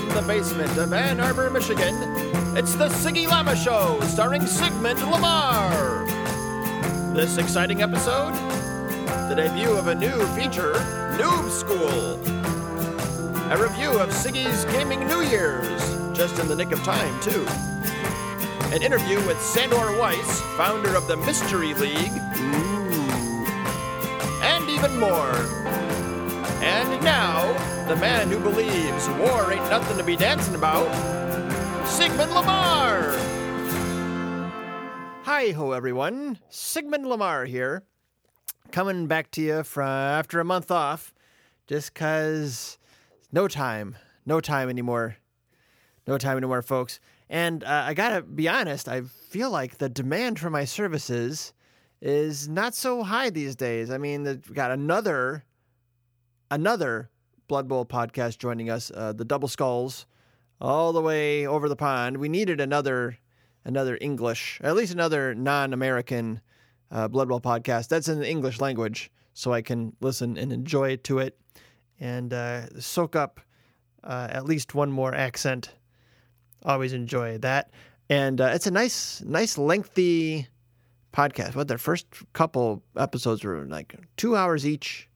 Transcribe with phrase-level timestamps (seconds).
[0.00, 1.94] From the basement of Ann Arbor, Michigan,
[2.56, 6.06] it's the Siggy Llama Show, starring Sigmund Lamar.
[7.14, 8.32] This exciting episode,
[9.28, 10.72] the debut of a new feature,
[11.16, 12.18] Noob Skool.
[13.52, 15.82] A review of Siggy's Gaming New Year's,
[16.16, 17.46] just in the nick of time, too.
[18.74, 22.12] An interview with Sandor Weisz, founder of the Mystery League.
[22.38, 23.44] Ooh.
[24.42, 25.34] And even more.
[26.62, 30.86] And now, the man who believes war ain't nothing to be dancing about,
[31.88, 33.10] Sigmund Lamar.
[35.24, 36.38] Hi ho, everyone.
[36.50, 37.82] Sigmund Lamar here,
[38.70, 41.12] coming back to you from after a month off,
[41.66, 42.78] just cause
[43.32, 45.16] no time, no time anymore,
[46.06, 47.00] no time anymore, folks.
[47.28, 51.52] And uh, I gotta be honest, I feel like the demand for my services
[52.00, 53.90] is not so high these days.
[53.90, 55.44] I mean, we got another
[56.52, 57.09] another
[57.50, 60.06] Blood Bowl podcast joining us, uh, the Double Skulls,
[60.60, 62.18] all the way over the pond.
[62.18, 63.18] We needed another
[63.64, 66.40] another English, at least another non-American
[66.92, 70.94] uh, Blood Bowl podcast that's in the English language, so I can listen and enjoy
[70.98, 71.40] to it
[71.98, 73.40] and uh, soak up
[74.04, 75.74] uh, at least one more accent.
[76.64, 77.72] Always enjoy that,
[78.08, 80.46] and uh, it's a nice, nice lengthy
[81.12, 81.56] podcast.
[81.56, 85.09] What their first couple episodes were like two hours each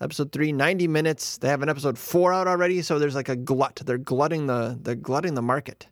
[0.00, 1.38] episode three, 90 minutes.
[1.38, 3.82] They have an episode four out already, so there's like a glut.
[3.84, 5.86] They're glutting the they're glutting the market,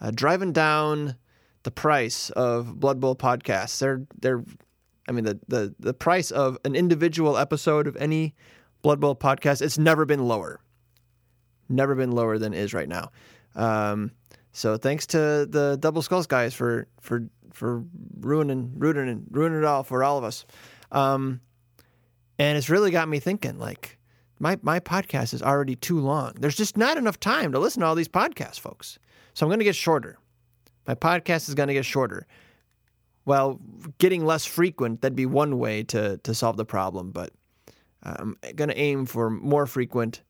[0.00, 1.16] uh, driving down
[1.62, 3.78] the price of Blood Bowl podcasts.
[3.78, 4.44] They're they're,
[5.08, 8.34] I mean the the the price of an individual episode of any
[8.82, 9.62] Blood Bowl podcast.
[9.62, 10.60] It's never been lower,
[11.68, 13.10] never been lower than it is right now.
[13.54, 14.12] Um,
[14.52, 17.84] so thanks to the Double Skulls guys for for for
[18.20, 20.46] ruining ruining ruining it all for all of us.
[20.92, 21.40] Um,
[22.38, 23.98] and it's really got me thinking like
[24.38, 26.34] my my podcast is already too long.
[26.38, 28.98] There's just not enough time to listen to all these podcasts, folks.
[29.34, 30.18] So I'm going to get shorter.
[30.86, 32.26] My podcast is going to get shorter.
[33.24, 33.60] Well,
[33.98, 37.32] getting less frequent that'd be one way to to solve the problem, but
[38.02, 40.22] I'm going to aim for more frequent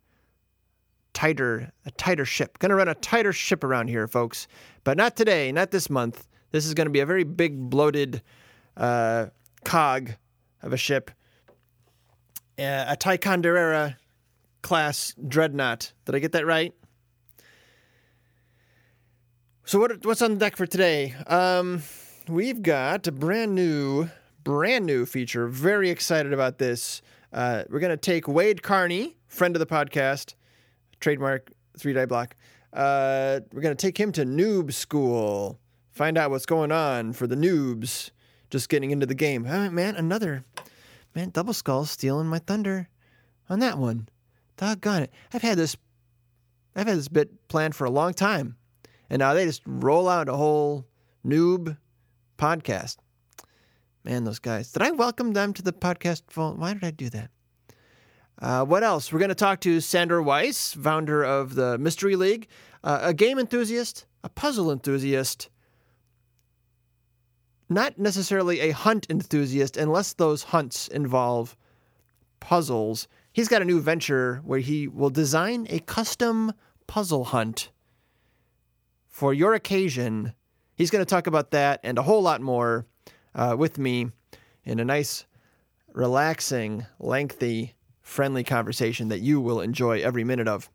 [1.12, 2.58] tighter a tighter ship.
[2.58, 4.48] Going to run a tighter ship around here, folks.
[4.84, 6.26] But not today, not this month.
[6.50, 8.22] This is going to be a very big bloated
[8.76, 9.26] uh,
[9.64, 10.12] cog
[10.62, 11.10] of a ship
[12.58, 13.96] a Ticonderoga
[14.62, 15.92] class dreadnought.
[16.04, 16.74] Did I get that right?
[19.64, 21.14] So what what's on deck for today?
[21.26, 21.82] Um,
[22.26, 24.08] we've got a brand new,
[24.42, 25.46] brand new feature.
[25.46, 27.02] Very excited about this.
[27.32, 30.34] Uh, we're gonna take Wade Carney, friend of the podcast,
[31.00, 32.34] trademark three die block.
[32.72, 35.58] Uh, we're gonna take him to Noob Skool.
[35.92, 38.10] Find out what's going on for the noobs
[38.50, 39.46] just getting into the game.
[39.48, 40.44] Oh, man, another
[41.14, 42.88] Man, Double Skull's stealing my thunder
[43.48, 44.08] on that one.
[44.56, 45.12] Doggone it.
[45.32, 45.76] I've had this
[46.76, 48.56] I've had this bit planned for a long time.
[49.10, 50.86] And now they just roll out a whole
[51.26, 51.76] noob
[52.36, 52.98] podcast.
[54.04, 54.70] Man, those guys.
[54.70, 56.22] Did I welcome them to the podcast?
[56.34, 57.30] Why did I do that?
[58.40, 59.12] Uh, what else?
[59.12, 62.46] We're going to talk to Sandor Weisz, founder of the Mystery League,
[62.84, 65.50] uh, a game enthusiast, a puzzle enthusiast,
[67.68, 71.56] not necessarily a hunt enthusiast unless those hunts involve
[72.40, 73.08] puzzles.
[73.32, 76.52] He's got a new venture where he will design a custom
[76.86, 77.70] puzzle hunt
[79.06, 80.32] for your occasion.
[80.76, 82.86] He's going to talk about that and a whole lot more
[83.34, 84.10] uh, with me
[84.64, 85.26] in a nice,
[85.92, 90.70] relaxing, lengthy, friendly conversation that you will enjoy every minute of.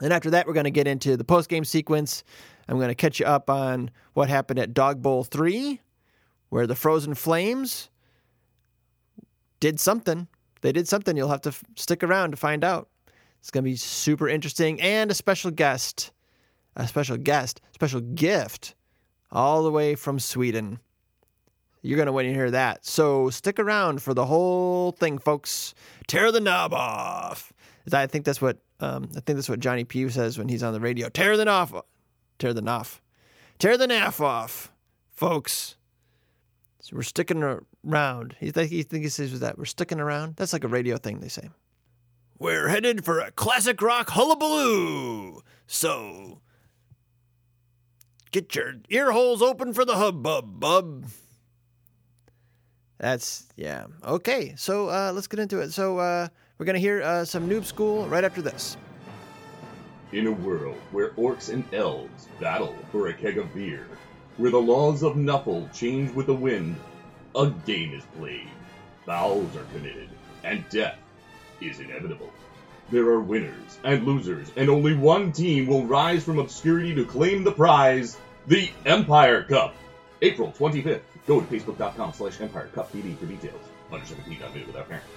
[0.00, 2.22] And after that, we're going to get into the post game sequence.
[2.68, 5.80] I'm going to catch you up on what happened at Dog Bowl 3,
[6.48, 7.90] where the Frozen Flames
[9.60, 10.28] did something.
[10.60, 11.16] They did something.
[11.16, 12.88] You'll have to f- stick around to find out.
[13.40, 16.10] It's going to be super interesting and a special guest,
[16.76, 18.74] a special guest, special gift
[19.30, 20.80] all the way from Sweden.
[21.82, 22.84] You're going to want to hear that.
[22.84, 25.74] So stick around for the whole thing, folks.
[26.08, 27.52] Tear the knob off.
[27.92, 30.72] I think that's what um, I think that's what Johnny P says when he's on
[30.72, 31.08] the radio.
[31.08, 31.84] Tear the knob, off.
[32.38, 32.86] tear the knob,
[33.58, 34.72] tear the naff off,
[35.10, 35.77] folks.
[36.80, 38.36] So we're sticking around.
[38.40, 40.36] You think he thinks he says that we're sticking around?
[40.36, 41.50] That's like a radio thing they say.
[42.38, 45.42] We're headed for a classic rock hullabaloo.
[45.66, 46.40] So
[48.30, 51.06] get your ear holes open for the hubbub, bub.
[52.98, 53.86] That's yeah.
[54.04, 55.72] Okay, so uh, let's get into it.
[55.72, 56.28] So uh,
[56.58, 58.76] we're gonna hear uh, some Noob Skool right after this.
[60.12, 63.86] In a world where orcs and elves battle for a keg of beer,
[64.38, 66.76] where the laws of Nuffle change with the wind,
[67.36, 68.48] a game is played,
[69.04, 70.08] vows are committed,
[70.44, 70.98] and death
[71.60, 72.30] is inevitable.
[72.90, 77.44] There are winners and losers, and only one team will rise from obscurity to claim
[77.44, 79.74] the prize, the Empire Cup.
[80.22, 81.02] April 25th.
[81.26, 83.60] Go to facebook.com slash Empire Cup TV for details.
[83.92, 85.08] Under 17 not without parents.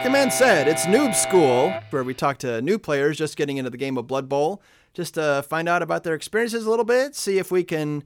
[0.00, 3.58] Like the man said, it's Noob Skool, where we talk to new players just getting
[3.58, 4.62] into the game of Blood Bowl,
[4.94, 8.02] just to find out about their experiences a little bit, see if we can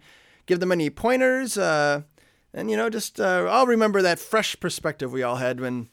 [0.46, 2.02] give them any pointers, uh,
[2.52, 5.88] and you know, just uh, I'll remember that fresh perspective we all had when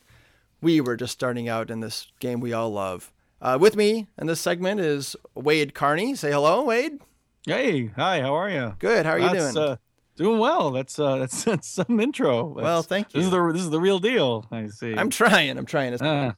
[0.59, 3.11] we were just starting out in this game we all love.
[3.39, 6.15] Uh, with me in this segment is Wade Carney.
[6.15, 6.99] Say hello, Wade.
[7.45, 8.75] Hey, hi, how are you?
[8.79, 9.05] Good.
[9.05, 9.77] How are you That's, doing?
[10.21, 10.71] Uh, doing well.
[10.71, 12.45] That's uh, that's, that's some intro.
[12.45, 13.47] Well, That's- thank This is you.
[13.47, 14.45] the this is the real deal.
[14.51, 14.93] I see.
[14.95, 15.57] I'm trying.
[15.57, 15.93] I'm trying.
[15.93, 16.33] It's- Uh,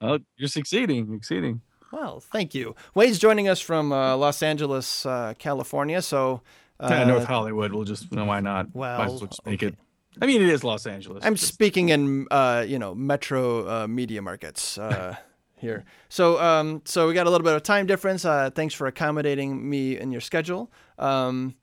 [0.00, 1.60] oh, you're succeeding, succeeding.
[1.92, 2.74] Well, thank you.
[2.94, 6.02] Wade's joining us from uh, Los Angeles, uh, California.
[6.02, 6.42] So,
[6.80, 7.72] uh, Yeah, North Hollywood.
[7.72, 8.66] We'll just no, why not?
[8.74, 9.68] well, Might as well just make okay.
[9.68, 9.76] it.
[10.20, 11.24] I mean, it is Los Angeles.
[11.24, 15.14] I'm Just- speaking in uh, you know metro uh, media markets uh,
[15.56, 15.84] here.
[16.08, 18.24] So um, so we got a little bit of time difference.
[18.24, 20.70] Uh, thanks for accommodating me in your schedule.
[20.98, 21.54] Um,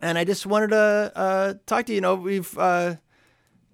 [0.00, 1.96] and I just wanted to uh, talk to you.
[1.96, 2.96] You know, we've uh,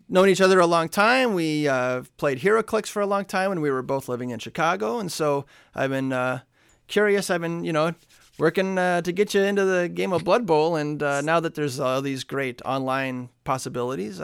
[0.09, 1.35] known each other a long time.
[1.35, 4.99] We uh, played HeroClix for a long time when we were both living in Chicago,
[4.99, 6.41] and so I've been uh,
[6.89, 7.31] curious.
[7.31, 7.95] I've been you know
[8.39, 11.55] working uh, to get you into the game of Blood Bowl, and uh, now that
[11.55, 14.21] there's all these great online possibilities.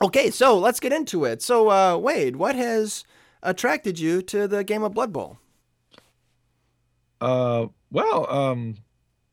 [0.00, 1.42] Okay, so let's get into it.
[1.42, 3.04] So, Wade, what has
[3.42, 5.38] attracted you to the game of Blood Bowl?
[7.20, 8.76] Uh, well, um,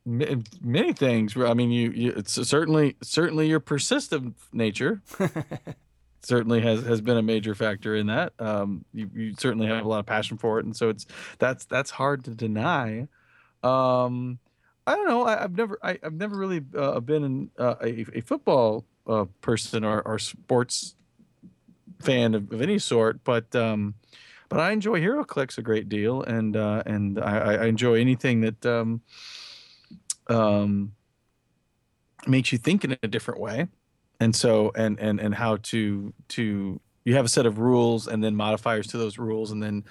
[0.05, 1.35] many things.
[1.35, 5.01] I mean, you, you it's certainly certainly your persistent nature
[6.21, 8.33] certainly has has been a major factor in that.
[8.39, 11.05] Um, you, you certainly have a lot of passion for it, and so it's
[11.39, 13.07] that's that's hard to deny.
[13.63, 14.39] Um,
[14.87, 15.25] I don't know.
[15.25, 19.25] I, I've never I, I've never really uh, been in, uh, a, a football uh,
[19.41, 20.95] person or, or sports
[21.99, 23.95] fan of, of any sort, but um,
[24.49, 28.41] but I enjoy HeroClix a great deal, and uh, and I, I I enjoy anything
[28.41, 28.65] that
[30.27, 30.93] um,
[32.27, 33.67] makes you think in a different way,
[34.19, 38.23] and so and and and how to to you have a set of rules and
[38.23, 39.83] then modifiers to those rules, and then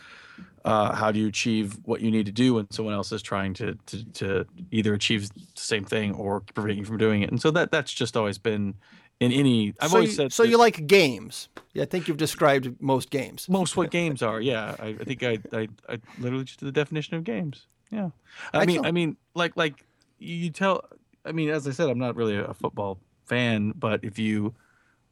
[0.65, 3.55] uh, how do you achieve what you need to do when someone else is trying
[3.55, 7.41] to to to either achieve the same thing or prevent you from doing it, and
[7.41, 8.75] so that that's just always been
[9.21, 9.75] in any.
[9.81, 10.43] I've so always you, said so.
[10.43, 11.49] You like games?
[11.73, 13.49] Yeah, I think you've described most games.
[13.49, 14.41] most what games are.
[14.41, 17.67] Yeah, I, I think I, I I literally just did the definition of games.
[17.91, 18.11] Yeah,
[18.53, 19.85] I mean, I mean, like like
[20.19, 20.85] you tell.
[21.25, 24.55] I mean, as I said, I'm not really a football fan, but if you,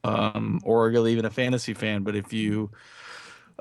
[0.04, 2.70] um, or really even a fantasy fan, but if you,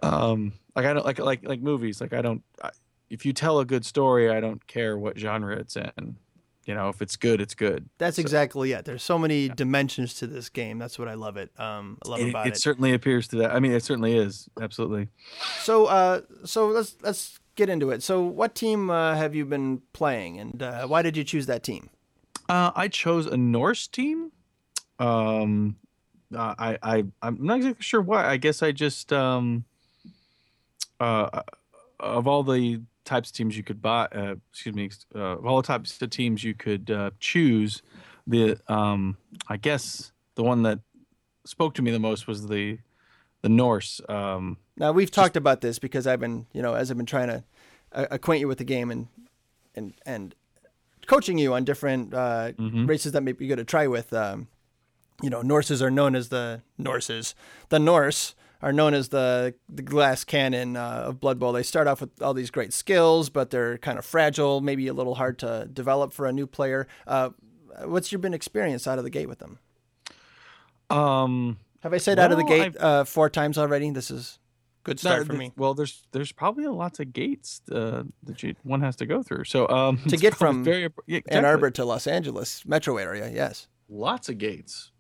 [0.03, 2.01] um, like I don't like like like movies.
[2.01, 2.43] Like I don't.
[2.63, 2.71] I,
[3.09, 6.15] if you tell a good story, I don't care what genre it's in.
[6.65, 7.89] You know, if it's good, it's good.
[7.97, 8.85] That's So- exactly it.
[8.85, 10.77] There's so many dimensions to this game.
[10.77, 11.51] That's what I love it.
[11.59, 12.57] Um, I love It, about it it.
[12.61, 13.51] certainly appears to that.
[13.51, 14.47] I mean, it certainly is.
[14.61, 15.07] Absolutely.
[15.61, 18.01] So, uh, so let's let's get into it.
[18.01, 21.61] So, what team uh, have you been playing, and uh, why did you choose that
[21.63, 21.89] team?
[22.49, 24.31] Uh, I chose a Norse team.
[24.99, 25.77] Um,
[26.35, 28.25] uh, I I I'm not exactly sure why.
[28.27, 29.65] I guess I just um,
[30.99, 31.41] uh,
[31.99, 35.61] of all the types of teams you could buy, uh, excuse me, uh, of all
[35.61, 37.81] the types of teams you could uh, choose,
[38.25, 40.79] the um, I guess the one that
[41.45, 42.79] spoke to me the most was the
[43.41, 44.01] the Norse.
[44.07, 47.27] Um, Now we've talked about this because I've been, you know, as I've been trying
[47.27, 47.41] to uh,
[47.93, 49.07] acquaint you with the game and
[49.75, 50.35] and and
[51.07, 52.87] coaching you on different uh, Mhm.
[52.87, 54.13] races that may be good to try with.
[54.13, 54.47] Um,
[55.21, 57.33] you know, Norses are known as the Norses.
[57.69, 61.51] The Norse are known as the the glass cannon uh, of Blood Bowl.
[61.51, 64.93] They start off with all these great skills, but they're kind of fragile, maybe a
[64.93, 66.87] little hard to develop for a new player.
[67.07, 67.29] Uh,
[67.85, 69.59] what's your been experience out of the gate with them?
[70.89, 73.89] um, Have I said out of the gate uh, four times already?
[73.91, 74.37] This is
[74.83, 75.51] good start no, for me.
[75.57, 79.45] Well, there's there's probably lots of gates uh, that you, one has to go through.
[79.45, 81.45] So um, To get from very yeah, Ann.
[81.45, 83.29] Arbor to Los Angeles metro area.
[83.29, 83.67] Yes.
[83.89, 84.91] lots of gates.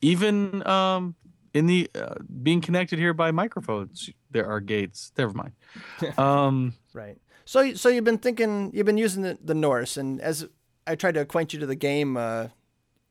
[0.00, 1.14] Even um,
[1.52, 5.12] in the uh, being connected here by microphones, there are gates.
[5.16, 5.52] Never mind.
[6.18, 7.18] Um, Right.
[7.44, 10.48] So, so you've been thinking, you've been using the, the Norse, and as
[10.86, 12.48] I tried to acquaint you to the game, uh,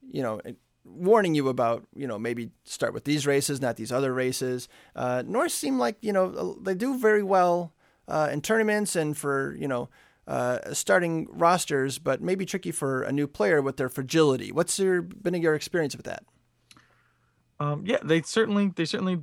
[0.09, 0.41] you know,
[0.85, 4.67] warning you about, you know, maybe start with these races, not these other races.
[4.95, 7.73] Uh, Norse seem like, you know, they do very well
[8.07, 9.89] uh, in tournaments and for, you know,
[10.27, 14.51] uh, starting rosters, but maybe tricky for a new player with their fragility.
[14.51, 16.23] What's your, been your experience with that?
[17.59, 19.21] Um, yeah, they certainly they certainly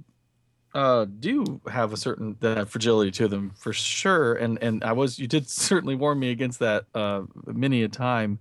[0.74, 4.34] uh, do have a certain that fragility to them for sure.
[4.34, 8.38] And and I was you did certainly warn me against that uh, many a time.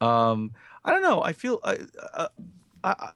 [0.00, 0.52] Um,
[0.84, 1.22] I don't know.
[1.22, 1.78] I feel I,
[2.14, 2.28] uh,
[2.84, 3.10] I,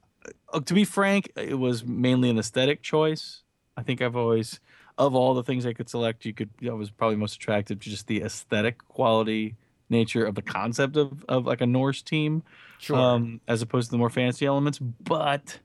[0.53, 3.41] I, to be frank, it was mainly an aesthetic choice.
[3.75, 4.59] I think I've always
[4.97, 7.89] of all the things I could select, you could I was probably most attracted to
[7.89, 9.55] just the aesthetic quality
[9.89, 12.43] nature of the concept of, of like a Norse team,
[12.79, 12.97] Sure.
[12.97, 14.79] um, as opposed to the more fancy elements.
[14.79, 15.59] But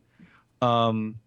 [0.63, 1.21] um,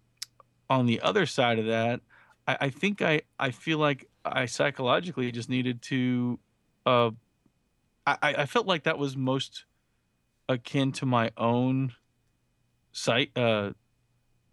[0.68, 2.00] on the other side of that,
[2.46, 6.38] I, I think I, I feel like I psychologically just needed to.
[6.84, 7.10] Uh,
[8.04, 9.64] I, I felt like that was most
[10.48, 11.92] akin to my own
[12.92, 13.70] site uh,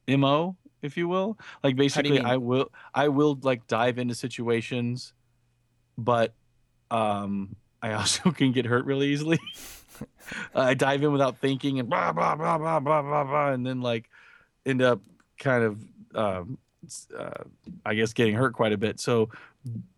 [0.08, 1.38] mo, if you will.
[1.63, 2.19] Like basically.
[2.19, 5.13] I will I will like dive into situations,
[5.98, 6.34] but
[6.91, 9.39] um, I also can get hurt really easily.
[10.55, 13.81] I dive in without thinking and blah blah blah blah blah blah blah, and then
[13.81, 14.10] like
[14.65, 15.01] end up
[15.38, 15.79] kind of
[16.15, 16.58] um,
[17.17, 17.43] uh,
[17.86, 19.00] I guess getting hurt quite a bit.
[19.00, 19.29] So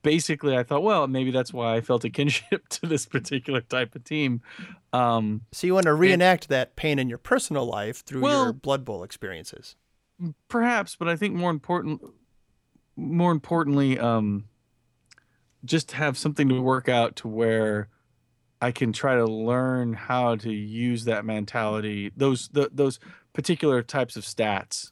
[0.01, 3.95] basically, I thought, well, maybe that's why I felt a kinship to this particular type
[3.95, 4.41] of team.
[4.93, 8.85] Um, so you want to reenact that pain in your personal life through your Blood
[8.85, 9.75] Bowl experiences.
[10.47, 12.01] perhaps, but I think more important,
[12.95, 14.45] more importantly, um,
[15.63, 17.89] just have something to work out to where
[18.61, 22.99] I can try to learn how to use that mentality, those the, those
[23.33, 24.91] particular types of stats,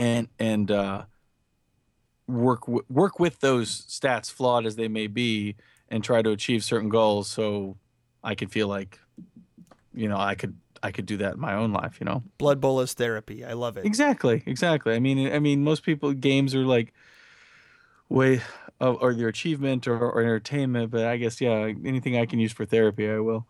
[0.00, 1.02] and and uh,
[2.26, 5.56] work w- work with those stats, flawed as they may be,
[5.90, 7.28] and try to achieve certain goals.
[7.28, 7.76] So
[8.24, 8.98] I can feel like,
[9.94, 11.98] you know, I could I could do that in my own life.
[12.00, 12.22] You know.
[12.38, 13.44] Blood Bowl is therapy.
[13.44, 13.84] I love it.
[13.84, 14.94] Exactly, exactly.
[14.94, 16.94] I mean, I mean, most people games are like
[18.08, 18.40] way
[18.80, 22.52] of or their achievement or, or entertainment, but I guess yeah, anything I can use
[22.52, 23.46] for therapy, I will.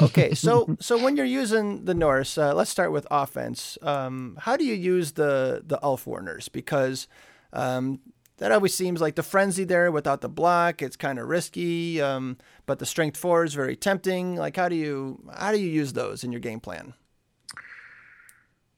[0.00, 3.78] Okay, so so when you're using the Norse, uh, let's start with offense.
[3.82, 6.50] Um, how do you use the the Ulfwereners?
[6.50, 7.08] Because
[7.52, 8.00] um,
[8.38, 10.82] that always seems like the frenzy there without the block.
[10.82, 12.36] It's kind of risky, um,
[12.66, 14.36] but the strength four is very tempting.
[14.36, 16.94] Like, how do you how do you use those in your game plan?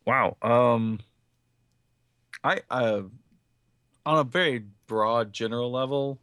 [0.04, 0.37] Wow.
[0.42, 1.00] Um,
[2.44, 3.02] I uh,
[4.06, 6.18] on a very broad general level,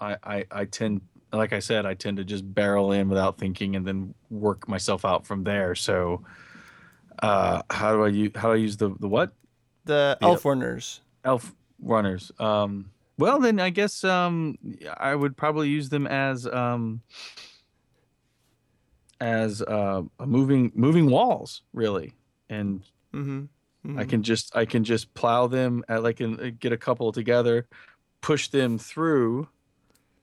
[0.00, 1.02] I, I I tend
[1.32, 5.04] like I said, I tend to just barrel in without thinking and then work myself
[5.04, 5.74] out from there.
[5.74, 6.22] So,
[7.22, 9.32] uh, how do I use how do I use the the what?
[9.84, 10.28] The Yeah.
[10.28, 11.00] Ulfwereners.
[11.24, 14.56] elf runners um well then i guess um
[14.98, 17.00] i would probably use them as um
[19.20, 22.12] as uh a moving moving walls really
[22.48, 22.82] and
[23.14, 23.98] Mm-hmm.
[23.98, 27.66] i can just i can just plow them at like and get a couple together
[28.20, 29.48] push them through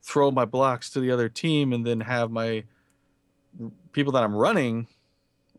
[0.01, 2.63] throw my blocks to the other team and then have my
[3.91, 4.87] people that i'm running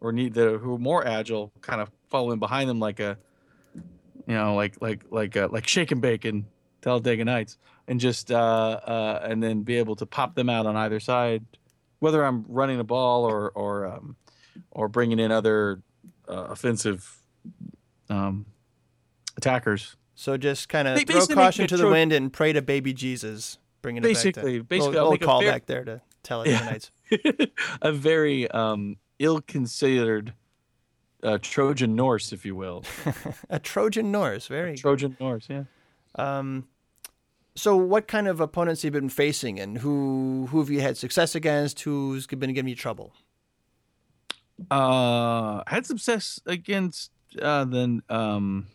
[0.01, 3.19] or need that who are more agile kind of following behind them like a
[4.27, 6.47] you know like like like uh, like shake and bake in
[6.83, 8.35] Talladega Nights and just uh
[8.85, 11.45] uh and then be able to pop them out on either side
[11.99, 14.17] whether I'm running the ball or or um
[14.71, 15.83] or bringing in other
[16.29, 17.19] uh, offensive
[18.09, 18.47] um
[19.37, 22.93] attackers So just kind of throw caution to the tro- wind and pray to baby
[22.93, 23.59] Jesus.
[23.83, 26.01] Bringing it Basically- back to basically, little, I'll little make a fair- callback there to
[26.23, 26.71] Talladega Yeah.
[26.71, 26.91] Nights.
[27.83, 30.35] a very um ill-considered
[31.23, 32.83] uh, Trojan Norse, if you will.
[33.51, 34.47] A Trojan Norse.
[34.47, 35.65] Very Trojan Norse, yeah.
[36.15, 36.67] Um,
[37.55, 40.97] so what kind of opponents have you been facing, and who who have you had
[40.97, 41.83] success against?
[41.83, 43.13] Who's been giving you trouble?
[44.71, 47.11] Uh, had success against
[47.41, 48.67] uh, the um,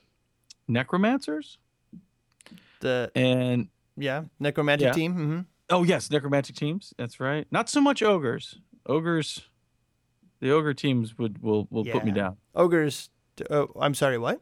[0.68, 1.58] necromancers
[2.80, 4.92] The and yeah necromantic Yeah.
[4.94, 5.14] team.
[5.14, 6.94] hmm oh yes, necromantic teams.
[6.98, 7.48] That's right.
[7.52, 8.60] Not so much ogres.
[8.86, 9.42] Ogres,
[10.40, 12.38] the ogre teams would will will put me down.
[12.54, 13.10] Ogres.
[13.50, 14.18] Oh, I'm sorry.
[14.18, 14.42] What?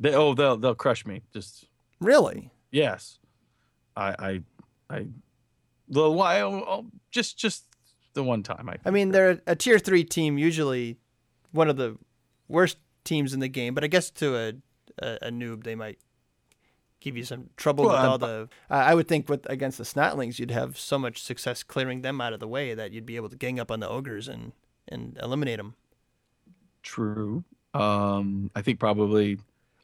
[0.00, 1.22] They oh they'll they'll crush me.
[1.32, 1.66] Just
[2.00, 2.50] Really?
[2.70, 3.18] yes,
[3.96, 4.40] I I
[4.96, 5.06] I
[5.88, 7.64] the why oh, oh, just just
[8.14, 10.38] the one time I I mean, they're a tier three team.
[10.38, 10.96] Usually,
[11.52, 11.96] one of the
[12.48, 13.74] worst teams in the game.
[13.74, 14.52] But I guess to a
[15.00, 15.98] a, a noob, they might
[17.00, 18.48] give you some trouble Well, with I'm- all the.
[18.70, 22.20] Uh, I would think with against the Snotlings, you'd have so much success clearing them
[22.20, 24.52] out of the way that you'd be able to gang up on the ogres and
[24.88, 25.74] and eliminate them.
[26.82, 27.44] True.
[27.74, 29.38] Um, I think probably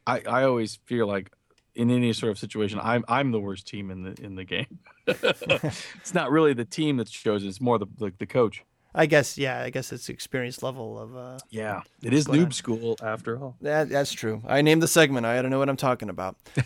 [0.07, 1.31] I, I always feel like
[1.75, 4.79] in any sort of situation, I'm I'm the worst team in the in the game.
[5.07, 8.63] it's not really the team that's chosen; it's more the the, the coach.
[8.97, 9.61] I guess yeah.
[9.61, 11.15] I guess it's experience level of.
[11.15, 12.47] Uh, Yeah, it is Go ahead.
[12.47, 13.55] noob school after all.
[13.61, 14.41] that that's true.
[14.47, 15.25] I named the segment.
[15.25, 16.37] I don't know what I'm talking about.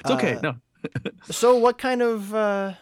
[0.00, 0.34] It's okay.
[0.36, 0.56] Uh, no,
[1.30, 2.74] So, what kind of uh,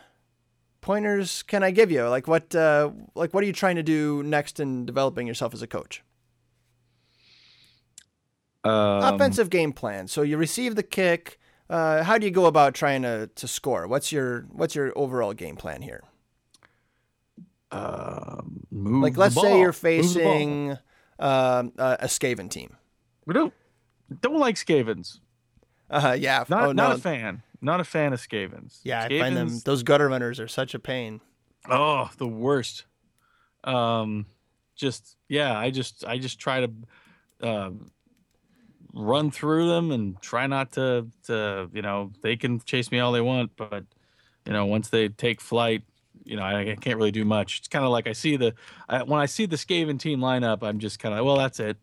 [0.81, 2.05] pointers can I give you?
[2.09, 2.55] Like what?
[2.55, 6.03] Uh, like what are you trying to do next in developing yourself as a coach?
[8.65, 10.09] um, Offensive game plan.
[10.09, 11.39] So you receive the kick.
[11.69, 13.87] Uh, how do you go about trying to, to score?
[13.87, 16.03] What's your what's your overall game plan here?
[17.71, 20.33] um, move Like, let's say you're Move the ball.
[20.39, 20.71] facing
[21.19, 22.77] um, a, a Skaven team.
[23.27, 23.53] We don't
[24.21, 25.21] don't like Skavens.
[25.91, 26.45] Uh, yeah.
[26.49, 26.95] Not oh, not no.
[26.95, 27.43] a fan.
[27.61, 28.81] Not a fan of Skavens.
[28.85, 31.21] Yeah, I find them those gutter runners are such a pain.
[31.69, 32.85] Oh, the worst.
[33.65, 34.27] Um,
[34.77, 36.71] just yeah, I just I just try to
[37.43, 37.71] uh,
[38.93, 43.13] run through them and try not to to you know they can chase me all
[43.13, 43.85] they want, but
[44.47, 45.83] you know once they take flight,
[46.25, 47.61] you know I, I can't really do much.
[47.61, 48.55] It's kind of like I see the
[48.89, 51.77] I, when I see the Skaven team lineup, I'm just kind of well that's it.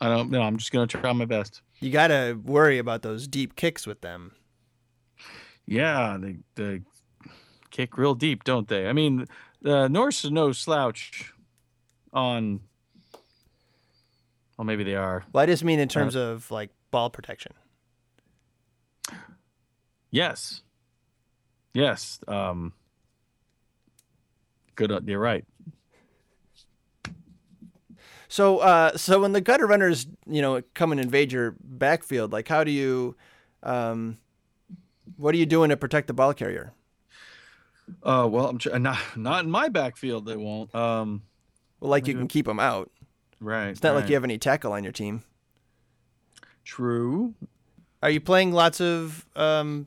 [0.00, 0.42] I don't know.
[0.42, 1.60] I'm just gonna try my best.
[1.84, 4.32] You got to worry about those deep kicks with them.
[5.66, 6.80] Yeah, they, they
[7.70, 8.88] kick real deep, don't they?
[8.88, 9.26] I mean,
[9.60, 11.34] the Norse is no slouch
[12.14, 12.60] on.
[14.56, 15.24] Well, maybe they are.
[15.30, 17.52] Well, I just Uh, mean in terms of like ball protection.
[20.10, 20.62] Yes.
[21.74, 22.18] Yes.
[22.26, 22.72] Um.
[24.74, 24.90] Good.
[24.90, 25.44] uh, You're right.
[28.34, 32.48] So, uh, so when the gutter runners, you know, come and invade your backfield, like
[32.48, 33.14] how do you,
[33.62, 34.18] um,
[35.16, 36.72] what are you doing to protect the ball carrier?
[38.02, 38.26] Uh.
[38.28, 40.26] Well, I'm tr- not not in my backfield.
[40.26, 40.74] They won't.
[40.74, 41.22] Um.
[41.78, 42.90] Well, like you can keep them out.
[43.38, 43.68] Right.
[43.68, 45.22] It's not like you have any tackle on your team.
[46.64, 47.34] True.
[48.02, 49.86] Are you playing lots of um,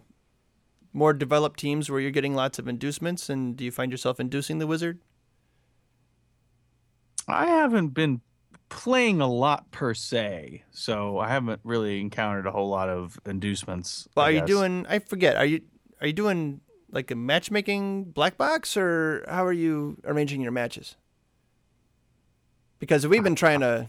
[0.94, 4.60] more developed teams where you're getting lots of inducements, and do you find yourself inducing
[4.60, 5.02] the wizard?
[7.28, 8.22] I haven't been
[8.70, 14.08] playing a lot per se, so I haven't really encountered a whole lot of inducements.
[14.16, 14.86] Well, are you doing?
[14.90, 15.38] I forget.
[15.38, 15.62] Are you
[16.02, 20.96] are you doing like a matchmaking black box, or how are you arranging your matches?
[22.80, 23.88] Because we've been trying to,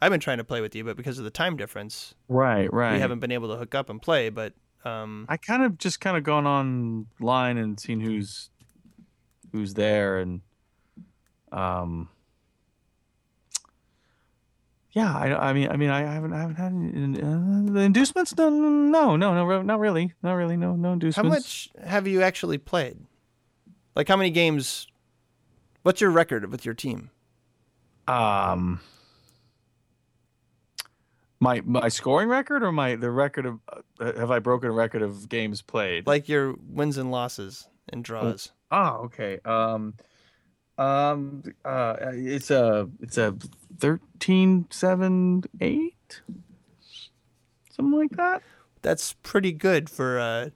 [0.00, 2.94] I've been trying to play with you, but because of the time difference, Right, right.
[2.94, 4.30] we haven't been able to hook up and play.
[4.30, 4.54] But
[4.84, 8.50] um, I kind of just kind of gone online and seen who's
[9.52, 10.40] who's there and
[11.52, 12.08] um
[14.96, 18.36] yeah I, I mean I mean I haven't I haven't had any, uh, the inducements
[18.36, 21.16] no no no no no not really not really no no inducements.
[21.16, 22.98] how much have you actually played?
[23.94, 24.88] Like how many games?
[25.82, 27.10] What's your record with your team?
[28.08, 28.80] um
[31.40, 35.02] my my scoring record or my the record of uh, have I broken a record
[35.02, 38.52] of games played Like your wins and losses and draws.
[38.70, 39.38] Oh, okay.
[39.44, 39.94] Um,
[40.78, 43.36] um, uh, it's a it's a
[43.78, 46.20] thirteen seven eight,
[47.70, 48.42] something like that.
[48.82, 50.50] That's pretty good for uh,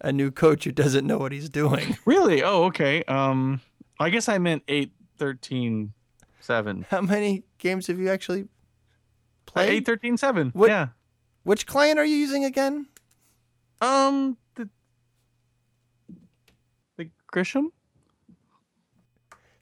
[0.00, 1.96] a new coach who doesn't know what he's doing.
[2.06, 2.42] Really?
[2.42, 3.02] Oh, okay.
[3.04, 3.60] Um,
[3.98, 5.92] I guess I meant eight thirteen
[6.40, 6.86] seven.
[6.90, 8.46] How many games have you actually
[9.46, 9.70] played?
[9.70, 10.50] Eight thirteen seven.
[10.54, 10.88] What- Yeah.
[11.44, 12.86] Which client are you using again?
[13.82, 14.68] Um, the
[16.96, 17.66] the Grisham.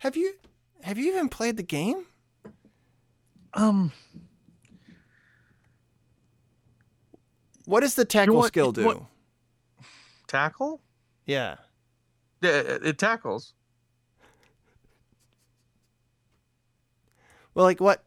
[0.02, 0.34] Have you
[0.82, 2.06] have you even played the game?
[3.54, 3.92] Um,
[7.66, 8.84] What does the tackle what- skill do?
[8.84, 9.02] what-
[10.26, 10.80] tackle.
[11.24, 11.56] Yeah.
[12.40, 13.54] Yeah, it, it tackles.
[17.54, 18.02] Well, like what?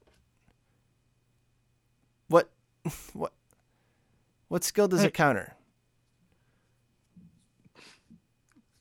[2.27, 2.49] What?
[3.13, 3.31] What?
[4.49, 5.07] What skill does Hey.
[5.07, 5.53] it counter?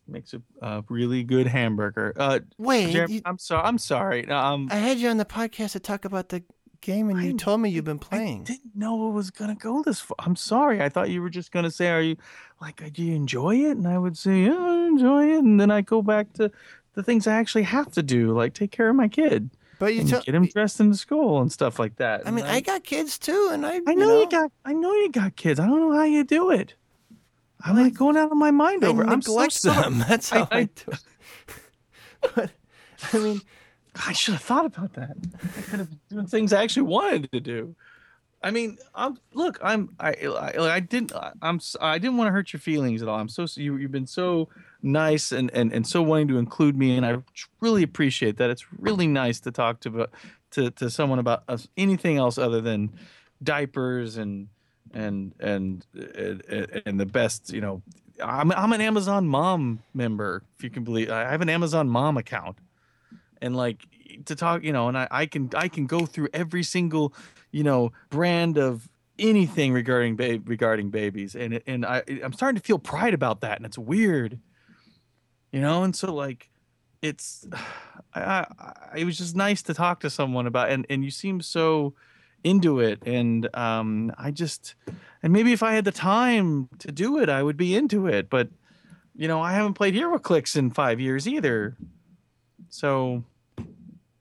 [0.07, 2.13] Makes a, a really good hamburger.
[2.17, 3.63] Uh, Wait, Jeremy, you- I'm sorry.
[3.65, 4.29] I'm sorry.
[4.29, 6.43] Um, I had you on the podcast to talk about the
[6.83, 8.45] game, and you I- told me you've been I playing.
[8.45, 10.17] didn't know it was gonna go this far.
[10.19, 10.83] I'm sorry.
[10.83, 12.17] I thought you were just gonna say, "Are you
[12.61, 15.59] like, uh, do you enjoy it?" And I would say, "Yeah, I enjoy it." And
[15.59, 16.51] then I go back to
[16.95, 20.01] the things I actually have to do, like take care of my kid But you
[20.03, 22.23] and get him dressed into school and stuff like that.
[22.27, 23.81] I mean, And I got kids too, and I.
[23.87, 24.53] I know, you got.
[24.67, 25.59] I know you got kids.
[25.59, 26.75] I don't know how you do it.
[27.61, 29.03] I'm like going out of my mind I over.
[29.03, 29.09] it.
[29.09, 29.99] I'm so them.
[30.09, 30.99] That's how I, I- do it.
[32.35, 32.51] but
[33.13, 33.41] I mean,
[34.07, 35.17] I should have thought about that.
[35.59, 37.75] I could have been doing things I actually wanted to do.
[38.43, 39.59] I mean, I'm look.
[39.63, 39.95] I'm.
[39.99, 40.11] I.
[40.11, 41.13] I, I didn't.
[41.41, 41.61] I'm.
[41.81, 43.19] I didn't want to hurt your feelings at all.
[43.19, 43.47] I'm so.
[43.55, 44.51] You, you've been so
[44.83, 47.17] nice and, and and so wanting to include me, and I
[47.61, 48.51] really appreciate that.
[48.51, 50.09] It's really nice to talk to
[50.51, 52.93] to to someone about us, anything else other than
[53.43, 54.49] diapers and
[54.95, 57.83] and and and, and the best you know
[58.23, 62.17] I'm I'm an Amazon Mom member if you can believe I have an Amazon Mom
[62.17, 62.59] account.
[63.43, 63.83] And like
[64.25, 67.13] to talk you know and I, I can I can go through every single
[67.51, 71.35] you know brand of anything regarding ba- regarding babies.
[71.35, 74.39] And and I I'm starting to feel pride about that and it's weird
[75.55, 75.85] you know?
[75.85, 76.51] And so like
[77.01, 77.47] it's
[78.15, 81.41] I, I, it was just nice to talk to someone about and and you seem
[81.41, 81.95] so
[82.45, 83.03] into it.
[83.07, 84.75] And um I just
[85.23, 88.31] and maybe if I had the time to do it I would be into it.
[88.31, 88.49] But
[89.15, 91.77] you know I haven't played HeroClix in 5 years either.
[92.69, 93.25] So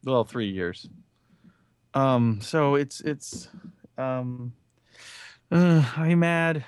[0.03, 0.89] well 3 years.
[1.93, 3.49] Um so it's it's
[3.97, 4.53] um
[5.51, 6.65] uh, I'm mad?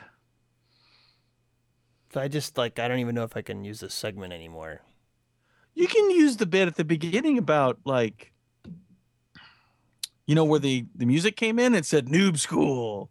[2.15, 4.81] I just like I don't even know if I can use this segment anymore.
[5.73, 8.31] You can use the bit at the beginning about like
[10.27, 13.09] you know where the the music came in it said noob school.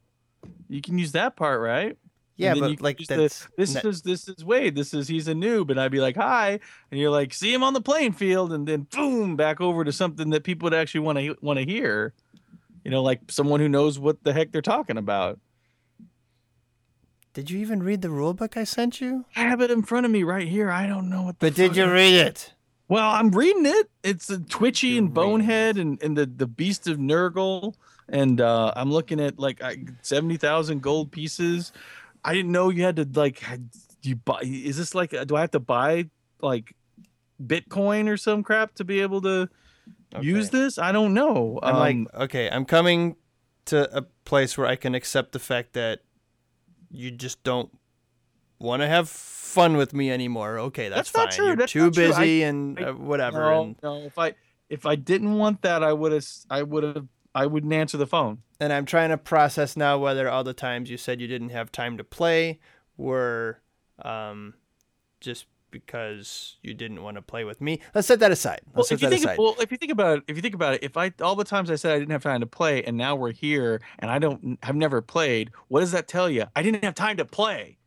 [0.69, 1.97] You can use that part, right?
[2.37, 4.75] Yeah, And then you but like the- that's this not- is this is Wade.
[4.75, 6.59] This is he's a noob, and I'd be like, hi,
[6.91, 9.93] and you're like, see him on the playing field, and then boom, back over to
[9.93, 12.13] something that people would actually want to want to hear.
[12.85, 15.39] You know, like someone who knows what the heck they're talking about.
[17.35, 19.25] Did you even read the rule book I sent you?
[19.35, 20.71] I have it in front of me right here.
[20.71, 21.39] I don't know what.
[21.41, 22.54] The But did you read it?
[22.89, 23.91] Well, I'm reading it.
[24.03, 27.75] It's a Twitchy You and Bonehead and, and the, the Beast of Nurgle.
[28.09, 31.73] And uh, I'm looking at like I- 70,000 gold pieces.
[32.25, 33.43] I didn't know you had to like,
[34.03, 36.75] you buy, is this like, do I have to buy like
[37.43, 39.49] Bitcoin or some crap to be able to
[40.21, 40.79] use this?
[40.79, 41.59] I don't know.
[41.63, 43.17] I'm Um, like, okay, I'm coming
[43.67, 46.01] to a place where I can accept the fact that
[46.91, 47.71] you just don't
[48.65, 50.59] want to have fun with me anymore.
[50.59, 52.05] Okay, that's, That's not true, You're that's too not true.
[52.07, 53.41] I- busy and uh, whatever.
[53.41, 54.35] no, and, no, if I,
[54.69, 58.07] if I didn't want that, I would have, I would have, I wouldn't answer the
[58.07, 58.39] phone.
[58.61, 61.71] and I'm trying to process now whether all the times you said you didn't have
[61.71, 62.59] time to play
[62.97, 63.61] were
[64.03, 64.55] um,
[65.21, 67.81] just because you didn't want to play with me.
[67.95, 68.61] Let's set that aside.
[68.75, 69.39] Let's if set you that think, aside.
[69.39, 71.43] well, if you think about it, if you think about it, if I all the
[71.45, 74.21] times I said I didn't have time to play, and now we're here, and I
[74.21, 75.51] don't, have never played.
[75.67, 76.45] What does that tell you?
[76.55, 77.79] I didn't have time to play.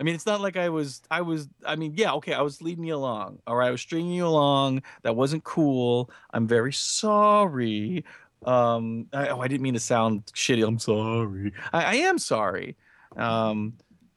[0.00, 2.62] I mean, it's not like I was, I was, I mean, yeah, okay, I was
[2.62, 3.38] leading you along.
[3.46, 4.82] All right, I was stringing you along.
[5.02, 6.10] That wasn't cool.
[6.32, 8.04] I'm very sorry.
[8.46, 10.66] Um, I, oh, I didn't mean to sound shitty.
[10.66, 11.52] I'm sorry.
[11.74, 12.76] I, I am sorry.
[13.14, 13.74] Um,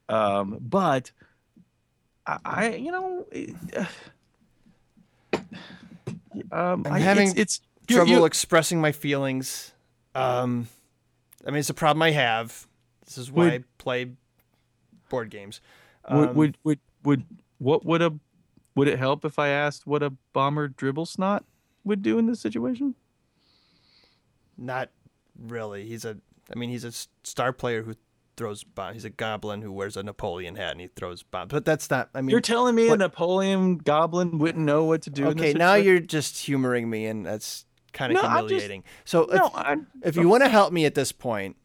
[0.08, 1.10] um, but
[2.26, 3.84] I, I you know, eh,
[6.50, 9.72] um, I'm I, having it's, it's you- trouble you- expressing my feelings.
[10.14, 10.68] Um,
[11.46, 12.66] I mean, it's a problem I have.
[13.04, 14.10] This is why Would- I play
[15.14, 15.60] board games.
[16.10, 17.24] would, Um, would would would
[17.58, 18.14] what would a
[18.74, 21.44] would it help if I asked what a Bomber Dribblesnot
[21.84, 22.94] would do in this situation?
[24.56, 24.90] Not
[25.38, 25.86] really.
[25.86, 26.18] He's a.
[26.54, 27.94] I mean, he's a star player who
[28.36, 28.94] throws bombs.
[28.94, 31.50] He's a goblin who wears a Napoleon hat and he throws bombs.
[31.50, 32.10] But that's not.
[32.14, 35.28] I mean, You're telling me what- a Napoleon goblin wouldn't know what to do?
[35.28, 35.58] in this okay.
[35.58, 38.84] Now you're just humoring me, and that's kind of No, I'm just- humiliating.
[39.04, 39.50] so no.
[40.02, 41.56] if, if you want to help me at this point,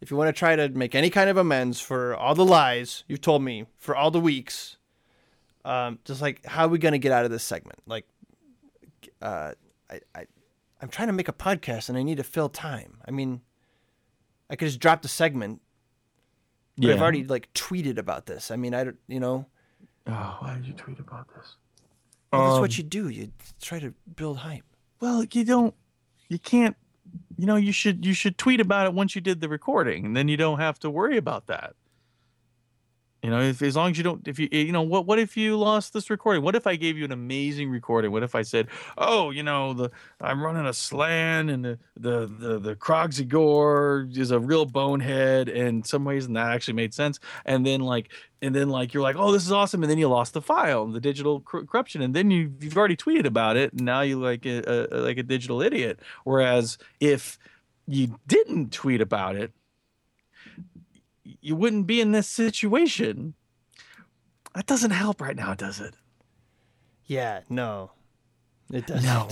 [0.00, 3.04] if you want to try to make any kind of amends for all the lies
[3.08, 4.76] you've told me for all the weeks,
[5.64, 7.80] um, just like how are we gonna get out of this segment?
[7.86, 8.06] Like,
[9.20, 9.52] uh,
[9.90, 10.26] I, I,
[10.80, 12.98] I'm trying to make a podcast and I need to fill time.
[13.06, 13.40] I mean,
[14.48, 15.60] I could just drop the segment.
[16.80, 18.52] But I've already like tweeted about this.
[18.52, 19.46] I mean, I don't, you know,
[20.06, 21.56] Oh, why did you tweet about this?
[22.32, 23.08] well, that's Um, what you do.
[23.08, 24.62] You try to build hype.
[25.00, 25.74] Well, you don't.
[26.28, 26.76] You can't.
[27.38, 30.16] You know, you should you should tweet about it once you did the recording, and
[30.16, 31.74] then you don't have to worry about that.
[33.22, 35.18] You know, if as long as you don't, if you eh, you know what what
[35.18, 36.44] if you lost this recording?
[36.44, 38.12] What if I gave you an amazing recording?
[38.12, 42.26] What if I said, oh, you know, the I'm running a Slann and the the
[42.26, 47.18] the the Kroxigor is a real bonehead in some ways, and that actually made sense.
[47.44, 50.06] And then like and then like you're like, oh, this is awesome, and then you
[50.08, 53.72] lost the file, the digital cor- corruption, and then you you've already tweeted about it,
[53.72, 54.62] and now you like a,
[54.94, 55.98] a like a digital idiot.
[56.22, 57.36] Whereas if
[57.88, 59.52] you didn't tweet about it,
[61.40, 63.34] you wouldn't be in this situation.
[64.54, 65.94] That doesn't help right now, does it?
[67.04, 67.92] Yeah, no,
[68.72, 69.04] it doesn't.
[69.04, 69.28] No.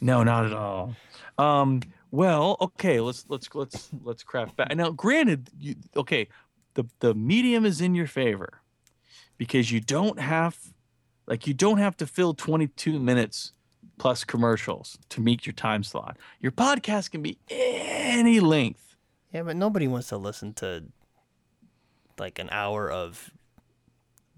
[0.00, 0.94] No, not at all.
[1.38, 4.74] Um, well, okay, let's let's let's let's craft back.
[4.74, 6.28] Now, granted, you, okay,
[6.74, 8.62] the the medium is in your favor
[9.36, 10.56] because you don't have
[11.26, 13.52] like you don't have to fill 22 minutes
[13.98, 16.16] plus commercials to meet your time slot.
[16.40, 18.96] Your podcast can be any length.
[19.32, 20.84] Yeah, but nobody wants to listen to
[22.20, 23.30] like an hour of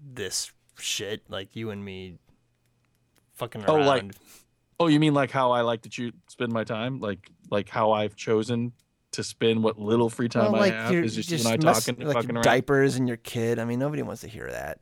[0.03, 2.17] this shit, like you and me
[3.33, 3.69] fucking around.
[3.81, 4.11] Oh, like-
[4.79, 7.91] Oh, you mean like how I like to choo- spend my time, like like how
[7.91, 8.71] I've chosen
[9.11, 11.63] to spend what little free time Well, I have you're is just, you and I
[11.63, 12.43] mess- talking like fucking your around.
[12.45, 13.59] diapers and your kid.
[13.59, 14.79] I mean, nobody wants to hear that.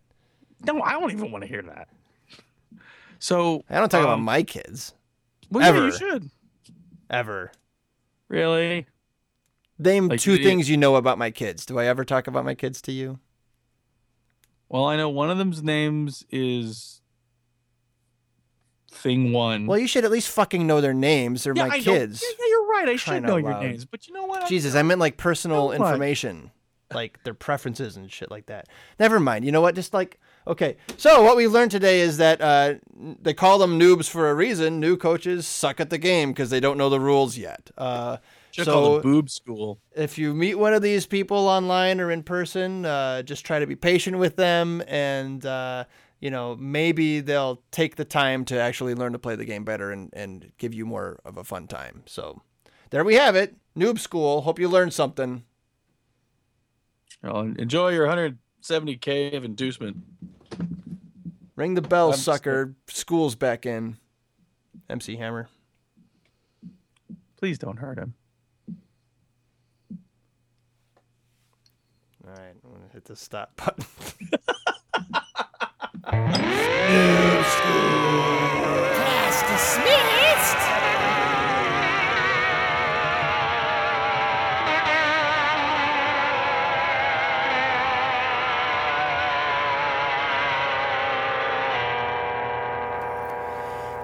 [0.66, 1.90] No, I don't even want to hear that.
[3.20, 4.94] So I don't talk about um, my kids
[5.52, 6.30] well, yeah, you should
[7.10, 7.52] ever.
[8.30, 8.86] really.
[9.80, 11.66] Name Like, two you- things you know about my kids.
[11.66, 13.20] Do I ever talk about my kids to you?
[14.68, 17.02] Well, I know one of them's names is
[18.92, 19.66] Thing One.
[19.66, 21.44] Well, you should at least fucking know their names.
[21.44, 22.22] They're yeah, my I kids.
[22.22, 22.90] Yeah, yeah, you're right.
[22.90, 23.64] I should know your loud.
[23.64, 24.48] names, but you know what?
[24.48, 26.52] Jesus, I meant like personal information,
[26.94, 28.68] like their preferences and shit like that.
[29.00, 29.46] Never mind.
[29.46, 29.76] You know what?
[29.76, 30.78] Just like okay.
[30.98, 32.76] So what we learned today is that uh,
[33.22, 34.80] they call them noobs for a reason.
[34.80, 37.72] New coaches suck at the game because they don't know the rules yet.
[37.78, 38.18] Uh,
[38.52, 39.80] So it boob school.
[39.96, 43.68] if you meet one of these people online or in person, uh, just try to
[43.68, 45.86] be patient with them, and uh,
[46.20, 49.92] you know maybe they'll take the time to actually learn to play the game better
[49.92, 52.04] and, and give you more of a fun time.
[52.06, 52.42] So
[52.90, 54.42] there we have it, noob school.
[54.42, 55.44] Hope you learned something.
[57.22, 59.98] Well, enjoy your 170k of inducement.
[61.56, 62.76] Ring the bell, I'm sucker.
[62.88, 63.98] School's back in.
[64.90, 65.50] MC Hammer.
[67.38, 68.14] Please don't hurt him.
[72.26, 73.86] All right, I'm gonna hit the stop button.
[79.50, 80.58] Dismissed.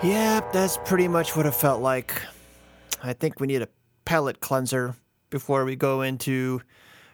[0.04, 2.22] Yep, that's pretty much what it felt like.
[3.04, 3.68] I think we need a
[4.06, 4.96] palate cleanser
[5.30, 6.62] before we go into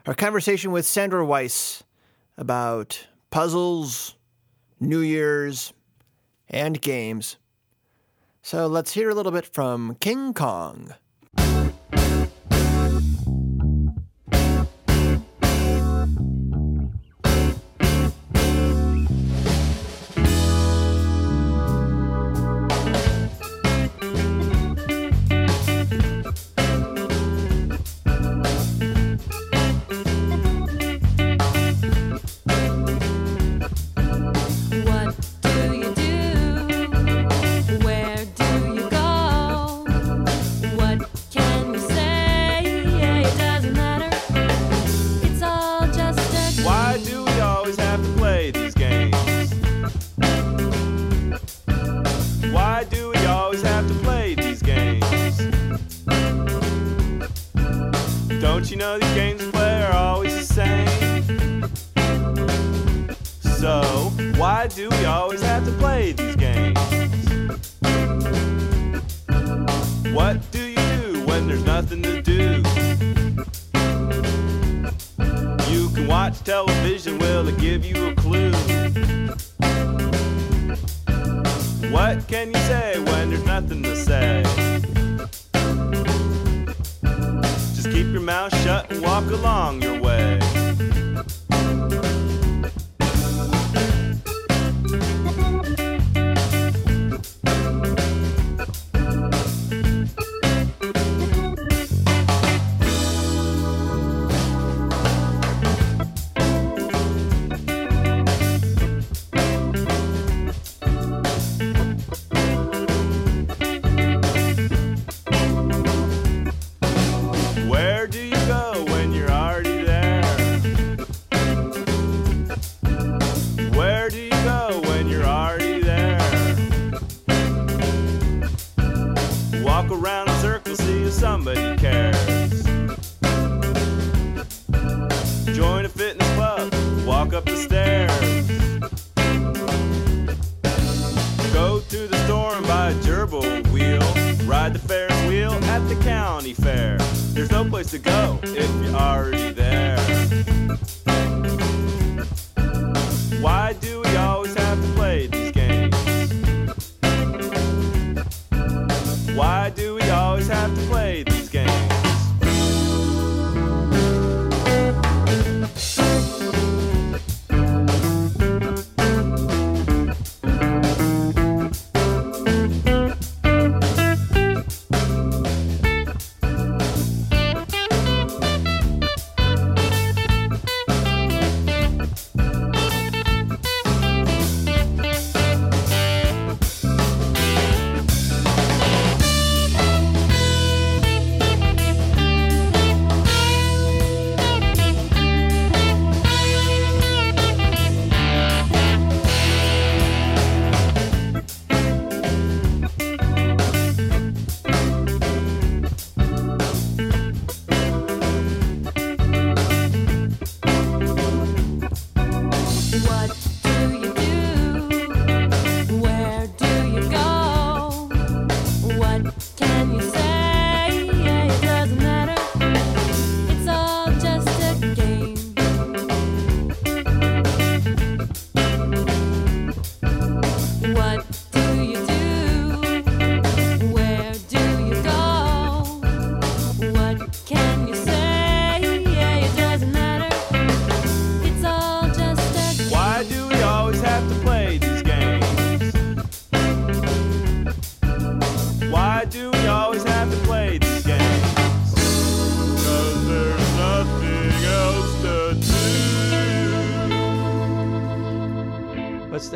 [0.06, 1.84] our conversation with Sandor Weisz
[2.38, 4.16] about puzzles,
[4.80, 5.74] New Year's,
[6.50, 7.38] and games.
[8.42, 10.96] So let's hear a little bit from King Kong.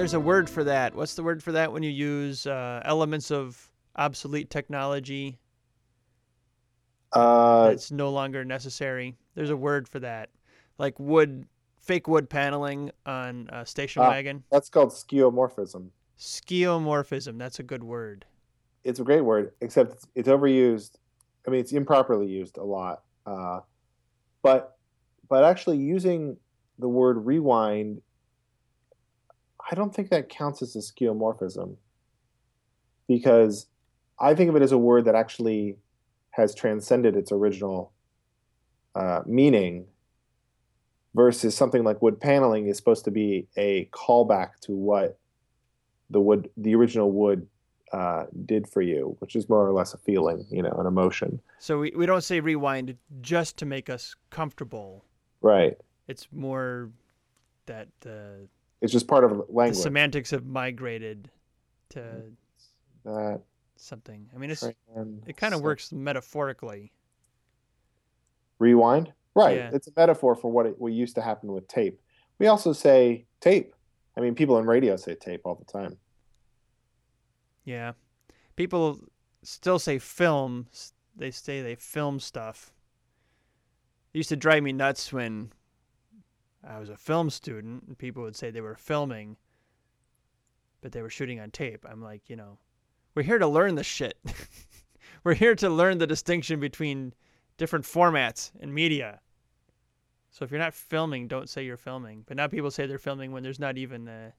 [0.06, 0.94] There's a word for that?
[0.94, 5.40] What's the word for that when you use uh, elements of obsolete technology
[7.12, 9.18] Uh, that's no longer necessary?
[9.34, 10.30] There's a word for that,
[10.78, 11.48] like wood,
[11.82, 14.10] fake wood paneling on a station Ah.
[14.10, 14.44] wagon.
[14.52, 15.90] that's called skeuomorphism.
[16.20, 17.40] Skeomorphism.
[17.40, 18.26] That's a good word.
[18.84, 20.98] It's a great word, except it's, it's overused.
[21.48, 23.02] I mean, it's improperly used a lot.
[23.26, 23.62] Uh,
[24.44, 24.78] but
[25.30, 26.38] but actually using
[26.78, 28.04] the word rewind,
[29.70, 31.76] I don't think that counts as a skeuomorphism
[33.08, 33.68] because
[34.20, 35.78] I think of it as a word that actually
[36.32, 37.92] has transcended its original
[38.94, 39.86] uh, meaning
[41.14, 45.18] versus something like wood paneling is supposed to be a callback to what
[46.10, 47.48] the wood the original wood
[47.92, 51.40] uh, did for you, which is more or less a feeling, you know, an emotion.
[51.60, 55.06] So we, we don't say rewind just to make us comfortable.
[55.42, 55.78] Right.
[56.08, 56.90] It's more
[57.68, 58.48] that uh,
[58.82, 59.78] It's just part of language.
[59.78, 61.30] the semantics have migrated
[61.90, 62.24] to
[63.06, 63.42] that
[63.78, 64.30] something.
[64.34, 66.92] I mean, it's it kind of works metaphorically.
[68.60, 69.12] Rewind.
[69.36, 69.58] Right.
[69.58, 69.72] Yeah.
[69.74, 72.00] It's a metaphor for what it, what used to happen with tape.
[72.40, 73.74] We also say tape.
[74.18, 75.98] I mean, people in radio say tape all the time.
[77.66, 77.94] Yeah.
[78.56, 79.00] People
[79.44, 80.68] still say film.
[81.18, 82.72] They say they film stuff.
[84.14, 85.52] It used to drive me nuts when
[86.68, 89.38] I was a film student and people would say they were filming,
[90.82, 91.86] but they were shooting on tape.
[91.90, 92.58] I'm like, you know,
[93.14, 94.18] we're here to learn the shit.
[95.24, 97.14] we're here to learn the distinction between
[97.58, 99.20] different formats and media.
[100.32, 102.24] So if you're not filming, don't say you're filming.
[102.28, 104.34] But now people say they're filming when there's not even a,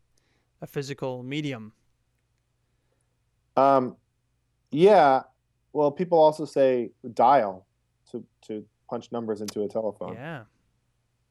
[0.60, 1.72] a physical medium.
[3.56, 3.96] Um,
[4.70, 5.22] yeah.
[5.72, 7.66] Well, people also say dial
[8.10, 10.14] to to punch numbers into a telephone.
[10.14, 10.42] Yeah.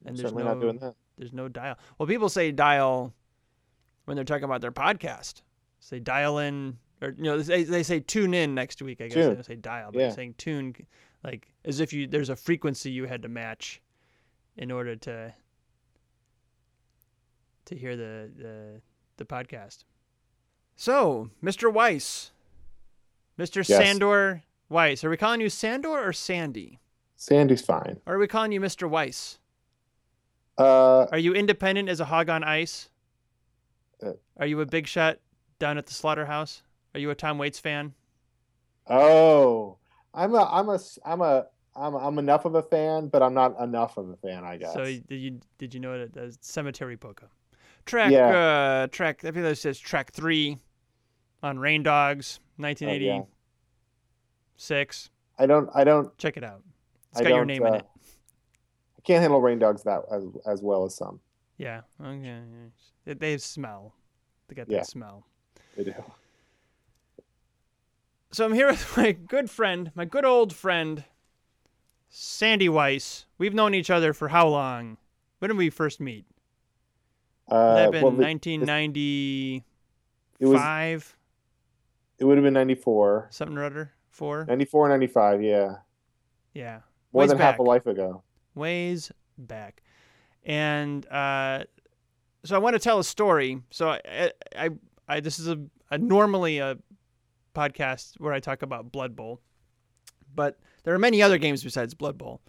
[0.05, 0.95] And there's certainly no, not doing that.
[1.17, 1.77] there's no dial.
[1.97, 3.13] Well, people say dial
[4.05, 5.41] when they're talking about their podcast.
[5.79, 9.01] Say dial in, or you know, they, they say tune in next week.
[9.01, 9.33] I guess they Tune.
[9.35, 10.07] don't say dial, but Yeah.
[10.07, 10.75] they're saying tune,
[11.23, 13.81] like as if you there's a frequency you had to match
[14.57, 15.33] in order to
[17.65, 18.81] to hear the the,
[19.17, 19.83] the podcast.
[20.75, 21.71] So, Mr.
[21.73, 22.31] Weisz,
[23.39, 23.57] Mr.
[23.57, 23.67] Yes.
[23.67, 26.79] Sandor Weisz, are we calling you Sandor or Sandy?
[27.15, 28.01] Sandy's fine.
[28.05, 28.89] Or are we calling you Mr.
[28.89, 29.37] Weisz?
[30.57, 32.89] Uh, Are you independent as a hog on ice?
[34.01, 35.19] Uh, Are you a big shot
[35.59, 36.63] down at the slaughterhouse?
[36.93, 37.93] Are you a Tom Waits fan?
[38.87, 39.77] oh,
[40.13, 43.59] I'm a I'm a I'm a I'm I'm enough of a fan, but I'm not
[43.59, 44.45] enough of a fan.
[44.45, 44.73] I guess.
[44.73, 47.25] So did you did you know that uh, Cemetery Polka?
[47.85, 48.27] Track Yeah.
[48.27, 50.57] uh track I think that says track three
[51.43, 53.21] on Rain Dogs, nineteen eighty
[54.55, 55.09] six.
[55.37, 56.61] I don't I don't Check it out.
[57.11, 57.85] It's I got your name in uh, it.
[59.05, 61.19] Can't handle rain dogs that as as well as some.
[61.57, 61.81] Yeah.
[62.03, 62.41] Okay.
[63.05, 63.93] They, they smell.
[64.47, 64.77] They got Yeah.
[64.79, 65.25] that smell.
[65.77, 65.93] They do.
[68.31, 71.03] So I'm here with my good friend, my good old friend,
[72.09, 73.25] Sandy Weisz.
[73.37, 74.97] We've known each other for how long?
[75.39, 76.25] When did we first meet?
[77.49, 79.63] That Uh, have been well, the- 1995,
[80.39, 81.13] it was
[82.17, 83.91] it would have been 94, something or other?
[84.09, 84.45] Four?
[84.45, 85.75] 94, 95, yeah,
[86.53, 86.80] Yeah.
[87.13, 88.23] more Ways than half a life ago.
[88.56, 89.84] Ways back.
[90.43, 91.66] And uh,
[92.43, 93.62] so I want to tell a story.
[93.72, 94.70] So I, I,
[95.08, 95.60] I this is a,
[95.91, 96.78] a normally a
[97.53, 99.41] podcast where I talk about Blood Bowl,
[100.34, 102.41] but there are many other games besides Blood Bowl.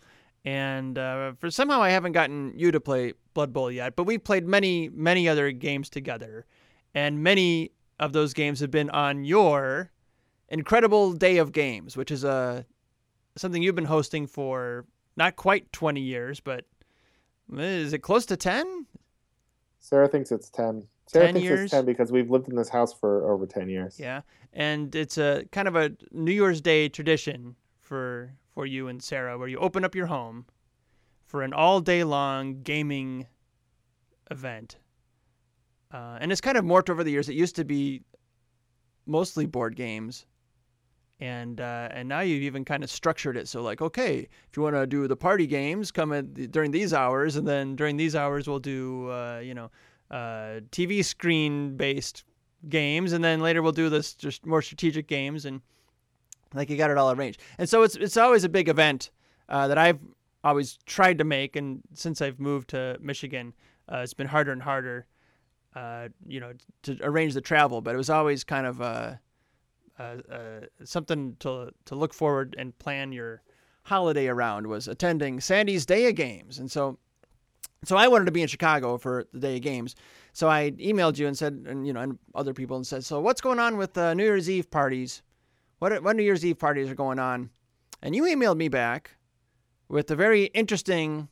[0.45, 4.23] And uh, for somehow I haven't gotten you to play Blood Bowl yet, but we've
[4.23, 6.47] played many, many other games together,
[6.95, 9.91] and many of those games have been on your
[10.49, 12.65] incredible day of games, which is a
[13.37, 14.87] something you've been hosting for
[15.17, 16.65] not quite 20 years, but
[17.57, 18.87] is it close to 10?
[19.79, 20.87] Sarah thinks it's 10.
[21.07, 21.61] Sarah 10 thinks years?
[21.61, 23.99] it's 10 because we've lived in this house for over 10 years.
[23.99, 29.03] Yeah, and it's a kind of a New Year's Day tradition for for you and
[29.03, 30.47] Sarah, where you open up your home
[31.25, 33.27] for an all day long gaming
[34.31, 34.77] event.
[35.93, 37.29] Uh, and it's kind of morphed over the years.
[37.29, 38.03] It used to be
[39.07, 40.27] mostly board games,
[41.21, 44.63] and uh, and now you've even kind of structured it so like, okay, if you
[44.63, 48.15] want to do the party games, come at during these hours, and then during these
[48.15, 49.71] hours we'll do uh, you know
[50.11, 52.25] uh, TV screen based
[52.69, 55.63] games, and then later we'll do this just more strategic games, and
[56.55, 57.41] like you got it all arranged.
[57.59, 59.11] And so it's it's always a big event
[59.49, 60.01] uh, that I've
[60.45, 63.55] always tried to make, and since I've moved to Michigan,
[63.91, 65.07] uh, it's been harder and harder,
[65.75, 66.53] uh, you know,
[66.83, 67.81] to arrange the travel.
[67.81, 69.17] But it was always kind of
[69.99, 73.43] uh, uh, something to to look forward and plan your
[73.85, 76.99] holiday around was attending Sandy's Day of Games, and so
[77.85, 79.95] so I wanted to be in Chicago for the Day of Games.
[80.33, 83.21] So I emailed you and said, and you know, and other people and said, so
[83.21, 85.23] what's going on with uh, New Year's Eve parties?
[85.79, 87.51] What what New Year's Eve parties are going on?
[88.03, 89.17] And you emailed me back
[89.89, 91.29] with a very interesting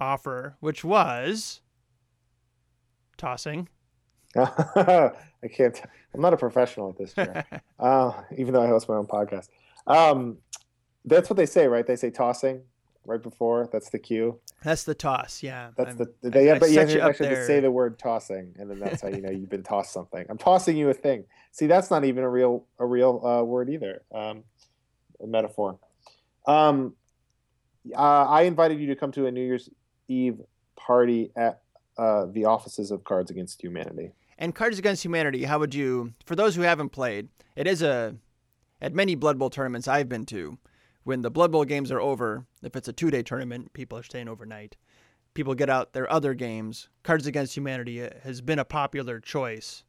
[0.00, 1.60] offer, which was
[3.16, 3.68] tossing.
[4.36, 5.12] I
[5.50, 5.80] can't.
[6.14, 7.14] I'm not a professional at this,
[7.78, 9.48] uh, even though I host my own podcast.
[9.86, 10.38] Um,
[11.04, 11.86] that's what they say, right?
[11.86, 12.62] They say tossing
[13.04, 13.68] right before.
[13.72, 14.38] That's the cue.
[14.62, 15.70] That's the toss, yeah.
[15.76, 16.30] That's I'm- the.
[16.30, 17.98] They, I but you set have to you up actually have to say the word
[17.98, 20.24] tossing, and then that's how you know you've been tossed something.
[20.28, 21.24] I'm tossing you a thing.
[21.52, 24.02] See, that's not even a real a real uh, word either.
[24.12, 24.44] Um,
[25.22, 25.78] a metaphor.
[26.46, 26.94] Um,
[27.94, 29.68] uh, I invited you to come to a New Year's
[30.08, 30.40] Eve
[30.76, 31.60] party at
[31.96, 34.12] uh, the offices of Cards Against Humanity.
[34.38, 38.14] And Cards Against Humanity, how would you, for those who haven't played, it is a,
[38.80, 40.58] at many Blood Bowl tournaments I've been to,
[41.02, 44.02] when the Blood Bowl games are over, if it's a two day tournament, people are
[44.02, 44.76] staying overnight,
[45.34, 46.88] people get out their other games.
[47.02, 49.82] Cards Against Humanity uh, has been a popular choice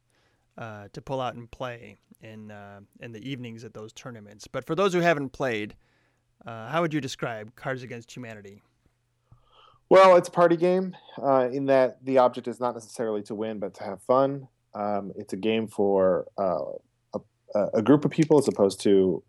[0.58, 4.48] uh, to pull out and play in, uh, in the evenings at those tournaments.
[4.48, 5.76] But for those who haven't played,
[6.44, 8.62] uh, how would you describe Cards Against Humanity?
[9.90, 13.58] Well, it's a party game uh, in that the object is not necessarily to win,
[13.58, 14.46] but to have fun.
[14.72, 17.18] Um, it's a game for uh,
[17.54, 19.20] a, a group of people as opposed to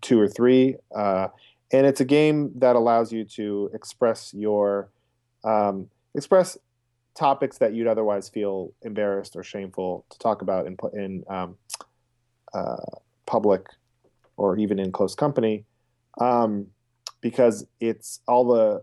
[0.00, 0.76] two or three.
[0.96, 1.28] Uh,
[1.70, 4.88] and it's a game that allows you to express your
[5.44, 6.56] um, express
[7.14, 11.56] topics that you'd otherwise feel embarrassed or shameful to talk about in in um,
[12.54, 12.76] uh,
[13.26, 13.66] public
[14.38, 15.66] or even in close company,
[16.22, 16.68] um,
[17.20, 18.82] because it's all the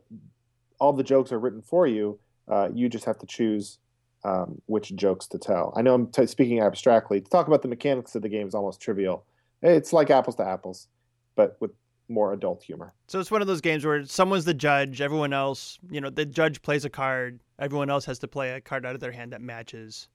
[0.79, 2.19] all the jokes are written for you.
[2.47, 3.79] Uh, you just have to choose
[4.23, 5.73] um, which jokes to tell.
[5.75, 7.21] I know I'm t- speaking abstractly.
[7.21, 9.25] To talk about the mechanics of the game is almost trivial.
[9.61, 10.87] It's like apples to apples,
[11.35, 11.71] but with
[12.07, 12.93] more adult humor.
[13.07, 16.25] So it's one of those games where someone's the judge, everyone else, you know, the
[16.25, 19.33] judge plays a card, everyone else has to play a card out of their hand
[19.33, 20.07] that matches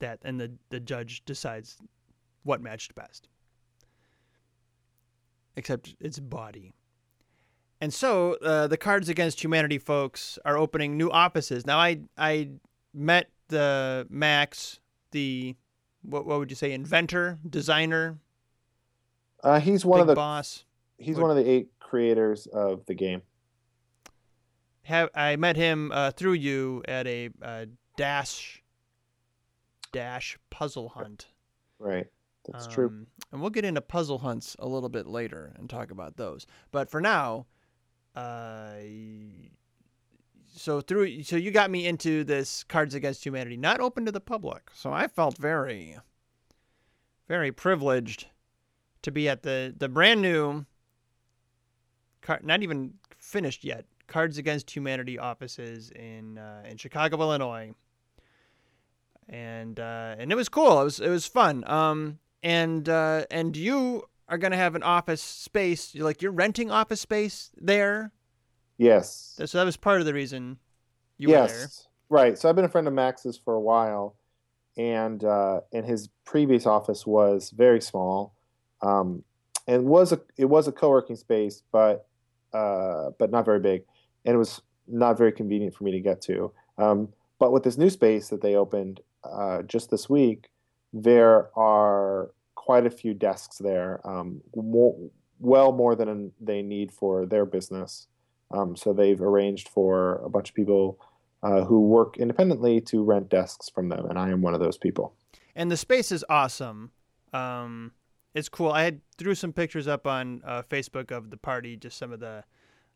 [0.00, 1.76] that, and the, the judge decides
[2.42, 3.28] what matched best.
[5.56, 6.74] Except it's body.
[7.80, 11.64] And so uh, the Cards Against Humanity folks are opening new offices.
[11.66, 12.50] Now, I I
[12.92, 14.80] met the Max,
[15.12, 15.54] the
[16.02, 18.18] what, what would you say, inventor, designer,
[19.44, 20.64] Uh, he's one of the boss.
[20.98, 23.22] he's What- one of the eight creators of the game.
[24.82, 27.66] have I met him uh, through you at a uh,
[27.96, 28.62] dash
[29.92, 31.28] dash puzzle hunt.
[31.78, 32.06] Right,
[32.46, 32.88] that's true.
[32.88, 36.46] Um, And we'll get into puzzle hunts a little bit later and talk about those.
[36.72, 37.46] But for now,
[38.18, 38.72] uh,
[40.54, 44.20] so through so you got me into this Cards Against Humanity, not open to the
[44.20, 44.70] public.
[44.74, 45.98] So I felt very,
[47.28, 48.26] very privileged
[49.02, 50.66] to be at the the brand new,
[52.42, 57.72] not even finished yet, Cards Against Humanity offices in uh, in Chicago, Illinois.
[59.28, 60.80] And uh, and it was cool.
[60.80, 61.62] It was it was fun.
[61.70, 65.94] Um, and uh, and you are gonna have an office space.
[65.94, 68.12] You're like you're renting office space there.
[68.76, 69.34] Yes.
[69.44, 70.58] So that was part of the reason
[71.16, 71.46] you were there.
[71.46, 71.88] yes.
[72.10, 72.38] Right.
[72.38, 74.16] So I've been a friend of Max's for a while,
[74.76, 78.34] and uh, and his previous office was very small,
[78.82, 79.24] um,
[79.66, 82.06] and was a it was a co-working space, but
[82.52, 83.82] uh, but not very big,
[84.24, 86.52] and it was not very convenient for me to get to.
[86.78, 87.08] Um,
[87.38, 90.48] but with this new space that they opened uh, just this week,
[90.92, 92.30] there are
[92.68, 94.94] quite a few desks there, um, more,
[95.40, 98.08] well more than they need for their business.
[98.50, 101.00] Um, so they've arranged for a bunch of people
[101.42, 104.76] uh, who work independently to rent desks from them, and I am one of those
[104.76, 105.14] people.
[105.56, 106.90] and the space is awesome.
[107.32, 107.92] Um,
[108.34, 108.70] it's cool.
[108.70, 112.20] I had threw some pictures up on uh, Facebook of the party, just some of
[112.20, 112.44] the,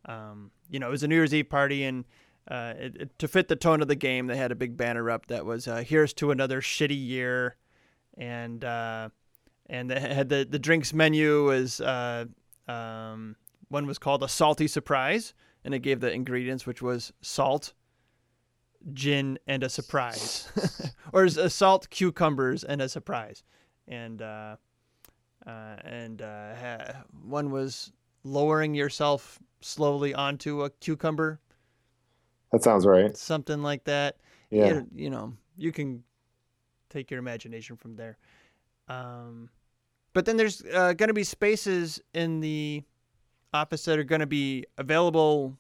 [0.05, 2.05] um, you know, it was a New Year's Eve party, and
[2.47, 5.11] uh, it, it- to fit the tone of the game, they had a big banner
[5.11, 7.57] up that was uh, "Here's to another shitty year,"
[8.19, 9.09] and uh,
[9.67, 12.25] and they had the the drinks menu was uh,
[12.69, 13.37] um,
[13.69, 15.35] one was called a salty surprise,
[15.65, 17.73] and it gave the ingredients, which was salt,
[18.93, 20.49] gin, and a surprise,
[21.13, 23.43] or is a salt, cucumbers, and a surprise,
[23.89, 24.57] and uh,
[25.47, 27.93] uh, and uh, ha- one was
[28.25, 31.41] lowering yourself slowly onto a cucumber,
[32.53, 33.17] That sounds right.
[33.17, 34.17] something like that.
[34.51, 34.83] Yeah.
[34.95, 36.05] You know, you can
[36.91, 38.19] take your imagination from there.
[38.93, 39.49] Um,
[40.13, 42.83] but then there's uh, going to be spaces in the
[43.55, 45.59] office that are going to be available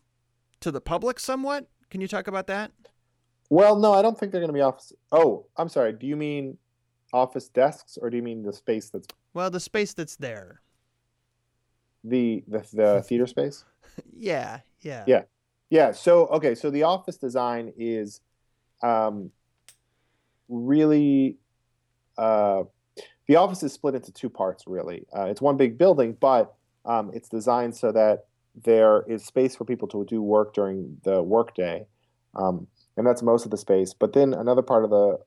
[0.61, 1.67] to the public somewhat.
[1.91, 2.73] Can you talk about that?
[3.51, 4.93] Well, no, I don't think they're going to be office.
[5.11, 5.93] Oh, I'm sorry.
[5.93, 6.57] Do you mean
[7.13, 10.61] office desks, or do you mean the space that's Well, the space that's there.
[12.05, 13.65] the the, the theater space?
[14.17, 15.05] Yeah, yeah.
[15.07, 15.23] Yeah.
[15.69, 15.93] Yeah.
[15.93, 16.55] So okay.
[16.55, 18.21] So the office design is
[18.83, 19.31] um,
[20.49, 21.37] really
[22.17, 22.65] uh,
[23.29, 24.65] the office is split into two parts.
[24.67, 26.55] Really, uh, it's one big building, but
[26.85, 31.23] um, it's designed so that there is space for people to do work during the
[31.23, 31.87] workday,
[32.35, 32.67] um,
[32.97, 33.95] and that's most of the space.
[33.95, 35.19] But then another part of the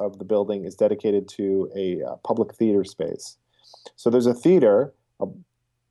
[0.00, 3.36] of the building is dedicated to a uh, public theater space.
[3.96, 5.26] So there's a theater, a,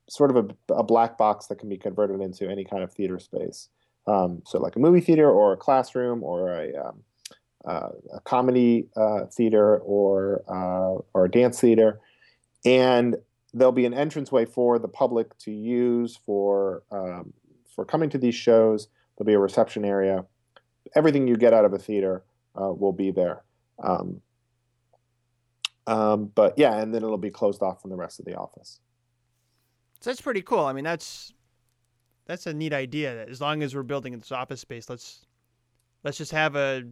[0.10, 3.20] sort of a, a black box that can be converted into any kind of theater
[3.20, 3.70] space.
[4.08, 7.04] Um, so like a movie theater or a classroom or a, um,
[7.66, 12.00] uh, a comedy uh, theater or uh, or a dance theater,
[12.66, 13.16] and
[13.54, 17.34] there'll be an entranceway for the public to use for um,
[17.76, 18.88] for coming to these shows.
[19.18, 20.26] There'll be a reception area.
[20.96, 22.24] Everything you get out of a theater
[22.60, 23.44] uh, will be there.
[23.84, 24.22] Um,
[25.88, 28.80] um, but yeah, and then it'll be closed off from the rest of the office.
[30.00, 30.66] So that's pretty cool.
[30.66, 31.34] I mean, that's
[32.26, 33.16] that's a neat idea.
[33.16, 35.26] That as long as we're building this office space, let's
[36.04, 36.84] let's just have a,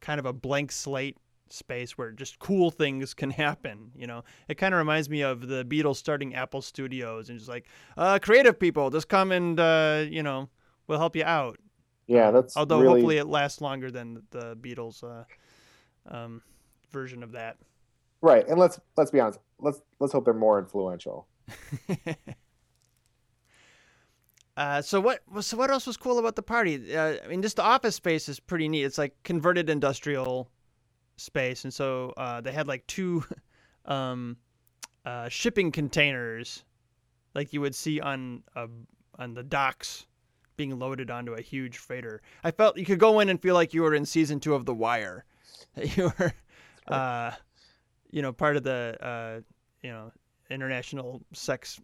[0.00, 1.16] kind of a blank slate
[1.48, 3.90] space where just cool things can happen.
[3.94, 7.48] You know, it kind of reminds me of the Beatles starting Apple Studios and just
[7.48, 7.66] like,
[7.96, 10.48] uh, creative people, just come and uh, you know,
[10.86, 11.58] we'll help you out.
[12.06, 15.24] Yeah, that's Although really, hopefully it lasts longer than the Beatles uh,
[16.08, 16.42] um,
[16.90, 17.56] version of that.
[18.20, 18.46] right.
[18.46, 19.40] And let's let's be honest.
[19.58, 21.26] Let's let's hope they're more influential.
[24.56, 25.20] Uh, so what?
[25.40, 26.96] So what else was cool about the party?
[26.96, 28.84] Uh, I mean, just the office space is pretty neat.
[28.84, 30.48] It's like converted industrial
[31.16, 33.22] space, and so uh, they had like two
[33.84, 34.38] um,
[35.04, 36.64] uh, shipping containers,
[37.34, 38.66] like you would see on uh,
[39.18, 40.06] on the docks,
[40.56, 42.22] being loaded onto a huge freighter.
[42.42, 44.64] I felt you could go in and feel like you were in season two of
[44.64, 45.26] The Wire.
[45.74, 46.32] That you were,
[46.88, 47.32] uh,
[48.10, 49.40] you know, part of the uh,
[49.82, 50.12] you know
[50.48, 51.78] international sex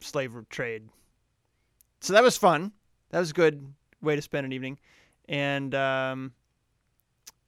[0.00, 0.88] slave trade
[2.00, 2.72] so that was fun.
[3.10, 3.72] That was a good
[4.02, 4.78] way to spend an evening,
[5.28, 6.32] and um,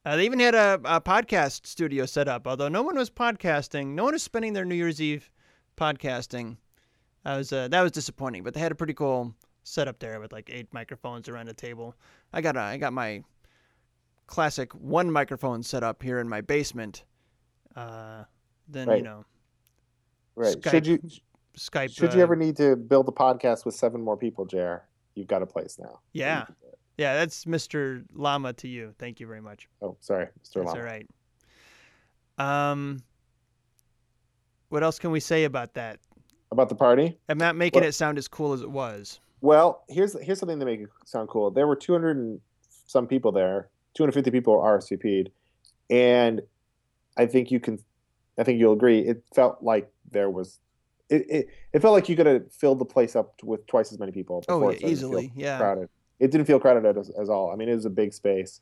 [0.04, 2.46] uh, they even had a, a podcast studio set up.
[2.46, 5.30] Although no one was podcasting, no one was spending their New Year's Eve
[5.76, 6.56] podcasting.
[7.24, 8.42] That was uh, that was disappointing.
[8.42, 9.34] But they had a pretty cool
[9.64, 11.94] setup there with like eight microphones around a table.
[12.32, 13.22] I got a, I got my
[14.26, 17.04] classic one microphone set up here in my basement.
[17.76, 18.24] Uh,
[18.68, 19.24] then you know
[20.36, 20.56] Right.
[20.56, 21.00] Skype- Should you
[21.58, 21.94] Skype.
[21.94, 24.84] should you uh, ever need to build a podcast with seven more people, Jer?
[25.14, 26.00] You've got a place now.
[26.12, 26.46] Yeah.
[26.96, 28.04] Yeah, that's Mr.
[28.14, 28.92] Llama to you.
[28.98, 29.68] Thank you very much.
[29.82, 30.30] Oh, sorry, Mr.
[30.42, 30.70] That's Llama.
[30.80, 31.06] all right.
[32.38, 33.02] Um,
[34.68, 35.98] what else can we say about that?
[36.50, 37.18] About the party?
[37.28, 39.20] I'm not making Well- it sound as cool as it was.
[39.40, 41.50] Well, here's here's something to make it sound cool.
[41.52, 42.40] There were 200 and
[42.86, 43.68] some people there.
[43.94, 45.30] 250 people RSVP'd,
[45.90, 46.40] and
[47.16, 47.78] I think you can,
[48.36, 49.00] I think you'll agree.
[49.00, 50.58] It felt like there was,
[51.08, 53.98] it it, it felt like you could have filled the place up with twice as
[53.98, 54.44] many people.
[54.48, 55.32] Oh, before yeah, easily.
[55.34, 55.58] Yeah.
[55.58, 55.88] crowded.
[56.20, 57.52] It didn't feel crowded as, as all.
[57.52, 58.60] I mean, it was a big space.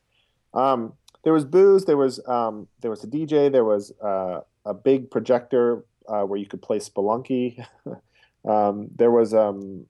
[0.53, 0.93] Um,
[1.25, 1.85] there was booze.
[1.85, 3.51] There was um, there was a DJ.
[3.51, 7.65] There was uh, a big projector uh, where you could play Spelunky.
[8.49, 9.87] um, there was um,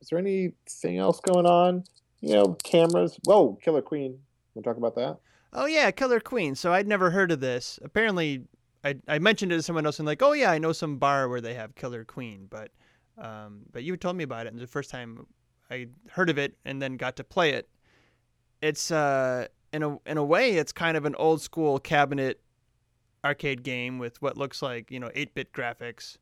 [0.00, 1.84] is there anything else going on?
[2.20, 3.18] You know, cameras.
[3.24, 4.18] Whoa, Killer Queen.
[4.54, 5.18] Want to talk about that?
[5.52, 6.54] Oh yeah, Killer Queen.
[6.54, 7.78] So I'd never heard of this.
[7.82, 8.44] Apparently,
[8.84, 11.28] I I mentioned it to someone else and like, oh yeah, I know some bar
[11.28, 12.70] where they have Killer Queen, but
[13.18, 15.26] um, but you told me about it, and the first time
[15.70, 17.68] I heard of it and then got to play it,
[18.62, 22.40] it's uh in a in a way it's kind of an old school cabinet
[23.24, 26.16] arcade game with what looks like you know eight bit graphics,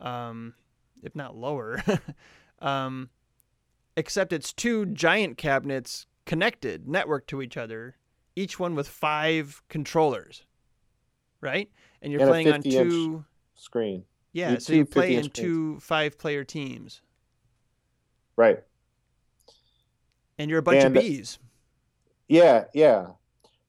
[0.00, 0.54] um,
[1.02, 1.82] if not lower,
[2.60, 3.08] um,
[3.96, 7.96] except it's two giant cabinets connected, networked to each other,
[8.36, 10.44] each one with five controllers,
[11.40, 11.70] right?
[12.02, 13.24] And you're And playing on two.
[13.54, 14.04] Screen.
[14.32, 17.00] Yeah, you- so you play in two five-player teams,
[18.36, 18.62] Right.
[20.38, 21.38] and you're a bunch And- of bees.
[22.28, 22.66] Yeah.
[22.74, 23.12] Yeah.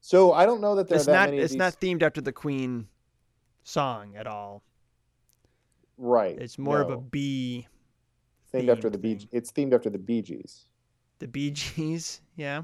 [0.01, 1.33] So I don't know that there It's that not.
[1.33, 2.87] It's these- not themed after the Queen
[3.63, 4.63] song at all.
[5.97, 6.37] right.
[6.39, 7.01] It's more of a no.
[7.01, 7.67] bee.
[8.53, 9.27] themed after the Bee.
[9.31, 10.65] It's themed after the Bee Gees.
[11.19, 12.21] The Bee Gees.
[12.35, 12.63] Yeah,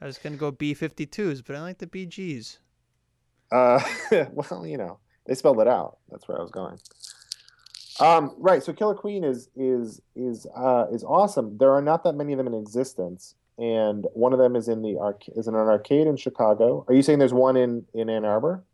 [0.00, 2.58] I was gonna go B52s, but I like the Bee Gees.
[3.50, 3.80] Uh,
[4.32, 5.98] well, you know, they spelled it out.
[6.10, 6.78] That's where I was going.
[8.00, 8.62] Um, right.
[8.62, 11.58] So Killer Queen is is is uh, is awesome.
[11.58, 14.82] There are not that many of them in existence, and one of them is in
[14.82, 16.84] the arc is in an arcade in Chicago.
[16.88, 18.64] Are you saying there's one in in Ann Arbor?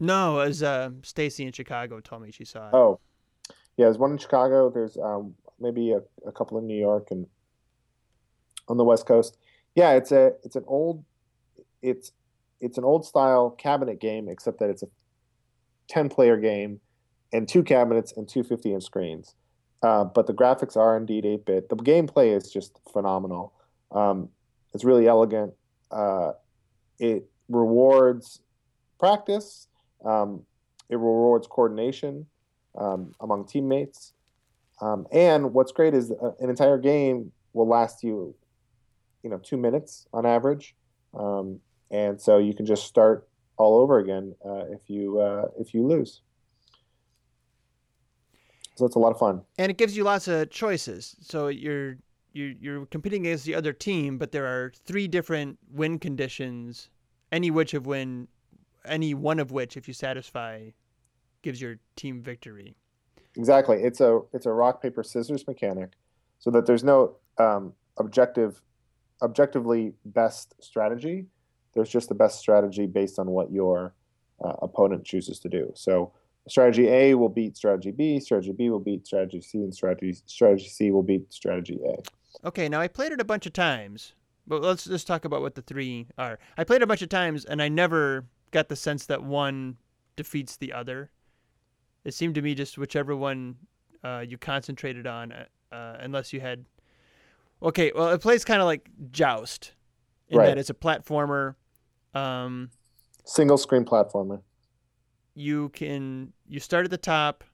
[0.00, 2.74] No, as uh, Stacy in Chicago told me she saw it.
[2.74, 3.00] Oh,
[3.76, 3.86] yeah.
[3.86, 4.70] There's one in Chicago.
[4.70, 7.26] There's um, maybe a, a couple in New York and
[8.68, 9.38] on the West Coast.
[9.74, 11.04] Yeah, it's a it's an old
[11.82, 12.12] it's
[12.60, 14.88] it's an old style cabinet game, except that it's a
[15.88, 16.80] 10 player game
[17.32, 19.34] and two cabinets and two 50 inch screens.
[19.82, 21.68] Uh, but the graphics are indeed 8 bit.
[21.68, 23.52] The gameplay is just phenomenal.
[23.92, 24.28] Um,
[24.74, 25.54] it's really elegant.
[25.90, 26.32] Uh,
[26.98, 28.40] it rewards
[28.98, 29.68] practice,
[30.04, 30.44] um,
[30.88, 32.26] it rewards coordination
[32.76, 34.12] um, among teammates.
[34.80, 38.34] Um, and what's great is uh, an entire game will last you,
[39.22, 40.74] you know, two minutes on average,
[41.14, 41.60] um,
[41.90, 45.86] and so you can just start all over again uh, if you uh, if you
[45.86, 46.22] lose.
[48.76, 49.42] So it's a lot of fun.
[49.58, 51.16] and it gives you lots of choices.
[51.20, 51.96] So you're
[52.32, 56.88] you're you're competing against the other team, but there are three different win conditions,
[57.32, 58.28] any which of win,
[58.84, 60.70] any one of which, if you satisfy,
[61.42, 62.76] gives your team victory.
[63.36, 63.82] Exactly.
[63.82, 65.90] It's a it's a rock paper scissors mechanic,
[66.38, 68.62] so that there's no um, objective,
[69.22, 71.26] objectively best strategy.
[71.78, 73.94] There's just the best strategy based on what your
[74.44, 75.70] uh, opponent chooses to do.
[75.76, 76.12] So
[76.48, 80.68] strategy A will beat strategy B, strategy B will beat strategy C, and strategy strategy
[80.68, 82.48] C will beat strategy A.
[82.48, 84.14] Okay, now I played it a bunch of times,
[84.44, 86.40] but let's just talk about what the three are.
[86.56, 89.76] I played a bunch of times, and I never got the sense that one
[90.16, 91.12] defeats the other.
[92.04, 93.54] It seemed to me just whichever one
[94.02, 96.64] uh, you concentrated on, uh, uh, unless you had.
[97.62, 99.74] Okay, well, it plays kind of like Joust,
[100.28, 100.46] in Right.
[100.46, 101.54] that it's a platformer.
[102.14, 102.70] Um,
[103.24, 104.40] Single screen platformer.
[105.34, 107.44] you can you start at the top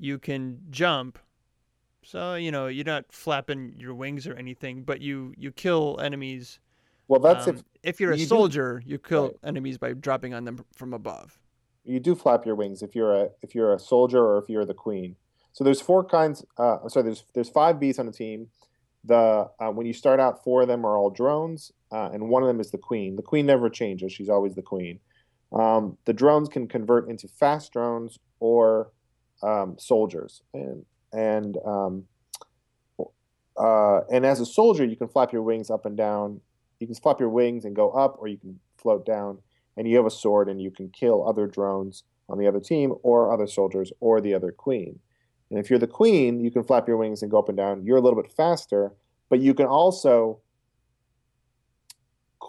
[0.00, 1.18] you can jump
[2.02, 6.58] so you know you're not flapping your wings or anything but you you kill enemies
[7.08, 9.36] Well, that's um, if if you're a you do- soldier you kill Right.
[9.44, 11.38] enemies by dropping on them from above
[11.84, 14.64] you do flap your wings if you're a if you're a soldier or if you're
[14.66, 15.16] the queen.
[15.52, 16.44] So there's four kinds.
[16.56, 18.48] Uh, sorry, there's there's five bees on the team.
[19.04, 22.42] The uh, when you start out, four of them are all drones, uh, and one
[22.42, 23.16] of them is the queen.
[23.16, 25.00] The queen never changes; she's always the queen.
[25.52, 28.92] Um, the drones can convert into fast drones or
[29.42, 32.04] um, soldiers, and and um,
[33.56, 36.40] uh, and as a soldier, you can flap your wings up and down.
[36.80, 39.38] You can flap your wings and go up, or you can float down
[39.78, 42.94] and you have a sword and you can kill other drones on the other team
[43.02, 44.98] or other soldiers or the other queen.
[45.50, 47.84] And if you're the queen, you can flap your wings and go up and down.
[47.84, 48.92] You're a little bit faster,
[49.30, 50.40] but you can also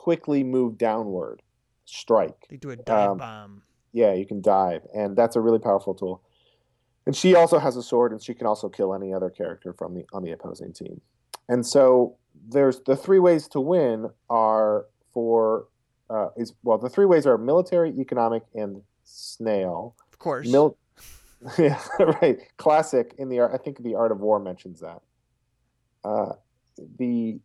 [0.04, 1.42] quickly move downward,
[1.84, 2.46] strike.
[2.50, 5.94] they do a dive Um, bomb Yeah, you can dive, and that's a really powerful
[5.94, 6.22] tool.
[7.06, 9.96] And she also has a sword, and she can also kill any other character from
[9.96, 11.02] the on the opposing team.
[11.50, 12.16] And so
[12.48, 15.68] there's the three ways to win are for
[16.10, 19.96] uh, is well the three ways are military, economic, and snail.
[20.14, 20.78] of course Mil-
[21.58, 21.82] yeah,
[22.22, 22.38] right.
[22.58, 23.52] Classic in the art.
[23.54, 25.02] I think the Art of War mentions that.
[26.06, 26.34] Uh,
[26.98, 27.40] the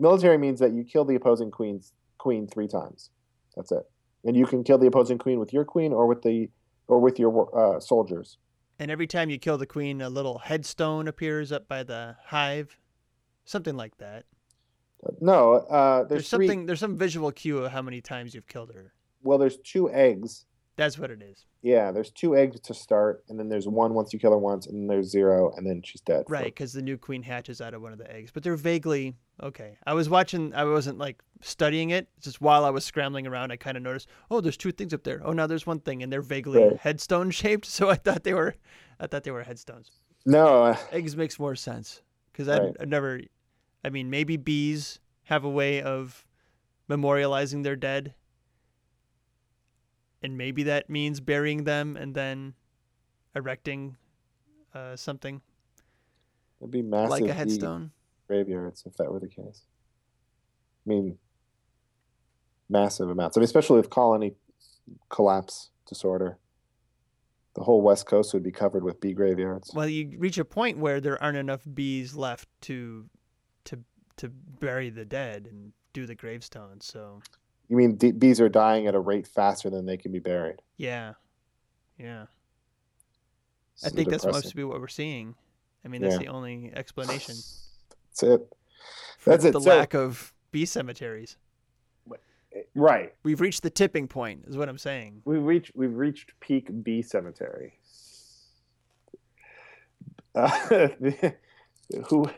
[0.00, 3.10] military means that you kill the opposing queen's queen three times.
[3.56, 3.84] That's it,
[4.24, 6.48] and you can kill the opposing queen with your queen or with the
[6.88, 8.38] or with your uh, soldiers.
[8.80, 12.78] and every time you kill the queen a little headstone appears up by the hive
[13.44, 14.24] something like that
[15.20, 16.46] No, uh, there's, there's, three.
[16.46, 18.92] something there's some visual cue of how many times you've killed her
[19.22, 20.46] Well, there's two eggs.
[20.80, 24.12] That's what it is Yeah, there's two eggs to start, and then there's one once
[24.14, 26.24] you kill her once, and then there's zero, and then she's dead.
[26.26, 28.30] Right, because the new queen hatches out of one of the eggs.
[28.32, 29.76] But they're vaguely okay.
[29.86, 30.54] I was watching.
[30.54, 32.08] I wasn't like studying it.
[32.20, 34.08] Just while I was scrambling around, I kind of noticed.
[34.30, 35.20] Oh, there's two things up there.
[35.22, 36.76] Oh, now there's one thing, and they're vaguely Right.
[36.78, 37.66] headstone shaped.
[37.66, 38.54] So I thought they were.
[38.98, 39.90] I thought they were headstones.
[40.24, 42.00] No, uh, Eggs makes more sense
[42.32, 42.76] because I've, Right.
[42.80, 43.20] I've never.
[43.84, 46.26] I mean, maybe bees have a way of
[46.88, 48.14] memorializing their dead,
[50.22, 52.54] and maybe that means burying them and then
[53.34, 53.96] erecting
[54.74, 55.40] uh, something
[56.60, 57.10] it'd be massive.
[57.10, 57.90] like a headstone.
[58.26, 59.62] graveyards if that were the case.
[60.86, 61.18] I mean,
[62.68, 63.36] massive amounts.
[63.36, 64.34] I mean, especially if colony
[65.08, 66.38] collapse disorder,
[67.54, 69.72] the whole west coast would be covered with bee graveyards.
[69.74, 73.08] Well, you reach a point where there aren't enough bees left to
[73.64, 73.80] to
[74.16, 76.86] to bury the dead and do the gravestones.
[76.86, 77.20] So
[77.70, 80.60] You mean d- bees are dying at a rate faster than they can be buried?
[80.76, 81.14] yeah,
[81.98, 82.22] yeah.
[83.82, 84.46] I So think that's depressing.
[84.48, 85.34] must be what we're seeing.
[85.84, 86.18] I mean, that's Yeah.
[86.18, 87.34] the only explanation
[88.10, 88.52] That's it.
[89.24, 89.52] That's it.
[89.54, 91.36] the So- lack of bee cemeteries.
[92.74, 93.14] Right.
[93.22, 95.22] We've reached the tipping point, is what I'm saying.
[95.24, 97.78] We've reached we've reached peak bee cemetery.
[100.34, 100.88] Uh,
[102.08, 102.28] who?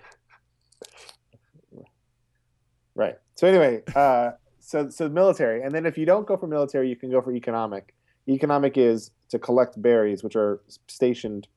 [2.95, 3.17] Right.
[3.37, 6.97] So anyway, uh, so so military, and then if you don't go for military, you
[6.97, 7.95] can go for economic.
[8.29, 11.49] Economic is to collect berries, which are stationed.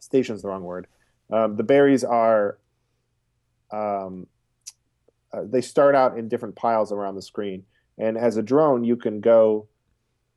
[0.00, 0.86] Station's the wrong word.
[1.32, 2.58] Um, the berries are.
[3.72, 4.26] Um,
[5.32, 7.64] uh, they start out in different piles around the screen,
[7.96, 9.66] and as a drone, you can go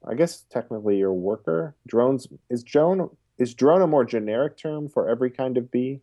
[0.08, 1.76] I guess technically your worker.
[1.88, 6.02] Drones is drone is drone a more generic term for every kind of bee?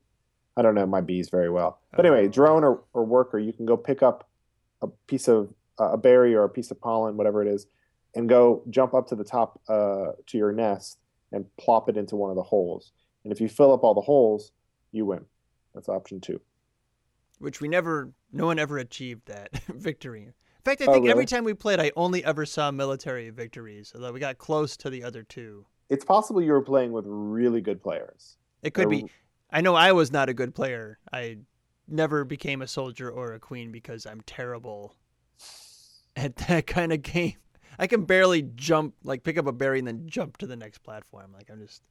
[0.56, 1.80] I don't know my bees very well.
[1.96, 4.28] But anyway, drone or, or worker, you can go pick up
[4.82, 7.66] a piece of uh, a berry or a piece of pollen, whatever it is,
[8.14, 10.98] and go jump up to the top uh, to your nest
[11.32, 12.92] and plop it into one of the holes.
[13.24, 14.52] And if you fill up all the holes,
[14.90, 15.24] you win.
[15.74, 16.40] That's option two.
[17.38, 20.24] Which we never, no one ever achieved that victory.
[20.24, 20.32] In
[20.64, 24.12] fact, I Oh, think every time we played, I only ever saw military victories, although
[24.12, 25.64] we got close to the other two.
[25.88, 28.36] It's possible you were playing with really good players.
[28.62, 29.06] It could be.
[29.50, 30.98] I know I was not a good player.
[31.12, 31.38] I
[31.92, 34.94] never became a soldier or a queen because I'm terrible
[36.16, 37.34] at that kind of game.
[37.78, 40.78] I can barely jump, like pick up a berry and then jump to the next
[40.78, 41.32] platform.
[41.32, 41.82] Like I'm just,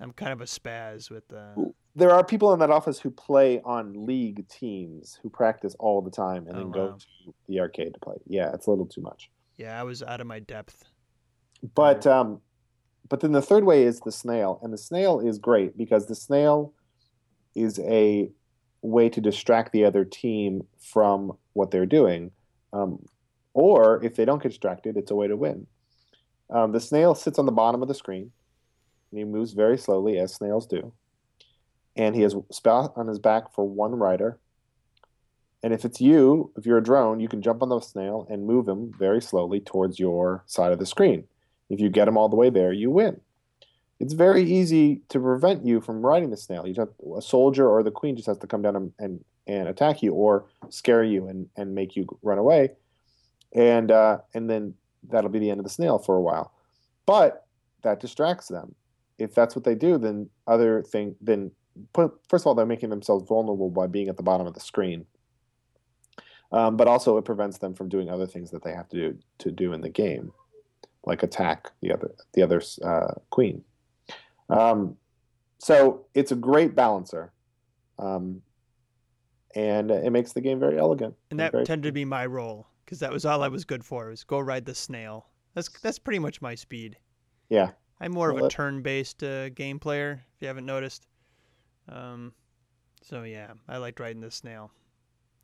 [0.00, 1.32] I'm kind of a spaz with.
[1.32, 1.54] Uh,
[1.94, 6.10] There are people in that office who play on league teams who practice all the
[6.10, 6.96] time and Oh, then go wow.
[6.96, 8.16] to the arcade to play.
[8.26, 9.30] Yeah, it's a little too much.
[9.56, 10.84] yeah, I was out of my depth.
[11.74, 12.40] But um,
[13.08, 16.14] but then the third way is the snail, and the snail is great because the
[16.14, 16.72] snail
[17.54, 18.30] is a
[18.82, 22.30] way to distract the other team from what they're doing,
[22.72, 23.04] um,
[23.54, 25.66] or if they don't get distracted, it's a way to win.
[26.50, 28.30] Um, the snail sits on the bottom of the screen,
[29.10, 30.92] and he moves very slowly as snails do,
[31.96, 34.38] and he has spot on his back for one rider.
[35.62, 38.46] And if it's you, if you're a drone, you can jump on the snail and
[38.46, 41.24] move him very slowly towards your side of the screen.
[41.68, 43.20] If you get him all the way there, you win.
[44.00, 46.66] It's very easy to prevent you from riding the snail.
[46.66, 49.68] You have, a soldier or the queen just has to come down and, and, and
[49.68, 52.70] attack you or scare you and, and make you run away.
[53.54, 54.74] And uh, and then
[55.08, 56.52] that'll be the end of the snail for a while.
[57.06, 57.46] But
[57.82, 58.74] that distracts them.
[59.18, 61.50] If that's what they do, then other thing then
[61.92, 64.60] put, first of all they're making themselves vulnerable by being at the bottom of the
[64.60, 65.06] screen.
[66.52, 69.18] Um, but also it prevents them from doing other things that they have to do
[69.38, 70.32] to do in the game
[71.04, 73.64] like attack the other the other uh, queen.
[74.48, 74.96] Um,
[75.58, 77.32] so it's a great balancer,
[77.98, 78.42] um,
[79.54, 81.14] and it makes the game very elegant.
[81.30, 83.84] And that very- tended to be my role because that was all I was good
[83.84, 85.26] for was go ride the snail.
[85.54, 86.96] That's that's pretty much my speed.
[87.48, 87.70] yeah.
[88.00, 91.08] I'm more of a turn-based uh, game player, if you haven't noticed.
[91.88, 92.32] Um,
[93.02, 94.70] so yeah, I liked riding the snail.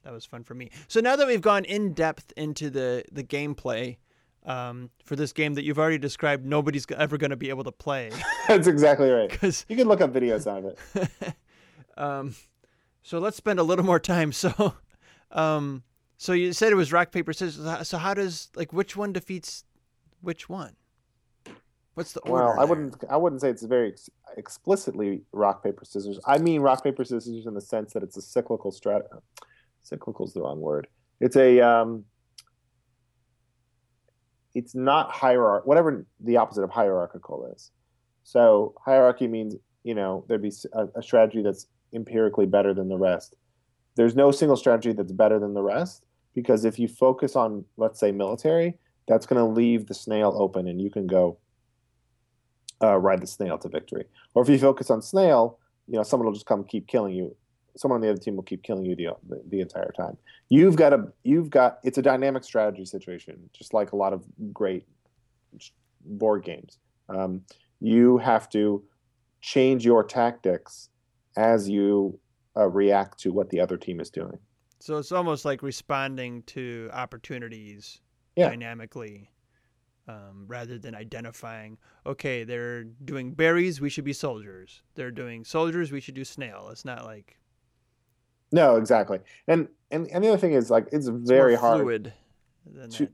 [0.05, 0.71] That was fun for me.
[0.87, 3.97] So now that we've gone in depth into the the gameplay
[4.45, 7.73] um, for this game that you've already described, nobody's ever going to be able to
[7.73, 8.11] play
[8.49, 9.31] That's exactly right.
[9.31, 9.65] because.
[9.69, 11.35] You can look up videos on it.
[11.97, 12.35] um,
[13.03, 14.33] so let's spend a little more time.
[14.45, 14.75] So,
[15.31, 15.83] um,
[16.17, 17.89] so you said it was rock paper scissors.
[17.89, 19.65] So how does like which one defeats
[20.21, 20.77] which one?
[21.95, 22.47] What's the order?
[22.47, 26.19] Well, I wouldn't I wouldn't say it's very ex- explicitly rock paper scissors.
[26.27, 29.03] I mean rock paper scissors in the sense that it's a cyclical strat.
[29.83, 30.87] Cyclical is the wrong word.
[31.21, 32.05] It's a um,
[34.55, 37.71] it's not hierarch whatever the opposite of hierarchical is.
[38.23, 40.53] So hierarchy means you know there'd be
[40.97, 43.37] a strategy that's empirically better than the rest.
[43.97, 48.01] There's no single strategy that's better than the rest because if you focus on let's
[48.01, 51.39] say military, that's going to leave the snail open and you can go
[52.83, 54.05] uh, ride the snail to victory.
[54.35, 57.37] Or if you focus on snail, you know someone will just come keep killing you.
[57.77, 60.17] Someone on the other team will keep killing you the, the, the entire time.
[60.49, 64.25] You've got a you've got it's a dynamic strategy situation, just like a lot of
[64.53, 64.87] great
[66.05, 66.79] board games.
[67.09, 67.43] Um,
[67.81, 68.83] you have to
[69.41, 70.89] change your tactics
[71.37, 72.19] as you
[72.57, 74.39] uh, react to what the other team is doing.
[74.81, 78.01] So it's almost like responding to opportunities
[78.37, 78.51] Yeah.
[78.51, 79.31] dynamically,
[80.09, 81.79] um, rather than identifying.
[82.07, 83.81] Okay, they're doing berries.
[83.81, 84.83] We should be soldiers.
[84.95, 85.91] They're doing soldiers.
[85.91, 86.69] We should do snail.
[86.71, 87.39] It's not like
[88.55, 89.19] No, exactly.
[89.49, 91.81] And and, and the other thing is like it's it's very more hard.
[91.81, 92.13] fluid.
[92.91, 93.09] To-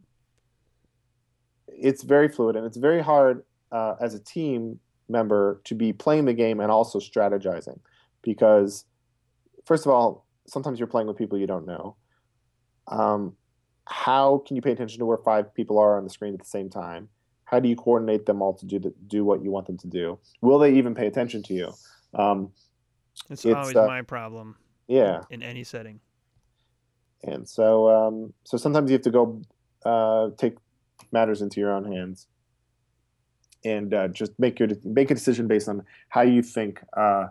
[1.67, 4.79] it's very fluid and it's very hard uh, as a team
[5.09, 7.81] member to be playing the game and also strategizing
[8.23, 8.85] because
[9.65, 11.97] first of all sometimes you're playing with people you don't know
[12.89, 13.35] um,
[13.87, 16.47] how can you pay attention to where five people are on the screen at the
[16.47, 17.09] same time
[17.45, 19.89] how do you coordinate them all to do the, do what you want them to
[19.89, 21.73] do will they even pay attention to you
[22.15, 22.53] um,
[23.31, 24.57] It's, it's, always uh, my problem
[24.91, 26.01] yeah in any setting.
[27.23, 29.41] and so um, so sometimes you have to go
[29.85, 30.57] uh, take
[31.13, 32.27] matters into your own hands
[33.65, 37.27] and uh, just make your make a decision based on how you think uh,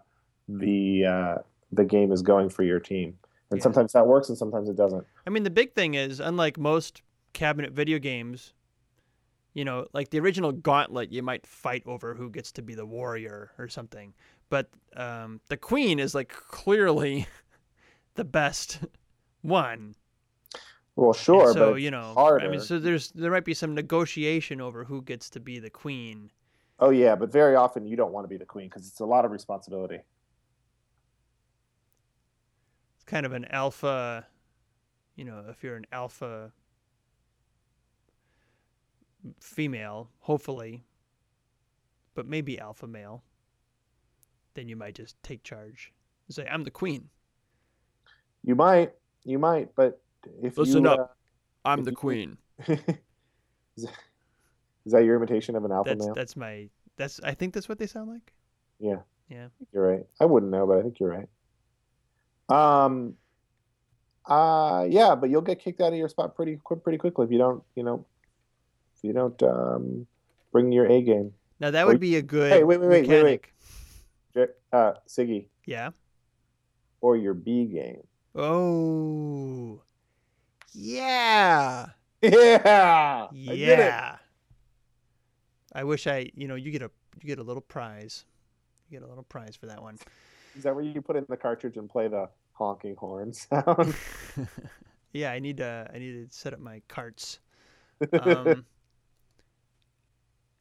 [0.48, 1.36] the uh,
[1.72, 3.18] the game is going for your team.
[3.52, 3.64] And Yeah.
[3.64, 5.06] sometimes that works, and sometimes it doesn't.
[5.26, 7.02] I mean, the big thing is, unlike most
[7.34, 8.54] cabinet video games,
[9.54, 12.86] you know, like the original Gauntlet, you might fight over who gets to be the
[12.86, 14.14] warrior or something.
[14.50, 17.28] But um, the queen is like clearly
[18.20, 18.82] the best
[19.42, 19.96] one.
[20.96, 22.40] Well, And sure, so but you know, harder.
[22.40, 25.70] I mean, so there's there might be some negotiation over who gets to be the
[25.70, 26.32] queen.
[26.80, 29.06] oh yeah, but very often you don't want to be the queen because it's a
[29.06, 30.00] lot of responsibility.
[32.96, 34.28] It's kind of an alpha,
[35.16, 36.54] you know, if you're an alpha
[39.42, 40.86] female, hopefully,
[42.14, 43.24] but maybe alpha male,
[44.54, 45.92] then you might just take charge
[46.28, 47.10] and say, "I'm the queen."
[48.44, 50.02] You might, you might, but
[50.42, 51.18] if Listen you, up.
[51.66, 52.38] I'm the you- queen.
[53.82, 53.88] Uh,
[54.86, 56.14] is that your imitation of an alpha That's male?
[56.16, 56.68] that's my
[56.98, 58.34] that's I think that's what they sound like.
[58.80, 58.98] Yeah.
[59.30, 59.48] Yeah.
[59.72, 60.06] You're right.
[60.20, 61.10] I wouldn't know, but I think you're
[62.50, 62.88] right.
[62.88, 63.16] Um.
[64.26, 67.32] Uh yeah, but you'll get kicked out of your spot pretty quick, pretty quickly if
[67.32, 68.06] you don't, you know,
[68.98, 70.08] if you don't um
[70.52, 71.34] bring your A game.
[71.62, 73.42] Now that Or- would be a good Hey, wait, wait, wait, wait, wait.
[74.36, 74.54] mechanic.
[74.74, 75.92] Uh, Siggy, Yeah.
[77.02, 78.04] or your B game.
[78.36, 79.82] Oh.
[80.74, 81.88] Yeah.
[82.22, 83.28] Yeah.
[83.32, 83.54] I.
[83.54, 84.18] Yeah.
[85.74, 88.26] I wish I, you know, you get a you get a little prize.
[88.90, 89.98] You get a little prize for that one.
[90.58, 93.96] Is that where you put in the cartridge and play the honking horn sound?
[95.12, 97.40] Yeah, I need to I need to set up my carts.
[98.22, 98.66] Um,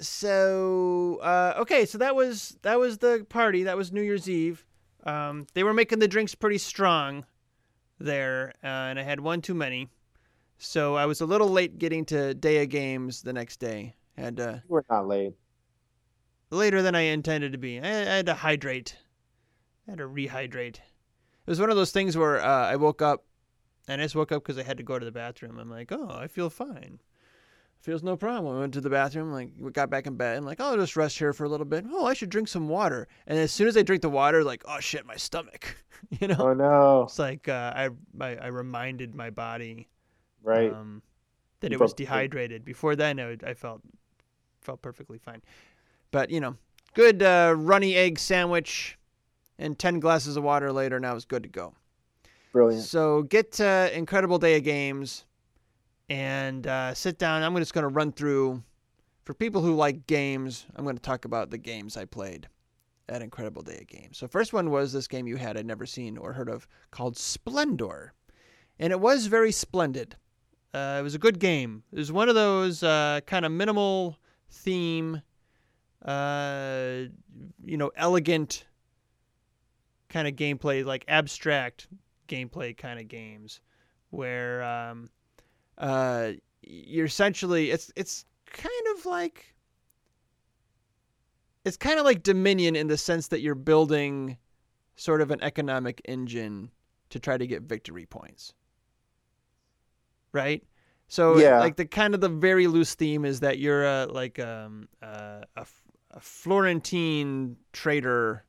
[0.01, 3.65] so uh, okay, so that was that was the party.
[3.65, 4.65] That was New Year's Eve.
[5.05, 7.27] Um, they were making the drinks pretty strong
[7.99, 9.89] there, uh, and I had one too many.
[10.59, 13.95] So I was a little late getting to day of games the next day.
[14.17, 15.35] Had uh, We're not late.
[16.51, 17.79] later than I intended to be.
[17.79, 18.97] I, I had to hydrate.
[19.87, 20.77] I had to rehydrate.
[20.77, 23.25] It was one of those things where uh, I woke up,
[23.87, 25.59] and I just woke up because I had to go to the bathroom.
[25.59, 27.01] I'm like, oh, I feel fine.
[27.81, 28.57] Feels no problem.
[28.57, 30.37] I went to the bathroom, like we got back in bed.
[30.37, 31.85] I'm like, oh, I'll just rest here for a little bit.
[31.91, 33.07] Oh, I should drink some water.
[33.27, 35.77] And as soon as I drink the water, like, oh shit, my stomach.
[36.21, 37.03] you know, Oh no!
[37.05, 39.89] it's like uh, I, I I reminded my body
[40.43, 40.73] Right.
[40.73, 41.03] um,
[41.61, 42.65] that You it was dehydrated.
[42.65, 43.81] Before then, I, I felt
[44.61, 45.43] felt perfectly fine.
[46.11, 46.57] But you know,
[46.95, 48.99] good uh, runny egg sandwich
[49.59, 50.99] and ten glasses of water later.
[50.99, 51.75] Now it's good to go.
[52.53, 52.85] Brilliant.
[52.85, 55.25] So get to Incredible Day of Games
[56.09, 57.43] and uh, sit down.
[57.43, 58.63] I'm just going to run through.
[59.25, 62.49] For people who like games, I'm going to talk about the games I played
[63.11, 64.17] at Incredible Day of Games.
[64.17, 67.17] So first one was this game you had I'd never seen or heard of called
[67.17, 68.15] Splendor,
[68.79, 70.17] and it was very splendid.
[70.73, 71.83] Uh, it was a good game.
[71.93, 74.19] It was one of those uh, kind of minimal
[74.51, 75.23] theme,
[76.05, 77.05] uh,
[77.65, 78.65] you know, elegant
[80.09, 81.87] kind of gameplay, like abstract
[82.29, 83.61] gameplay kind of games,
[84.11, 85.09] where um,
[85.79, 89.55] uh, you're essentially it's it's kind of like
[91.65, 94.39] it's kind of like Dominion in the sense that you're building
[94.97, 96.71] sort of an economic engine
[97.11, 98.53] to try to get victory points.
[100.33, 100.63] Right?
[101.09, 101.59] So Yeah.
[101.61, 105.43] like the kind of the very loose theme is that you're a like um uh,
[105.57, 108.45] a, F- a Florentine trader,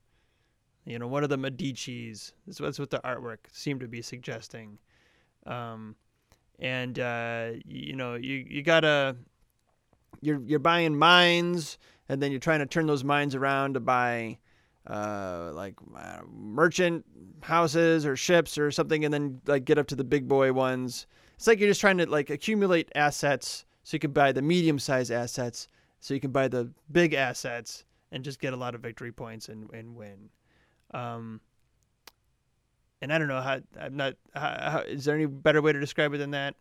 [0.84, 2.32] you know, one of the Medici's.
[2.46, 4.78] That's, that's what the artwork seemed to be suggesting.
[5.46, 5.96] Um,
[6.60, 9.16] and uh, you know, you you gotta
[10.20, 14.38] you're you're buying mines, and then you're trying to turn those mines around to buy
[14.86, 17.04] uh, like uh, merchant
[17.42, 21.06] houses or ships or something, and then like get up to the big boy ones.
[21.36, 24.78] It's like you're just trying to like accumulate assets so you can buy the medium
[24.78, 25.68] sized assets,
[26.00, 29.48] so you can buy the big assets and just get a lot of victory points
[29.48, 30.28] and, and win.
[30.92, 31.40] Um,
[33.00, 34.14] and I don't know how I'm not.
[34.34, 36.54] How, how, is there any better way to describe it than that?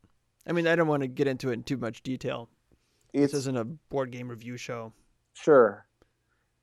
[0.48, 2.50] I mean, I don't want to get into it in too much detail.
[3.14, 4.94] It's this isn't a board game review show.
[5.34, 5.86] Sure.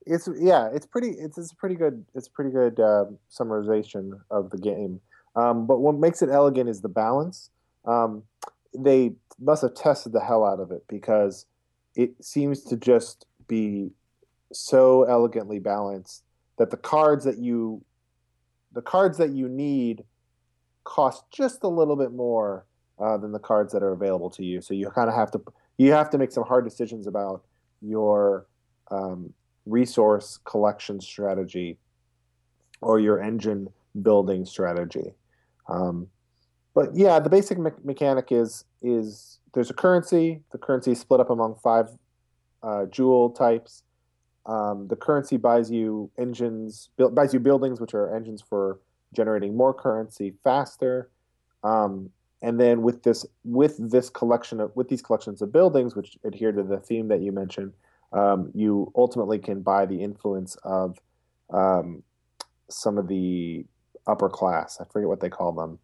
[0.06, 1.10] It's yeah, it's pretty.
[1.10, 2.04] It's, it's a pretty good.
[2.14, 5.00] It's a pretty good um summarization of the game.
[5.34, 7.50] Um, but what makes it elegant is the balance.
[7.84, 8.22] Um,
[8.76, 11.46] they must have tested the hell out of it because
[11.94, 13.90] it seems to just be
[14.52, 16.22] so elegantly balanced
[16.58, 17.82] that the cards that you,
[18.76, 20.04] the cards that you need,
[20.84, 22.66] cost just a little bit more
[23.00, 24.60] uh, than the cards that are available to you.
[24.60, 25.42] So you kind of have to
[25.78, 27.42] you have to make some hard decisions about
[27.80, 28.46] your
[28.90, 29.32] um,
[29.64, 31.78] resource collection strategy
[32.82, 33.68] or your engine
[34.02, 35.14] building strategy.
[35.68, 36.08] Um,
[36.74, 40.42] but yeah, the basic me- mechanic is is there's a currency.
[40.52, 41.88] The currency is split up among five
[42.62, 43.82] uh, jewel types.
[44.46, 48.78] Um, the currency buys you engines, build, buys you buildings, which are engines for
[49.12, 51.10] generating more currency faster.
[51.64, 52.10] Um,
[52.42, 56.52] and then with this with this collection of with these collections of buildings, which adhere
[56.52, 57.72] to the theme that you mentioned,
[58.12, 60.98] um, you ultimately can buy the influence of
[61.52, 62.02] um,
[62.68, 63.64] some of the
[64.06, 64.78] upper class.
[64.80, 65.78] I forget what they call them.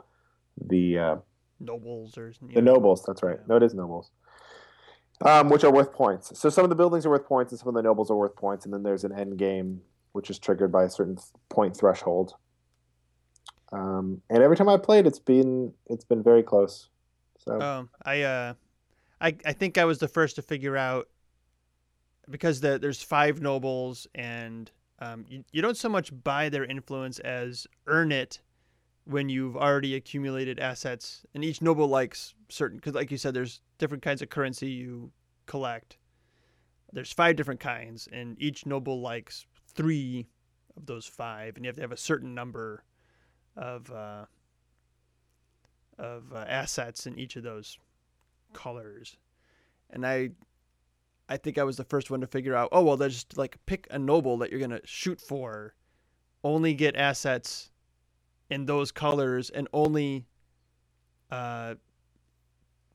[0.69, 1.17] The uh,
[1.59, 2.75] nobles or The know.
[2.75, 3.39] nobles, that's right.
[3.39, 3.47] Yeah.
[3.49, 4.11] No, it is nobles.
[5.25, 6.37] Um, which are worth points.
[6.39, 8.35] So some of the buildings are worth points, and some of the nobles are worth
[8.35, 9.81] points, and then there's an end game,
[10.13, 11.17] which is triggered by a certain
[11.49, 12.35] point threshold.
[13.73, 16.89] Um, and every time I played, it's been it's been very close.
[17.39, 18.55] So Um, I uh,
[19.21, 21.09] I I think I was the first to figure out
[22.31, 24.71] because the, there's five nobles and
[25.01, 28.41] um, you, you don't so much buy their influence as earn it
[29.05, 33.61] when you've already accumulated assets and each noble likes certain because like you said there's
[33.79, 35.11] different kinds of currency you
[35.47, 35.97] collect.
[36.93, 40.29] There's five different kinds and each noble likes three
[40.77, 42.85] of those five and you have to have a certain number
[43.57, 44.27] of uh,
[45.99, 47.79] of uh, assets in each of those
[48.53, 49.17] colors.
[49.91, 50.31] And i
[51.29, 53.87] i think i was the first one to figure out oh well just like pick
[53.91, 55.75] a noble that you're going to shoot for.
[56.45, 57.72] Only get assets
[58.53, 60.27] in those colors and only
[61.31, 61.75] uh,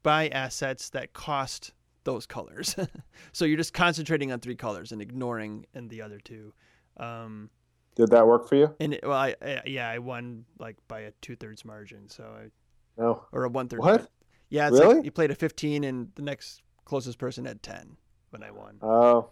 [0.03, 2.75] buy assets that cost those colors
[3.33, 6.53] so you're just concentrating on three colors and ignoring in the other two
[6.97, 7.49] um,
[7.95, 8.73] did that work for you?
[8.79, 13.01] and it, well I, I yeah i won like by a two-thirds margin so i
[13.01, 13.25] No.
[13.31, 13.79] or a one third.
[13.79, 14.09] What?
[14.49, 14.95] Yeah, it's Really?
[14.95, 17.97] like you played a 15 and the next closest person had 10
[18.29, 18.77] when I won.
[18.81, 19.31] Oh,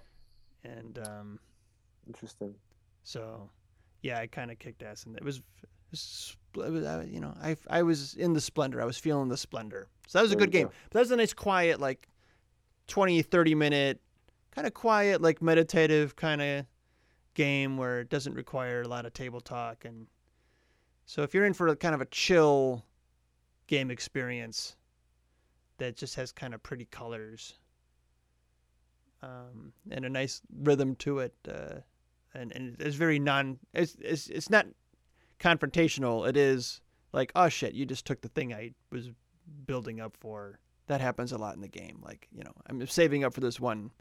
[0.65, 1.39] And um,
[2.05, 2.53] interesting.
[3.03, 3.49] so,
[4.01, 5.41] yeah, I kind of kicked ass, and it was,
[5.96, 8.82] it was, it was uh, you know, I I was in the splendor.
[8.82, 9.88] I was feeling the splendor.
[10.08, 10.68] So that was a There good game.
[10.68, 10.74] go.
[10.84, 12.08] But that was a nice, quiet, like
[12.88, 14.02] 20, 30 minute,
[14.52, 16.66] kind of quiet, like meditative kind of
[17.34, 19.84] game where it doesn't require a lot of table talk.
[19.86, 20.08] And
[21.06, 22.86] so if you're in for a kind of a chill
[23.68, 24.76] game experience
[25.78, 27.56] that just has kind of pretty colors
[29.24, 31.80] um, and a nice rhythm to it, uh,
[32.36, 34.68] and, and it's very non, it's, it's, it's not
[35.39, 36.27] confrontational.
[36.27, 36.81] It is
[37.13, 39.09] like, oh shit, you just took the thing I was
[39.65, 40.59] building up for.
[40.88, 41.99] That happens a lot in the game.
[42.03, 43.91] Like, you know, I'm saving up for this one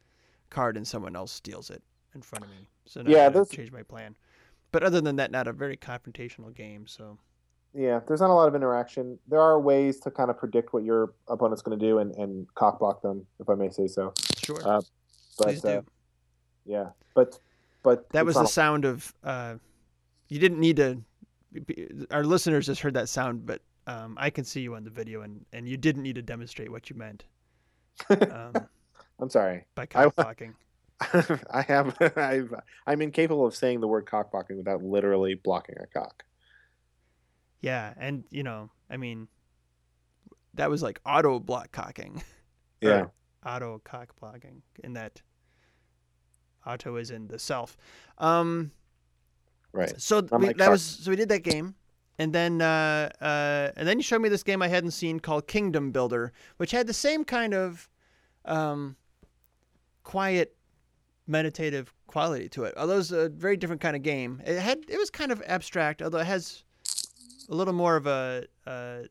[0.51, 1.83] card and someone else steals it
[2.15, 2.69] in front of me.
[2.87, 4.15] So now Yeah, I change my plan.
[4.71, 6.87] But other than that, not a very confrontational game.
[6.87, 7.17] So
[7.73, 9.19] Yeah, there's not a lot of interaction.
[9.29, 12.47] There are ways to kind of predict what your opponent's going to do and, and
[12.55, 14.13] cockblock them, if I may say so.
[14.37, 14.83] sure, Uh,
[15.39, 15.69] But please do.
[15.69, 15.83] uh,
[16.67, 17.39] yeah, but
[17.83, 19.15] but that was the sound of.
[19.23, 19.57] Uh,
[20.29, 21.03] you didn't need to.
[22.11, 25.23] Our listeners just heard that sound, but um, I can see you on the video,
[25.23, 27.25] and, and you didn't need to demonstrate what you meant
[28.11, 28.53] um,
[29.21, 29.67] I'm sorry.
[29.75, 30.55] by I- cockblocking.
[31.51, 32.55] I have I've,
[32.87, 36.25] I'm incapable of saying the word cockblocking without literally blocking a cock.
[37.61, 39.29] Yeah, and you know, I mean,
[40.55, 42.23] that was like auto block cocking,
[42.81, 43.07] Yeah.
[43.45, 44.63] auto cock blocking.
[44.83, 45.21] In that,
[46.67, 47.77] auto is in the self.
[48.19, 48.71] Um,
[49.75, 50.01] Right.
[50.01, 51.75] So we, that was so we did that game,
[52.17, 55.49] and then uh, uh, and then you showed me this game I hadn't seen called
[55.49, 57.89] Kingdom Builder, which had the same kind of
[58.45, 58.95] um,
[60.05, 60.57] quiet,
[61.27, 62.75] meditative quality to it.
[62.77, 64.41] Although it's a very different kind of game.
[64.47, 66.63] It had it was kind of abstract, although it has
[67.49, 69.07] a little more of a, a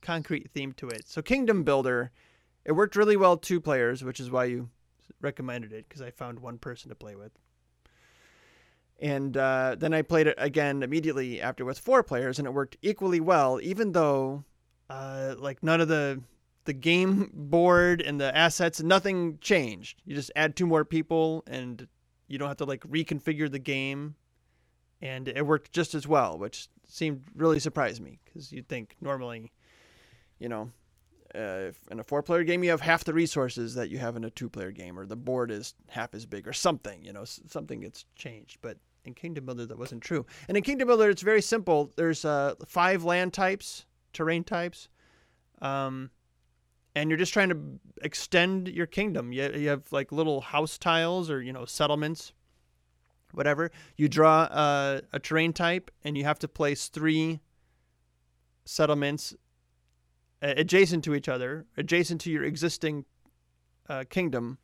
[0.00, 1.02] concrete theme to it.
[1.06, 2.10] So Kingdom Builder,
[2.64, 4.70] it worked really well two players, which is why you
[5.20, 7.32] recommended it because I found one person to play with.
[9.02, 12.76] And uh, then I played it again immediately after with four players, and it worked
[12.82, 14.44] equally well, even though
[14.88, 16.22] uh, like none of the
[16.66, 20.00] the game board and the assets, nothing changed.
[20.04, 21.88] You just add two more people, and
[22.28, 24.14] you don't have to like reconfigure the game,
[25.00, 29.50] and it worked just as well, which seemed really surprised me because you'd think normally,
[30.38, 30.70] you know,
[31.34, 34.22] uh, in a four player game you have half the resources that you have in
[34.22, 37.04] a two player game, or the board is half as big, or something.
[37.04, 40.26] You know, something gets changed, but in Kingdom Builder that wasn't true.
[40.48, 41.92] And in Kingdom Builder, it's very simple.
[41.96, 44.88] There's uh, five land types, terrain types,
[45.60, 46.10] um,
[46.94, 47.58] and you're just trying to
[48.02, 49.32] extend your kingdom.
[49.32, 52.32] You, you have like little house tiles or you know settlements,
[53.32, 53.70] whatever.
[53.96, 57.40] You draw uh, a terrain type, and you have to place three
[58.64, 59.34] settlements
[60.42, 63.04] uh, adjacent to each other, adjacent to your existing
[63.88, 64.58] uh, kingdom,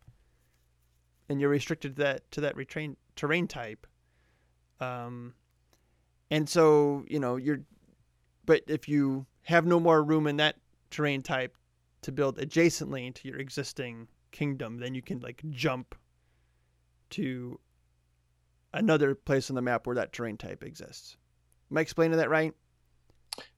[1.28, 3.86] and you're restricted to that to that retrain, terrain type.
[4.80, 5.34] Um,
[6.30, 7.60] and so you know you're,
[8.46, 10.56] but if you have no more room in that
[10.90, 11.56] terrain type
[12.02, 15.94] to build adjacently to your existing kingdom, then you can like jump
[17.10, 17.58] to
[18.72, 21.16] another place on the map where that terrain type exists.
[21.70, 22.54] Am I explaining that right?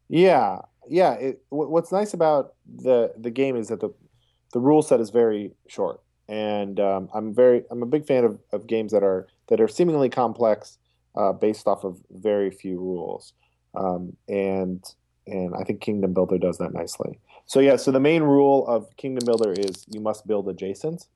[0.08, 0.58] Yeah,
[0.88, 1.12] yeah.
[1.14, 3.90] It, what's nice about the the game is that the
[4.52, 8.38] the rule set is very short, and um, I'm very I'm a big fan of,
[8.52, 10.78] of games that are that are seemingly complex,
[11.16, 13.32] uh, based off of very few rules.
[13.74, 14.82] Um, and
[15.26, 17.18] and I think Kingdom Builder does that nicely.
[17.46, 21.06] So yeah, so the main rule of Kingdom Builder is you must build adjacent,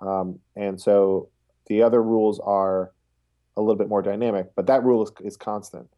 [0.00, 1.28] um, and so
[1.66, 2.92] the other rules are
[3.56, 5.88] a little bit more dynamic, but that rule is, is constant.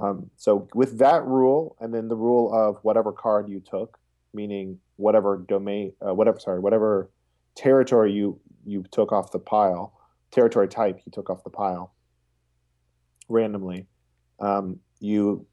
[0.00, 3.98] Um, so with that rule, and then the rule of whatever card you took,
[4.32, 7.10] meaning whatever domain, uh, whatever sorry, whatever
[7.56, 9.92] territory you you took off the pile,
[10.30, 11.93] territory type you took off the pile
[13.28, 13.86] randomly,
[14.40, 15.46] um, you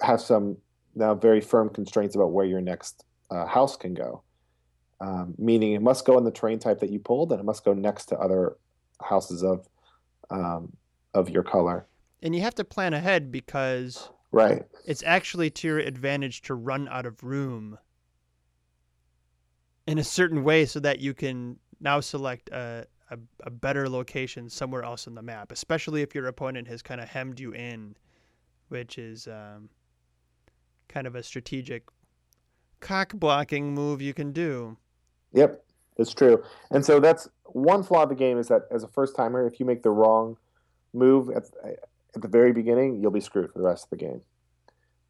[0.00, 0.56] have some
[0.94, 4.22] now very firm constraints about where your next uh, house can go.
[5.00, 7.64] Um, meaning it must go in the terrain type that you pulled, and it must
[7.64, 8.56] go next to other
[9.02, 9.66] houses of
[10.30, 10.76] um,
[11.14, 11.86] of your color.
[12.22, 14.62] And you have to plan ahead because Right.
[14.84, 17.78] it's actually to your advantage to run out of room
[19.86, 24.48] in a certain way so that you can now select a, a, a better location
[24.48, 27.96] somewhere else on the map, especially if your opponent has kind of hemmed you in,
[28.68, 29.68] which is um,
[30.88, 31.88] kind of a strategic
[32.80, 34.76] cock blocking move you can do.
[35.32, 35.62] Yep,
[35.96, 36.42] it's true.
[36.70, 39.60] And so that's one flaw of the game is that as a first timer, if
[39.60, 40.36] you make the wrong
[40.92, 44.20] move at, at the very beginning, you'll be screwed for the rest of the game.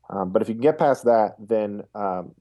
[0.08, 2.34] Um, but if you can get past that, then um,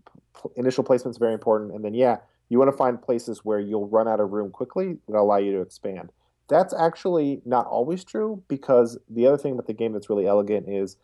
[0.55, 1.73] initial placement is very important.
[1.73, 2.17] And then, yeah,
[2.49, 5.51] you want to find places where you'll run out of room quickly that allow you
[5.53, 6.11] to expand.
[6.49, 10.67] That's actually not always true because the other thing about the game that's really elegant
[10.67, 10.97] is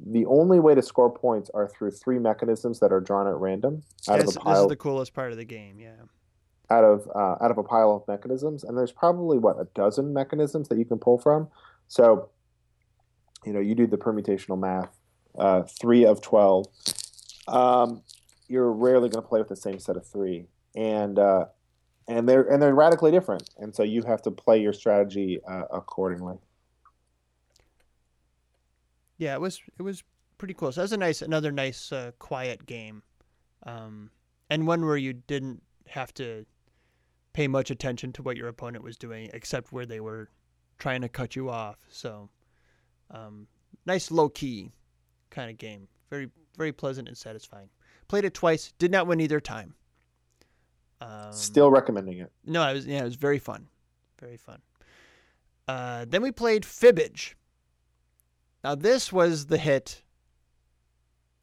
[0.00, 3.82] the only way to score points are through three mechanisms that are drawn at random
[4.08, 4.54] out This, of a pile.
[4.54, 5.96] this is the coolest part of the game, yeah.
[6.70, 10.12] out of uh, out of a pile of mechanisms, and there's probably what a dozen
[10.12, 11.48] mechanisms that you can pull from.
[11.88, 12.30] So,
[13.44, 14.90] you know, you do the permutational math,
[15.38, 16.66] uh, three of twelve.
[17.48, 18.02] Um,
[18.48, 21.46] you're rarely going to play with the same set of three, and uh,
[22.06, 25.64] and they're and they're radically different, and so you have to play your strategy uh,
[25.72, 26.38] accordingly.
[29.18, 30.04] Yeah, it was it was
[30.38, 30.70] pretty cool.
[30.72, 33.02] So that was a nice another nice uh, quiet game,
[33.64, 34.10] um,
[34.50, 36.44] and one where you didn't have to
[37.32, 40.30] pay much attention to what your opponent was doing, except where they were
[40.78, 41.76] trying to cut you off.
[41.88, 42.28] So,
[43.10, 43.46] um,
[43.86, 44.72] nice low key
[45.30, 45.88] kind of game.
[46.10, 47.68] Very very pleasant and satisfying.
[48.08, 48.72] Played it twice.
[48.78, 49.74] Did not win either time.
[51.00, 52.32] Um, Still recommending it.
[52.44, 53.68] no, it was yeah, it was very fun,
[54.20, 54.60] very fun.
[55.68, 57.34] Uh, then we played Fibbage.
[58.64, 60.02] Now this was the hit.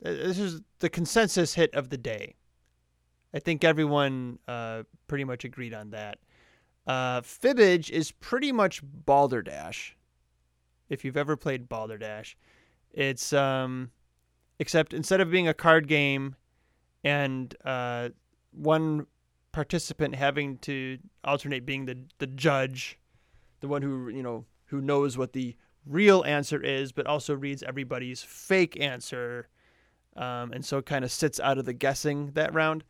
[0.05, 2.35] uh, This is the consensus hit of the day.
[3.33, 6.19] I think everyone uh, pretty much agreed on that.
[6.85, 9.95] Uh, Fibbage is pretty much Balderdash.
[10.89, 12.35] If you've ever played Balderdash,
[12.91, 13.91] it's um,
[14.59, 16.35] except instead of being a card game,
[17.03, 18.09] and uh,
[18.51, 19.07] one
[19.53, 22.99] participant having to alternate being the the judge,
[23.61, 25.55] the one who you know who knows what the
[25.85, 29.47] real answer is, but also reads everybody's fake answer,
[30.17, 32.83] um, and so kind of sits out of the guessing that round.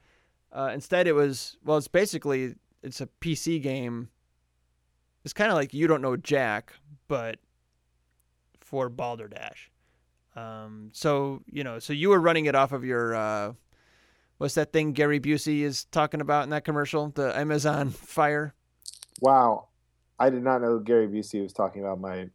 [0.52, 4.10] Uh, instead, it was well, it's basically it's a PC game.
[5.24, 6.74] It's kind of like you don't know Jack,
[7.08, 7.38] but
[8.60, 9.70] for Balderdash.
[10.36, 13.54] Um, so you know, so you were running it off of your uh,
[14.44, 17.08] what's that thing Gary Busey is talking about in that commercial?
[17.08, 18.54] The Amazon Fire.
[19.22, 19.70] Wow,
[20.20, 22.28] I did not know Gary Busey was talking about my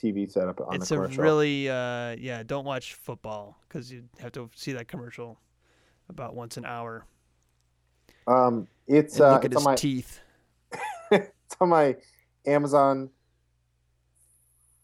[0.00, 1.24] TV setup on it's the a commercial.
[1.24, 2.44] really uh, yeah.
[2.44, 5.40] Don't watch football because you have to see that commercial
[6.08, 7.04] about once an hour
[8.28, 10.20] um, it's and uh, look at it's his my teeth.
[11.10, 11.96] it's on my
[12.46, 13.10] Amazon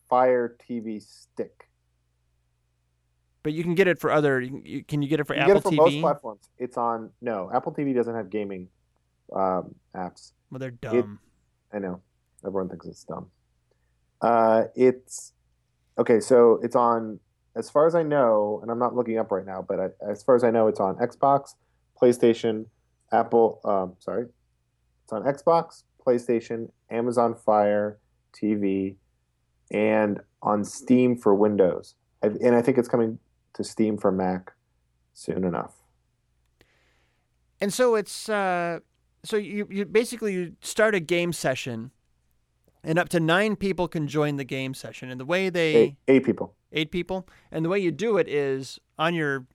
[0.08, 1.63] Fire TV stick.
[3.44, 4.40] But you can get it for other.
[4.40, 5.76] You can, you, can you get it for you Apple get it for TV?
[5.76, 6.48] most platforms.
[6.58, 8.68] It's on no Apple TV doesn't have gaming
[9.36, 10.32] um, apps.
[10.50, 11.20] well, they're dumb.
[11.72, 12.00] I know
[12.44, 13.26] everyone thinks it's dumb.
[14.22, 15.34] Uh, it's
[15.98, 16.20] okay.
[16.20, 17.20] So it's on
[17.54, 20.22] as far as I know, and I'm not looking up right now, but I, as
[20.22, 21.54] far as I know, it's on Xbox,
[22.00, 22.64] PlayStation,
[23.12, 23.60] Apple.
[23.66, 24.24] Um, sorry,
[25.04, 27.98] it's on Xbox, PlayStation, Amazon Fire
[28.32, 28.94] TV,
[29.70, 31.94] and on Steam for Windows.
[32.22, 33.18] I, and I think it's coming
[33.54, 34.52] to Steam for Mac
[35.12, 35.74] soon enough.
[37.60, 38.80] And so it's uh,
[39.24, 41.92] so you you basically you start a game session,
[42.82, 45.10] and up to nine people can join the game session.
[45.10, 46.54] And the way they Eight, eight people.
[46.72, 49.46] eight people, and the way you do it is on your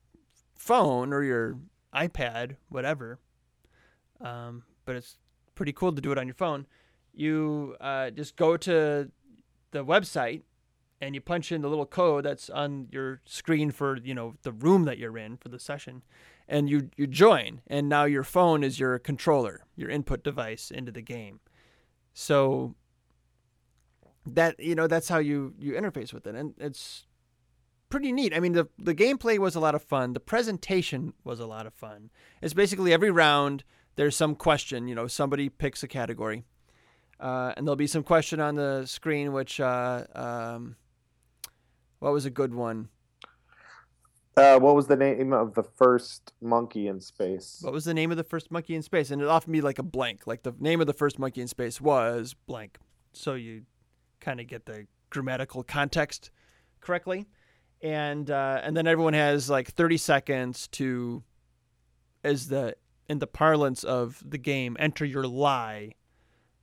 [0.56, 1.58] phone or your
[1.94, 3.20] iPad, whatever.
[4.22, 5.18] Um, but it's
[5.56, 6.66] pretty cool to do it on your phone.
[7.14, 9.12] You uh, just go to
[9.72, 10.42] the website
[11.02, 14.52] and you punch in the little code that's on your screen for you know the
[14.52, 16.04] room that you're in for the session
[16.48, 20.92] and you you join and now your phone is your controller your input device into
[20.92, 21.40] the game
[22.14, 22.76] so
[24.26, 27.06] that you know that's how you you interface with it and it's
[27.90, 28.34] pretty neat.
[28.34, 30.14] I mean, the the gameplay was a lot of fun.
[30.14, 32.12] The presentation was a lot of fun.
[32.42, 33.64] It's basically every round
[33.96, 34.88] there's some question.
[34.88, 36.46] You know, somebody picks a category,
[37.20, 39.34] uh, and there'll be some question on the screen.
[39.34, 40.76] Which, uh, um,
[42.00, 42.90] what was a good one?
[44.40, 47.60] Uh, what was the name of the first monkey in space?
[47.62, 49.12] What was the name of the first monkey in space?
[49.12, 50.26] And it often be like a blank.
[50.26, 52.78] Like the name of the first monkey in space was blank.
[53.12, 53.64] So you
[54.22, 56.32] kind of get the grammatical context
[56.80, 57.28] correctly.
[57.82, 61.24] And uh, and then everyone has like 30 seconds to,
[62.24, 62.76] as the
[63.10, 65.96] in the parlance of the game, enter your lie.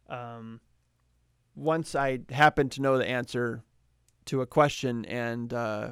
[0.08, 0.60] Um,
[1.54, 3.64] once I happen to know the answer
[4.26, 5.90] to a question, and uh,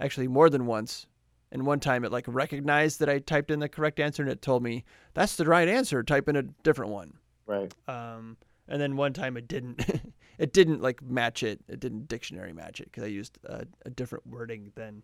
[0.00, 1.06] actually more than once,
[1.52, 4.42] and one time it like recognized that I typed in the correct answer and it
[4.42, 6.02] told me that's the right answer.
[6.02, 7.14] Type in a different one.
[7.46, 7.72] Right.
[7.86, 8.36] Um,
[8.68, 9.84] and then one time it didn't.
[10.38, 11.60] it didn't like match it.
[11.68, 15.02] It didn't dictionary match it because I used a, a different wording than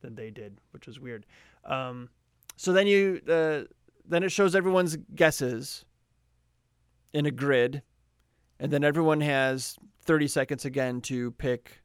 [0.00, 1.26] than they did, which was weird.
[1.64, 2.08] Um,
[2.56, 3.62] so then you uh,
[4.06, 5.84] then it shows everyone's guesses
[7.12, 7.82] in a grid,
[8.58, 11.82] and then everyone has 30 seconds again to pick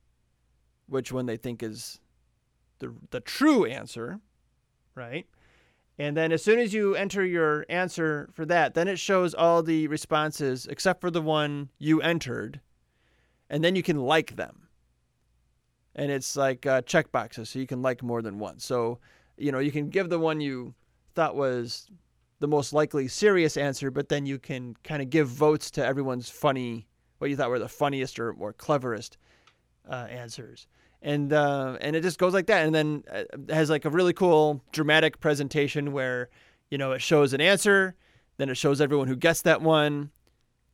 [0.87, 1.99] which one they think is
[2.79, 4.19] the the true answer,
[4.95, 5.27] right?
[5.97, 9.61] And then as soon as you enter your answer for that, then it shows all
[9.61, 12.61] the responses except for the one you entered,
[13.49, 14.69] and then you can like them.
[15.95, 18.59] And it's like uh, check boxes, so you can like more than one.
[18.59, 18.99] So,
[19.37, 20.73] you know, you can give the one you
[21.15, 21.89] thought was
[22.39, 26.29] the most likely serious answer, but then you can kind of give votes to everyone's
[26.29, 26.87] funny,
[27.19, 29.17] what you thought were the funniest or more cleverest
[29.87, 30.67] uh, answers.
[31.01, 33.89] And uh, and it just goes like that, and then uh, it has like a
[33.89, 36.29] really cool dramatic presentation where
[36.69, 37.95] you know it shows an answer,
[38.37, 40.11] then it shows everyone who guessed that one,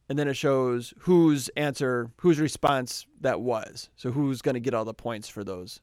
[0.09, 3.89] and then it shows whose answer, whose response that was.
[3.95, 5.79] So who's going to get all the points for those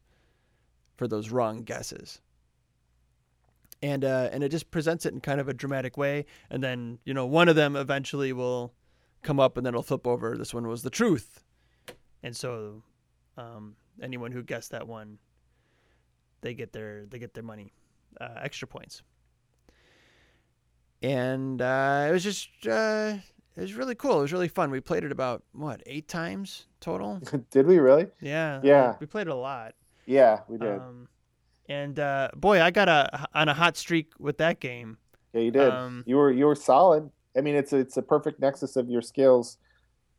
[0.96, 2.20] for those wrong guesses.
[3.80, 6.98] And uh, and it just presents it in kind of a dramatic way, and then
[7.04, 8.72] you know one of them eventually will
[9.22, 10.36] come up, and then it'll flip over.
[10.36, 11.42] This one was the truth,
[12.22, 12.82] and so
[13.36, 15.18] um, anyone who guessed that one,
[16.40, 17.72] they get their they get their money,
[18.20, 19.02] uh, extra points.
[21.02, 23.14] And uh, it was just uh,
[23.56, 24.18] it was really cool.
[24.18, 24.70] It was really fun.
[24.70, 27.20] We played it about what eight times total.
[27.50, 28.06] Did we really?
[28.20, 28.94] Yeah, Yeah.
[29.00, 29.74] we played it a lot.
[30.06, 30.78] Yeah, we did.
[30.78, 31.08] Um,
[31.68, 34.98] and uh, boy, I got a on a hot streak with that game.
[35.32, 35.70] yeah, you did.
[35.70, 37.10] um, you were you were solid.
[37.36, 39.58] I mean, it's a, it's a perfect nexus of your skills,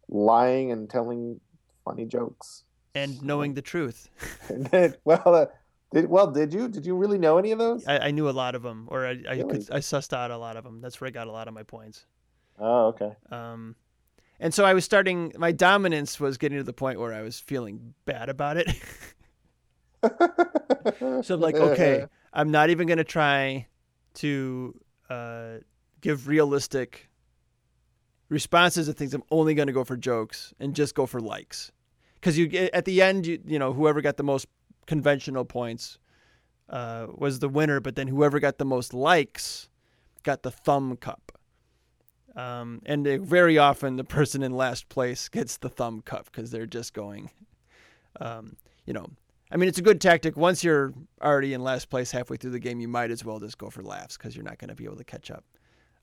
[0.10, 1.40] lying and telling
[1.86, 2.64] funny jokes.
[2.96, 4.10] and knowing the truth.
[4.50, 5.46] And then, well, uh,
[5.94, 6.32] did well?
[6.32, 7.86] Did you did you really know any of those?
[7.88, 9.44] I, I knew a lot of them, or I I, Really?
[9.44, 10.82] could, I sussed out a lot of them.
[10.82, 12.06] That's where I got a lot of my points.
[12.60, 13.16] Oh, okay.
[13.32, 13.76] Um,
[14.40, 15.34] and so I was starting.
[15.38, 18.70] My dominance was getting to the point where I was feeling bad about it.
[21.24, 23.68] so I'm like, okay, I'm not even gonna try
[24.16, 24.76] to
[25.10, 25.58] uh,
[26.04, 27.10] give realistic
[28.30, 29.14] responses to things.
[29.16, 31.72] I'm only gonna go for jokes and just go for likes,
[32.16, 34.48] because you at the end, you you know, whoever got the most
[34.86, 35.98] conventional points
[36.70, 39.70] uh, was the winner, but then whoever got the most likes
[40.24, 41.32] got the thumb cup.
[42.36, 46.50] Um, and they, very often the person in last place gets the thumb cup because
[46.50, 47.30] they're just going,
[48.20, 48.56] um,
[48.86, 49.08] you know,
[49.52, 50.36] I mean, it's a good tactic.
[50.36, 53.60] Once you're already in last place halfway through the game, you might as well just
[53.60, 55.44] go for laughs because you're not going to be able to catch up.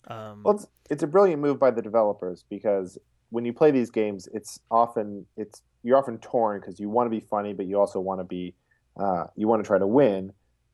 [0.09, 2.99] Um, Well, it's, it's a brilliant move by the developers because
[3.31, 7.11] when you play these games, it's often it's you're often torn because you want to
[7.11, 8.55] be funny, but you also want to be
[8.99, 10.33] uh, you want to try to win.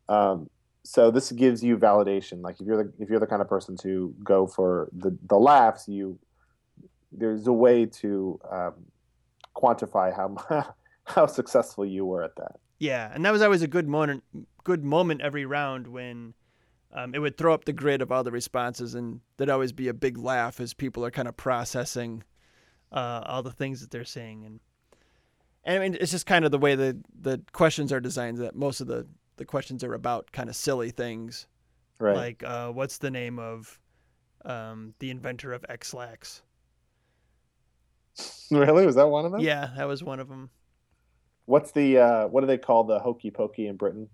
[0.08, 0.48] Um,
[0.84, 2.42] so this gives you validation.
[2.42, 5.36] Like if you're the if you're the kind of person to go for the the
[5.36, 6.18] laughs, you
[7.12, 8.74] there's a way to um,
[9.54, 10.72] quantify how
[11.04, 12.56] how successful you were at that.
[12.78, 14.22] Yeah, and that was always a good moment.
[14.64, 16.34] Good moment every round when
[16.92, 19.88] um, it would throw up the grid of all the responses, and there'd always be
[19.88, 22.22] a big laugh as people are kind of processing
[22.92, 24.60] uh, all the things that they're saying, and
[25.64, 28.38] and I mean it's just kind of the way the the questions are designed.
[28.38, 29.06] That most of the
[29.36, 31.46] the questions are about kind of silly things,
[31.98, 32.16] Right.
[32.16, 33.78] like uh, what's the name of
[34.44, 36.42] um, the inventor of Ex-Lax?
[38.50, 38.86] really?
[38.86, 39.40] Was that one of them?
[39.40, 40.50] Yeah, that was one of them.
[41.46, 44.08] What's the uh, what do they call the hokey pokey in Britain?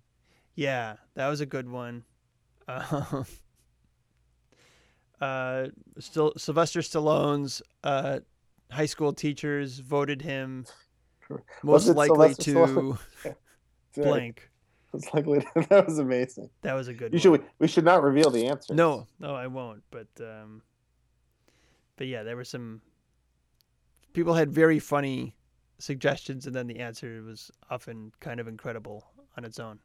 [0.54, 2.04] Yeah, that was a good one.
[2.68, 3.26] Um,
[5.20, 5.66] uh,
[5.98, 8.20] still Sylvester Stallone's uh,
[8.70, 10.66] high school teachers voted him
[11.62, 12.98] most likely Sylvester to Stallone?
[13.96, 14.48] Blank.
[14.94, 16.50] It's likely that was amazing.
[16.62, 17.40] That was a good You one.
[17.40, 18.74] should we should not reveal the answer.
[18.74, 19.82] No, no, I won't.
[19.90, 20.62] But um,
[21.96, 22.82] but yeah, there were some
[24.12, 25.34] people had very funny
[25.78, 29.06] suggestions, and then the answer was often kind of incredible
[29.36, 29.78] on its own.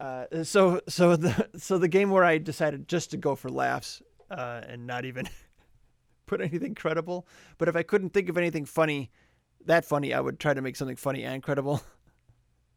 [0.00, 4.00] Uh, so so the so the game where I decided just to go for laughs
[4.30, 5.28] uh, and not even
[6.26, 7.26] put anything credible.
[7.58, 9.10] But if I couldn't think of anything funny,
[9.66, 11.82] that funny, I would try to make something funny and credible.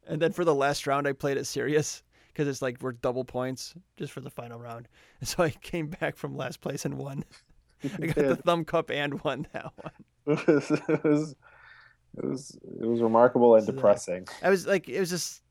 [0.07, 2.01] And then for the last round, I played it serious
[2.33, 4.87] because it's like we're double points just for the final round.
[5.19, 7.23] And so I came back from last place and won.
[7.83, 10.37] I got the thumb cup and won that one.
[10.37, 11.35] it was it was
[12.17, 14.27] it was, it was remarkable and So depressing.
[14.41, 15.43] I was like, it was just,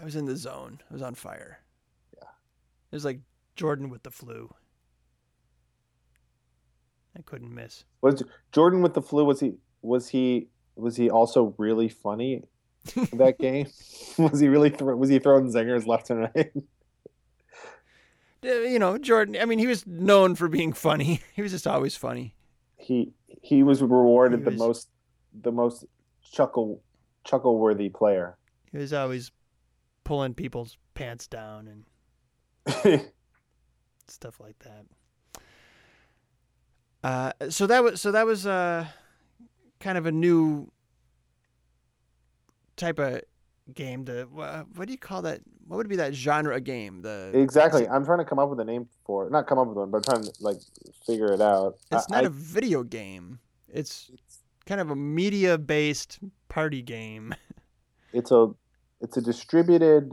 [0.00, 0.80] I was in the zone.
[0.90, 1.60] I was on fire.
[2.14, 2.28] Yeah.
[2.90, 3.20] It was like
[3.56, 4.52] Jordan with the flu.
[7.16, 7.84] I couldn't miss.
[8.00, 8.22] Was
[8.52, 9.24] Jordan with the flu?
[9.24, 12.42] Was he was he was he also really funny
[12.96, 13.66] in that game?
[14.18, 16.52] was he really thro- was he throwing zingers left and right?
[18.42, 21.20] You know, Jordan, I mean, he was known for being funny.
[21.34, 22.34] He was just always funny.
[22.76, 23.12] He
[23.42, 24.88] he was rewarded He the most
[25.42, 25.84] the most
[26.22, 26.82] chuckle
[27.24, 28.36] chuckle worthy player.
[28.70, 29.30] He was always
[30.04, 31.68] pulling people's pants down
[32.66, 33.10] and
[34.08, 34.84] stuff like that.
[37.04, 38.86] Uh, so that was so that was uh,
[39.80, 40.70] kind of a new
[42.76, 43.22] type of
[43.74, 44.04] game.
[44.04, 45.40] The wha- what do you call that?
[45.66, 47.02] What would be that genre of game?
[47.02, 47.88] The exactly.
[47.88, 49.32] I'm trying to come up with a name for it.
[49.32, 50.58] Not come up with one, but I'm trying to like
[51.04, 51.76] figure it out.
[51.90, 53.40] It's I- not I- a video game.
[53.68, 54.10] It's
[54.66, 56.18] kind of a media-based
[56.48, 57.34] party game.
[58.12, 58.50] it's a
[59.02, 60.12] it's a distributed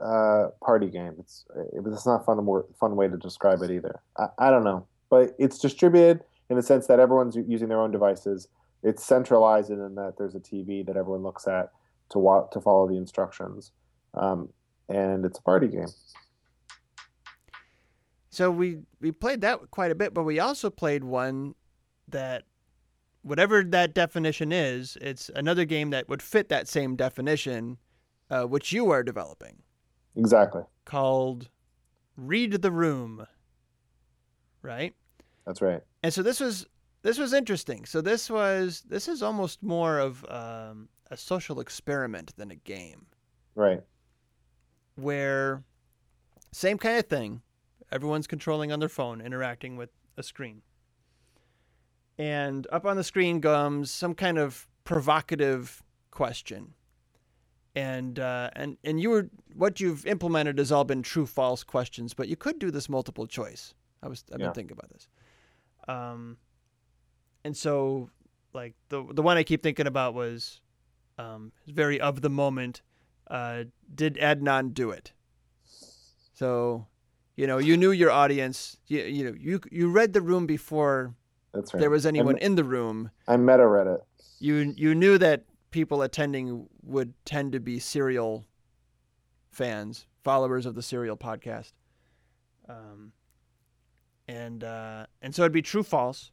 [0.00, 1.14] uh, party game.
[1.18, 2.46] It's it's not fun
[2.78, 4.00] fun way to describe it either.
[4.18, 7.90] I, I don't know, but it's distributed in the sense that everyone's using their own
[7.90, 8.48] devices.
[8.82, 11.70] It's centralized in that there's a TV that everyone looks at
[12.10, 13.72] to wa- to follow the instructions,
[14.14, 14.50] um,
[14.88, 15.88] and it's a party game.
[18.30, 21.54] So we we played that quite a bit, but we also played one
[22.08, 22.44] that
[23.22, 27.78] whatever that definition is, it's another game that would fit that same definition,
[28.30, 29.62] uh, which you are developing,
[30.16, 30.62] Exactly.
[30.84, 31.48] called
[32.16, 33.26] Read the Room.
[34.62, 34.94] Right?
[35.46, 35.82] That's right.
[36.02, 36.66] And so this was
[37.02, 37.84] this was interesting.
[37.84, 43.06] So this was this is almost more of um, a social experiment than a game.
[43.54, 43.82] Right.
[44.96, 45.62] where
[46.52, 47.42] same kind of thing.
[47.90, 50.62] Everyone's controlling on their phone, interacting with a screen.
[52.18, 56.74] And up on the screen comes some kind of provocative question.
[57.74, 62.12] And uh, and and you were what you've implemented has all been true false questions,
[62.12, 63.72] but you could do this multiple choice.
[64.02, 64.46] I was I've Yeah.
[64.48, 65.08] been thinking about this.
[65.88, 66.36] Um,
[67.44, 68.10] and so
[68.52, 70.60] like the the one I keep thinking about was
[71.18, 72.82] um, very of the moment
[73.30, 73.64] uh,
[73.94, 75.12] did Adnan do it?
[76.34, 76.86] So,
[77.36, 78.76] you know, you knew your audience.
[78.86, 81.14] You, you know, you you read the room before
[81.52, 81.80] That's right.
[81.80, 83.10] there was anyone I'm, in the room.
[83.28, 84.00] I meta read it.
[84.38, 88.46] You you knew that people attending would tend to be serial
[89.50, 91.72] fans, followers of the serial podcast.
[92.68, 93.12] Um,
[94.28, 96.30] and uh, and so it'd be true false.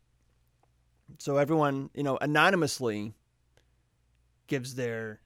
[1.17, 3.13] So everyone, you know, anonymously
[4.47, 5.19] gives their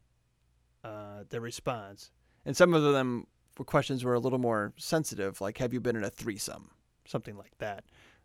[0.83, 2.11] uh, their response,
[2.45, 5.95] and some of them were questions were a little more sensitive, like "Have you been
[5.95, 6.71] in a threesome?"
[7.05, 7.83] something like that.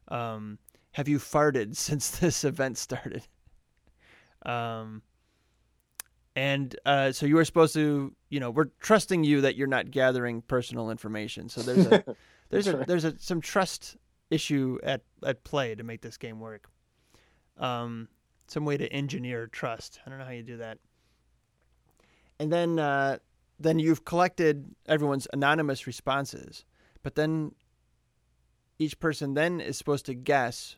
[0.09, 0.59] Um,
[0.99, 3.23] have you farted since this event started?
[4.45, 5.03] Um,
[6.35, 9.93] and uh, so you were supposed to, you know, we're trusting you that you're not
[9.93, 11.49] gathering personal information.
[11.49, 12.16] So there's a
[12.51, 13.97] there's a there's a some trust
[14.31, 16.69] issue at at play to make this game work.
[17.59, 18.09] Um,
[18.49, 20.01] some way to engineer trust.
[20.05, 20.79] I don't know how you do that.
[22.41, 23.19] And then uh,
[23.61, 26.65] then you've collected everyone's anonymous responses,
[27.05, 27.53] but then
[28.81, 30.77] each person then is supposed to guess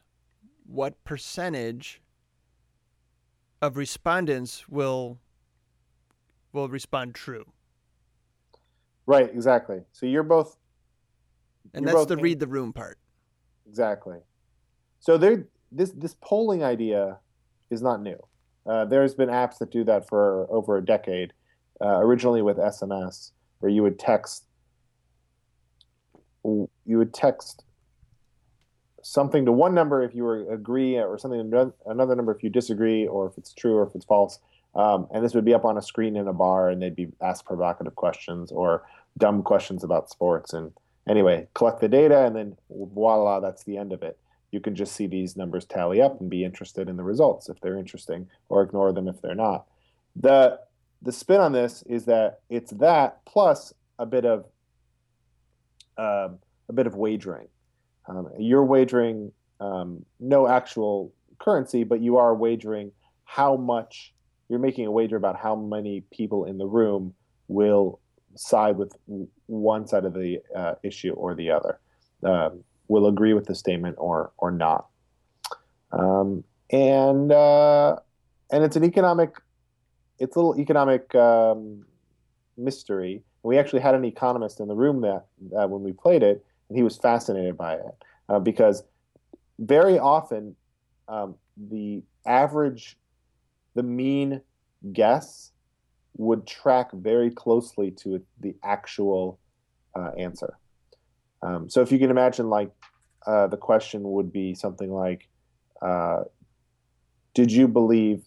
[0.71, 2.01] what percentage
[3.61, 5.19] of respondents will
[6.53, 7.45] will respond true.
[9.07, 9.31] Right.
[9.33, 9.81] Exactly.
[9.93, 10.57] So you're both.
[11.75, 12.99] And you're that's both the in- read the room part.
[13.69, 14.19] Exactly.
[15.01, 17.19] So there, this this polling idea
[17.71, 18.19] is not new.
[18.67, 21.33] Uh, there's been apps that do that for over a decade.
[21.81, 24.45] Uh, originally with SMS, where you would text,
[26.45, 27.65] you would text
[29.03, 33.07] something to one number if you agree, or something to another number if you disagree,
[33.07, 34.39] or if it's true or if it's false.
[34.75, 37.09] Um, and this would be up on a screen in a bar, and they'd be
[37.21, 38.85] asked provocative questions or
[39.19, 40.53] dumb questions about sports.
[40.53, 40.73] And
[41.09, 44.19] anyway, collect the data, and then voila, that's the end of it.
[44.53, 47.61] You can just see these numbers tally up and be interested in the results if
[47.61, 49.67] they're interesting, or ignore them if they're not.
[50.17, 50.61] The
[51.03, 54.45] the spin on this is that it's that plus a bit of
[55.97, 57.49] um, a bit of wagering.
[58.11, 62.91] Um, you're wagering um, no actual currency, but you are wagering
[63.25, 64.13] how much
[64.49, 67.15] you're making a wager about how many people in the room
[67.47, 68.01] will
[68.35, 68.97] side with
[69.47, 71.79] one side of the uh, issue or the other,
[72.25, 74.87] um, will agree with the statement or or not.
[75.93, 77.97] Um, and uh,
[78.51, 79.35] and it's an economic,
[80.19, 81.85] it's a little economic um,
[82.57, 83.23] mystery.
[83.43, 85.27] We actually had an economist in the room that
[85.57, 88.83] uh, when we played it, he was fascinated by it uh, because
[89.59, 90.57] very often
[91.09, 92.97] um, the average,
[93.75, 94.41] the mean
[94.93, 95.53] guess
[96.17, 99.39] would track very closely to the actual
[99.97, 100.55] uh, answer.
[101.43, 102.71] Um, so if you can imagine, like
[103.27, 105.29] uh, the question would be something like,
[105.83, 106.25] uh,
[107.35, 108.23] "Did you believe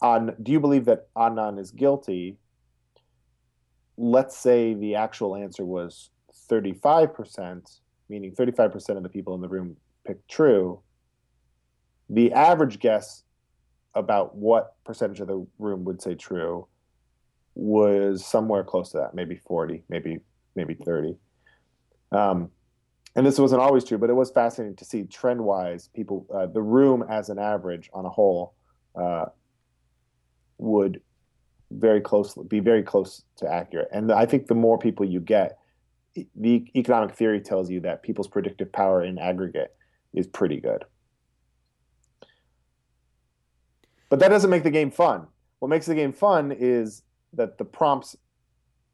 [0.00, 0.34] on?
[0.42, 2.38] Do you believe that Adnan is guilty?"
[4.00, 6.10] Let's say the actual answer was
[6.48, 9.76] thirty-five percent, meaning thirty-five percent of the people in the room
[10.06, 10.80] picked true.
[12.10, 13.24] The average guess
[13.94, 16.66] about what percentage of the room would say true
[17.54, 20.20] was somewhere close to that, maybe 40, maybe
[20.54, 21.16] maybe 30.
[22.12, 22.50] Um,
[23.16, 26.46] and this wasn't always true, but it was fascinating to see trend wise people, uh,
[26.46, 28.54] the room as an average on a whole
[28.94, 29.26] uh,
[30.58, 31.00] would
[31.70, 33.88] very closely be very close to accurate.
[33.92, 35.58] And I think the more people you get,
[36.34, 39.74] the economic theory tells you that people's predictive power in aggregate
[40.14, 40.84] is pretty good.
[44.08, 45.26] But that doesn't make the game fun.
[45.58, 47.02] What makes the game fun is
[47.34, 48.16] that the prompts,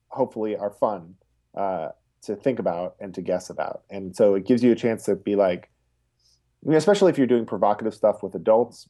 [0.08, 1.14] hopefully, are fun
[1.56, 1.90] uh,
[2.22, 3.82] to think about and to guess about.
[3.90, 5.70] And so it gives you a chance to be like,
[6.64, 8.88] I mean, especially if you're doing provocative stuff with adults,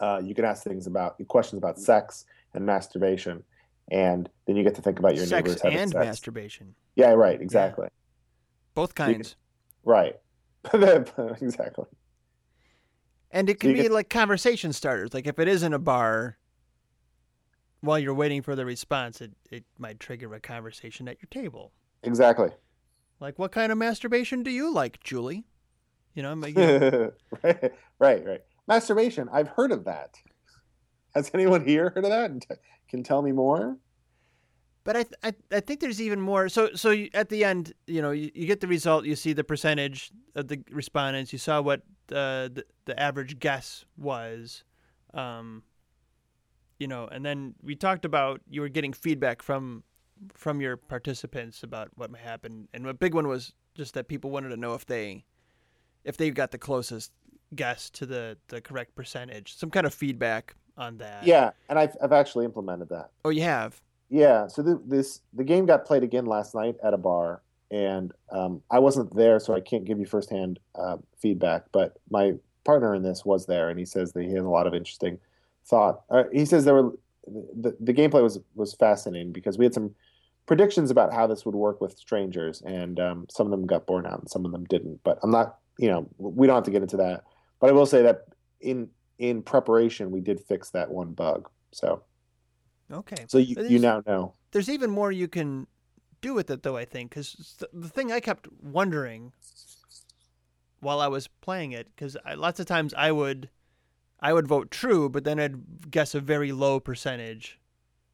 [0.00, 2.24] uh, you can ask things about questions about sex
[2.54, 3.42] and masturbation,
[3.90, 6.04] and then you get to think about your sex neighbors having and sex.
[6.04, 7.88] masturbation, Yeah, right, exactly,
[8.74, 9.36] both So you kinds.
[9.84, 10.16] right,
[10.72, 11.86] exactly.
[13.30, 15.12] And it So can you be like conversation starters.
[15.12, 16.38] Like if it is in a bar,
[17.80, 21.72] while you're waiting for the response, it, it might trigger a conversation at your table.
[22.02, 22.50] Exactly.
[23.20, 25.44] Like, what kind of masturbation do you like, Julie?
[26.14, 27.12] You know, like, you know,
[27.42, 28.40] right, right, right.
[28.66, 29.28] Masturbation.
[29.32, 30.16] I've heard of that.
[31.14, 32.58] Has anyone here heard of that?
[32.88, 33.78] Can tell me more?
[34.88, 36.48] but I, th- I I think there's even more.
[36.48, 39.04] So so you, at the end, you know, you, you get the result.
[39.04, 41.30] You see the percentage of the respondents.
[41.30, 44.64] You saw what uh, the the average guess was.
[45.12, 45.62] Um,
[46.78, 49.84] you know, and then we talked about you were getting feedback from
[50.32, 54.30] from your participants about what might happen, and a big one was just that people
[54.30, 55.22] wanted to know if they
[56.02, 57.12] if they got the closest
[57.54, 61.24] guess to the the correct percentage, some kind of feedback on that.
[61.24, 63.10] Yeah, and I've I've actually implemented that.
[63.24, 63.80] Oh, you have.
[64.08, 64.46] Yeah.
[64.46, 68.62] So the, this the game got played again last night at a bar, and um,
[68.70, 71.64] I wasn't there, so I can't give you firsthand uh, feedback.
[71.72, 72.34] But my
[72.64, 75.18] partner in this was there, and he says that he has a lot of interesting
[75.66, 76.02] thought.
[76.10, 76.92] Uh, he says there were
[77.26, 79.94] the, the gameplay was was fascinating because we had some
[80.46, 84.06] predictions about how this would work with strangers, and um, some of them got borne
[84.06, 85.00] out, and some of them didn't.
[85.04, 87.24] But I'm not, you know, we don't have to get into that.
[87.60, 88.26] But I will say that
[88.60, 88.88] in
[89.18, 91.48] in preparation, we did fix that one bug.
[91.72, 92.02] So
[92.90, 93.24] Okay.
[93.28, 94.34] so you, you now know.
[94.52, 95.66] there's even more you can
[96.20, 99.32] do with it though i think because the, the thing i kept wondering
[100.80, 103.48] while i was playing it because lots of times i would
[104.20, 107.58] i would vote true but then i'd guess a very low percentage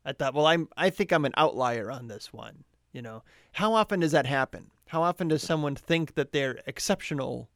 [0.05, 3.23] i thought well i'm i think i'm an outlier on this one you know
[3.53, 7.49] how often does that happen how often does someone think that they're exceptional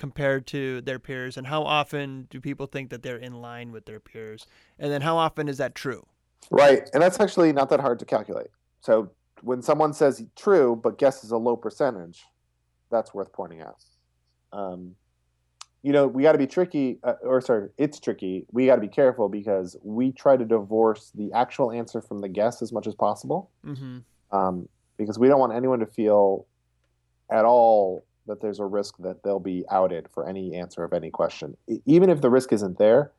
[0.00, 3.84] compared to their peers and how often do people think that they're in line with
[3.84, 4.46] their peers
[4.78, 6.04] and then how often is that true
[6.50, 8.48] Right, and that's actually not that hard to calculate.
[8.80, 9.10] So
[9.42, 12.24] when someone says true but guesses a low percentage,
[12.90, 13.84] that's worth pointing out.
[14.52, 14.96] Um,
[15.82, 18.46] you know, we got to be tricky, uh, or sorry, it's tricky.
[18.52, 22.28] We got to be careful because we try to divorce the actual answer from the
[22.28, 23.98] guess as much as possible, mm-hmm
[24.32, 26.46] um, because we don't want anyone to feel
[27.30, 31.10] at all that there's a risk that they'll be outed for any answer of any
[31.10, 31.56] question,
[31.86, 33.12] even if the risk isn't there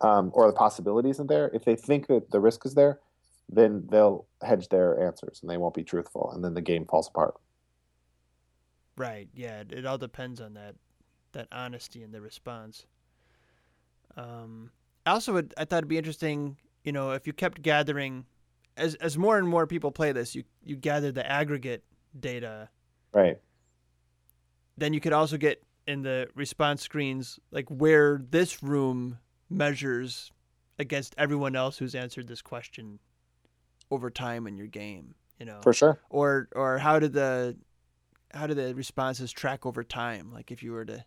[0.00, 3.00] um, or the possibility isn't there, if they think that the risk is there,
[3.48, 7.08] then they'll hedge their answers and they won't be truthful, and then the game falls
[7.08, 7.34] apart.
[8.96, 9.28] Right.
[9.34, 9.60] Yeah.
[9.60, 10.74] It, it all depends on that
[11.32, 12.86] that honesty in the response.
[14.16, 14.70] Um,
[15.06, 18.26] I also would I thought it'd be interesting, you know, if you kept gathering
[18.76, 21.84] as as more and more people play this, you you gather the aggregate
[22.18, 22.70] data,
[23.12, 23.38] Right.
[24.78, 29.18] Then you could also get in the response screens like where this room
[29.50, 30.32] measures
[30.78, 32.98] against everyone else who's answered this question
[33.90, 35.60] over time in your game, you know.
[35.62, 35.98] For sure.
[36.10, 37.56] or or how did the
[38.32, 41.04] how do the responses track over time like if you were to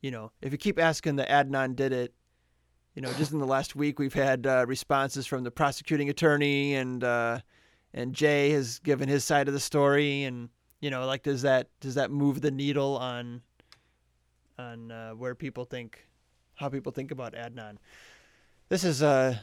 [0.00, 2.14] you know if you keep asking the adnan did it
[2.94, 6.74] You know, just in the last week, we've had uh, responses from the prosecuting attorney,
[6.76, 7.40] and uh,
[7.94, 10.50] and Jay has given his side of the story, and
[10.82, 13.40] you know, like, does that does that move the needle on
[14.58, 16.06] on uh, where people think,
[16.56, 17.76] how people think about Adnan?
[18.68, 19.36] This is uh,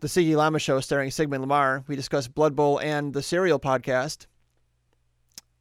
[0.00, 1.84] the Siggy Llama Show starring Sigmund Lamar.
[1.86, 4.26] We discuss Blood Bowl and the Serial podcast,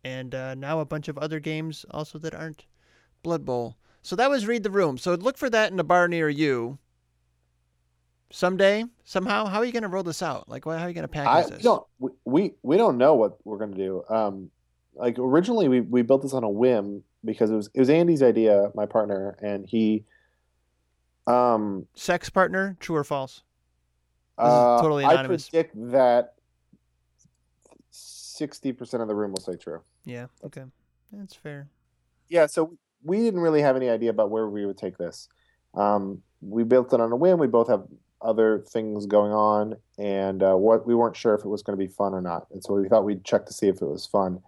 [0.06, 2.66] and uh, now a bunch of other games also that aren't
[3.24, 3.76] Blood Bowl.
[4.04, 4.98] So that was Read the Room.
[4.98, 6.80] So look for that in a bar near you.
[8.30, 10.50] Someday, somehow, how are you going to roll this out?
[10.50, 11.64] Like, how are you going to I package this?
[11.64, 11.84] don't.
[12.00, 14.04] we- We we don't know what we're gonna do.
[14.10, 14.50] Um,
[14.98, 18.24] like originally we we built this on a whim because it was it was Andy's
[18.24, 20.04] idea, my partner, and he.
[21.26, 23.44] Um, Sex partner, true or false?
[24.38, 25.50] This is uh, totally I anonymous.
[25.50, 26.36] predict that
[27.92, 29.82] sixty percent of the room will say true.
[30.06, 30.28] Yeah.
[30.46, 30.64] Okay.
[31.12, 31.68] That's fair.
[32.30, 35.28] Yeah, so we didn't really have any idea about where we would take this.
[35.74, 37.40] Um, we built it on a whim.
[37.40, 37.84] We both have
[38.22, 41.84] other things going on, and uh, what we weren't sure if it was going to
[41.84, 42.48] be fun or not.
[42.52, 44.42] And so we thought we'd check to see if it was fun,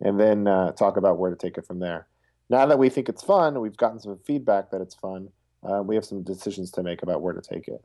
[0.00, 2.06] and then uh, talk about where to take it from there.
[2.48, 5.28] Now that we think it's fun, we've gotten some feedback that it's fun.
[5.62, 7.84] Uh, we have some decisions to make about where to take it.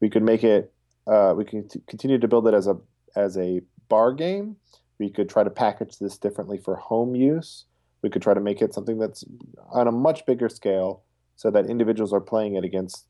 [0.00, 0.72] We could make it.
[1.06, 2.76] Uh, we can t- continue to build it as a
[3.16, 4.56] as a bar game.
[4.98, 7.64] We could try to package this differently for home use
[8.02, 9.24] we could try to make it something that's
[9.70, 11.02] on a much bigger scale
[11.36, 13.06] so that individuals are playing it against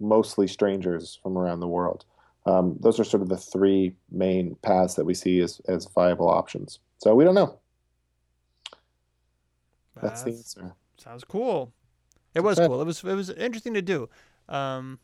[0.00, 2.04] mostly strangers from around the world.
[2.46, 6.28] Um, those are sort of the three main paths that we see as, as viable
[6.28, 6.78] options.
[6.98, 7.58] So we don't know.
[10.02, 10.72] That's the answer.
[10.96, 11.72] Sounds cool.
[12.34, 12.80] It was cool.
[12.80, 14.08] It was it was interesting to do.
[14.48, 14.98] Um,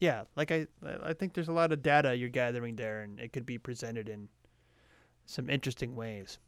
[0.00, 0.66] yeah, like I
[1.02, 4.08] I think there's a lot of data you're gathering there, and it could be presented
[4.08, 4.28] in
[5.26, 6.38] some interesting ways.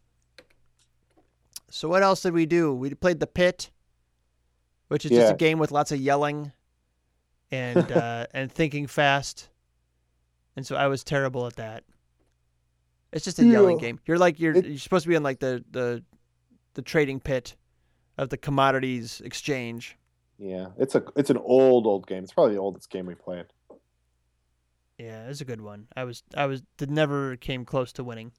[1.71, 2.75] So what else did we do?
[2.75, 3.71] We played the pit,
[4.89, 6.53] which is just a game with lots of yelling
[7.51, 9.49] and uh, and thinking fast.
[10.57, 11.85] And so I was terrible at that.
[13.13, 13.87] It's just a yelling Yeah.
[13.87, 14.01] game.
[14.07, 16.03] You're like you're It- you're supposed to be in like the the
[16.75, 17.57] the trading pit
[18.19, 19.97] of the commodities exchange.
[20.39, 22.23] Yeah, it's a it's an old old game.
[22.23, 23.47] It's probably the oldest game we played.
[24.99, 25.87] Yeah, it's a good one.
[25.97, 28.33] I was I was did never came close to winning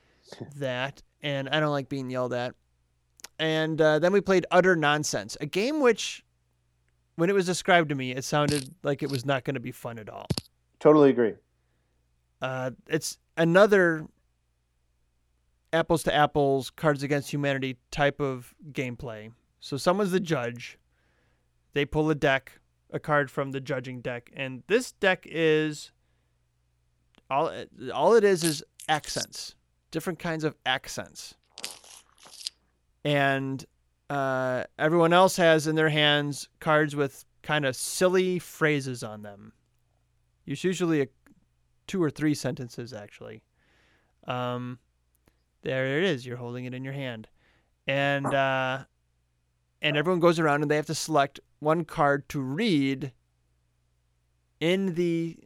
[0.56, 2.54] that, and I don't like being yelled at.
[3.38, 6.24] And uh, then we played utter nonsense, a game which,
[7.16, 9.72] when it was described to me, it sounded like it was not going to be
[9.72, 10.26] fun at all.
[10.80, 11.34] Totally agree.
[12.40, 14.06] Uh, it's another
[15.72, 19.32] apples to apples, Cards Against Humanity type of gameplay.
[19.60, 20.78] So someone's the judge.
[21.72, 22.60] They pull a deck,
[22.90, 25.92] a card from the judging deck, and this deck is
[27.28, 27.52] all.
[27.92, 29.54] All it is is accents,
[29.90, 31.34] different kinds of accents,
[33.04, 33.64] and
[34.08, 39.52] uh, everyone else has in their hands cards with kind of silly phrases on them.
[40.46, 41.08] It's usually a
[41.86, 43.42] two or three sentences actually.
[44.26, 44.78] Um,
[45.66, 46.24] there it is.
[46.24, 47.26] You're holding it in your hand,
[47.88, 48.84] and uh,
[49.82, 53.12] and everyone goes around and they have to select one card to read
[54.60, 55.36] in the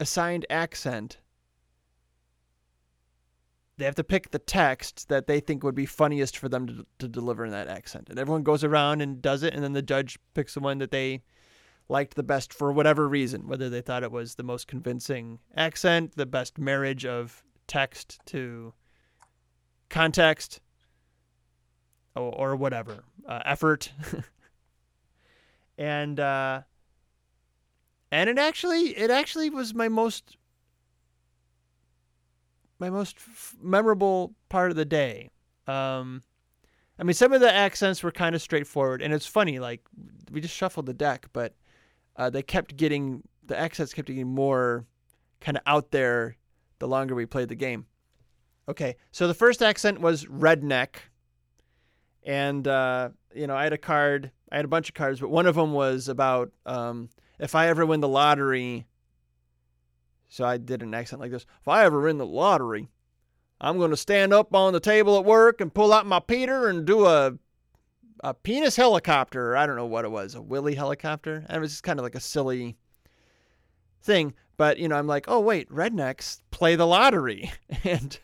[0.00, 1.18] assigned accent.
[3.78, 6.86] They have to pick the text that they think would be funniest for them to,
[6.98, 9.82] to deliver in that accent, and everyone goes around and does it, and then the
[9.82, 11.22] judge picks the one that they
[11.88, 16.16] liked the best for whatever reason, whether they thought it was the most convincing accent,
[16.16, 18.74] the best marriage of text to
[19.90, 20.60] context,
[22.16, 23.92] or, or whatever, uh, effort.
[25.78, 26.62] and uh,
[28.10, 30.36] and it actually it actually was my most
[32.78, 35.30] my most f- memorable part of the day.
[35.66, 36.22] Um,
[36.98, 39.58] I mean, some of the accents were kind of straightforward, and it's funny.
[39.58, 39.82] Like
[40.30, 41.54] we just shuffled the deck, but
[42.16, 44.86] uh, they kept getting the accents kept getting more
[45.40, 46.36] kind of out there
[46.78, 47.86] the longer we played the game.
[48.70, 50.90] Okay, so the first accent was redneck,
[52.22, 55.28] and uh, you know I had a card, I had a bunch of cards, but
[55.28, 57.08] one of them was about um,
[57.40, 58.86] if I ever win the lottery.
[60.28, 62.86] So I did an accent like this: If I ever win the lottery,
[63.60, 66.68] I'm going to stand up on the table at work and pull out my Peter
[66.68, 67.32] and do a
[68.22, 69.56] a penis helicopter.
[69.56, 71.44] I don't know what it was, a Willy helicopter.
[71.48, 72.76] And it was just kind of like a silly
[74.00, 74.32] thing.
[74.56, 77.50] But you know, I'm like, oh wait, rednecks play the lottery,
[77.82, 78.16] and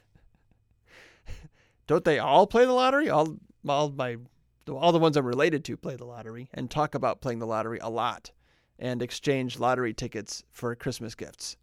[1.86, 3.10] don't they all play the lottery?
[3.10, 3.36] All
[3.68, 4.16] all my
[4.68, 7.78] all the ones I'm related to play the lottery and talk about playing the lottery
[7.80, 8.32] a lot,
[8.78, 11.56] and exchange lottery tickets for Christmas gifts.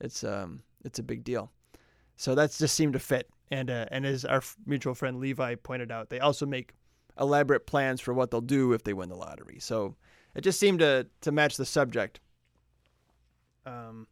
[0.00, 1.52] It's um it's a big deal.
[2.16, 3.28] So that just seemed to fit.
[3.50, 6.74] And uh, and as our mutual friend Levi pointed out, they also make
[7.20, 9.58] elaborate plans for what they'll do if they win the lottery.
[9.60, 9.96] So
[10.34, 12.20] it just seemed to to match the subject
[13.66, 14.06] Um,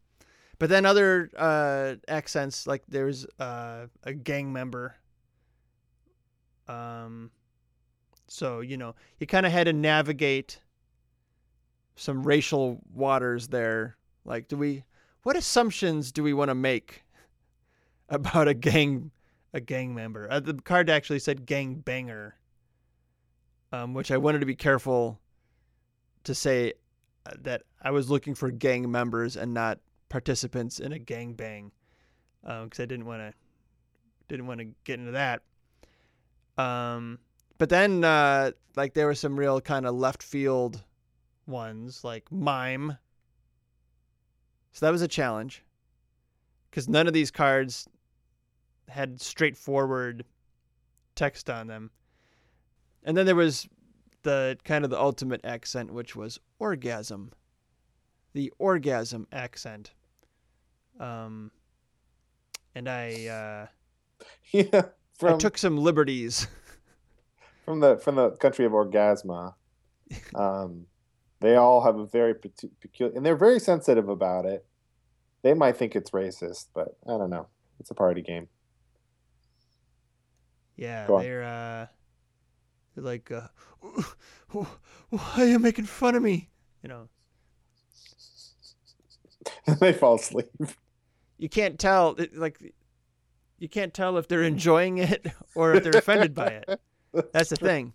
[0.59, 4.95] but then other uh, accents like there's uh, a gang member.
[6.71, 7.31] Um,
[8.27, 10.59] so you know you kind of had to navigate
[11.95, 13.97] some racial waters there.
[14.25, 14.83] Like, do we?
[15.23, 17.03] What assumptions do we want to make
[18.09, 19.11] about a gang
[19.53, 20.27] a gang member?
[20.31, 22.35] Uh, the card actually said gang banger,
[23.71, 25.19] um, which I wanted to be careful
[26.23, 26.73] to say
[27.25, 29.79] uh, that I was looking for gang members and not
[30.09, 31.71] participants in a gang bang,
[32.43, 33.33] because I didn't want to
[34.29, 35.41] didn't want to get into that.
[36.61, 37.19] Um,
[37.57, 40.83] but then uh, like there were some real kind of left field
[41.47, 42.97] ones like mime.
[44.71, 45.63] So that was a challenge
[46.69, 47.87] because none of these cards
[48.89, 50.25] had straightforward
[51.15, 51.91] text on them.
[53.03, 53.67] And then there was
[54.23, 57.31] the kind of the ultimate accent, which was orgasm.
[58.33, 59.91] The orgasm accent.
[60.99, 61.51] Um,
[62.75, 63.67] and I uh,
[64.51, 64.83] yeah,
[65.23, 66.47] I took some liberties.
[67.65, 69.53] from the from the country of Orgasma.
[70.35, 70.87] Um,
[71.39, 74.65] they all have a very peculiar, and they're very sensitive about it.
[75.41, 77.47] They might think it's racist, but I don't know.
[77.79, 78.47] It's a party game.
[80.75, 81.87] Yeah, they're uh,
[82.95, 83.47] they're like, uh,
[84.51, 84.67] why
[85.37, 86.49] are you making fun of me?
[86.83, 87.09] You know,
[89.79, 90.49] they fall asleep.
[91.37, 92.17] you can't tell.
[92.33, 92.73] Like,
[93.61, 96.81] you can't tell if they're enjoying it or if they're offended by it.
[97.31, 97.93] That's the thing.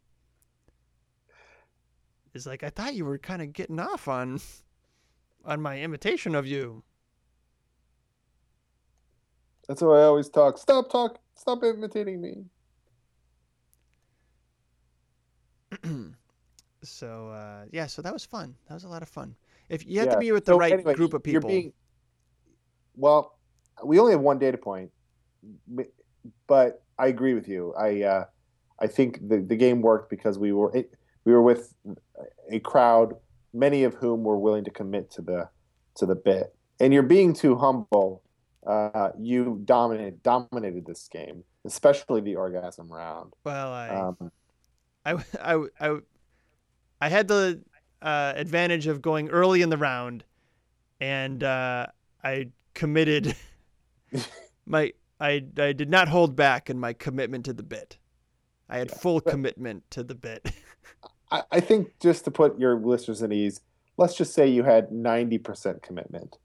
[2.33, 4.41] It's like I thought you were kind of getting off on
[5.45, 6.85] on my imitation of you.
[9.67, 10.57] That's why I always talk.
[10.57, 11.19] Stop talk.
[11.35, 12.45] Stop imitating me.
[16.83, 18.55] So uh, yeah, so that was fun.
[18.69, 19.35] That was a lot of fun.
[19.69, 21.73] If you have to be with the So right anyway, group of you're people, being-
[22.95, 23.37] well,
[23.83, 24.93] we only have one data point,
[26.47, 27.75] but I agree with you.
[27.75, 28.25] I uh,
[28.81, 30.93] I think the, the game worked because we were it,
[31.25, 31.75] we were with
[32.51, 33.15] a crowd,
[33.53, 35.49] many of whom were willing to commit to the
[35.97, 36.55] to the bit.
[36.81, 38.23] And you're being too humble.
[38.67, 43.33] Uh, you dominated dominated this game, especially the orgasm round.
[43.45, 44.33] well, I Um,
[45.05, 45.99] I, I, I,
[47.01, 47.63] I had the
[48.03, 50.25] uh, advantage of going early in the round,
[51.01, 51.87] and uh,
[52.25, 53.37] I committed
[54.67, 57.99] my I I did not hold back in my commitment to the bit.
[58.69, 60.53] I had full commitment to the bit.
[61.31, 63.61] I, I think just to put your listeners at ease,
[63.97, 66.37] let's just say you had ninety percent commitment.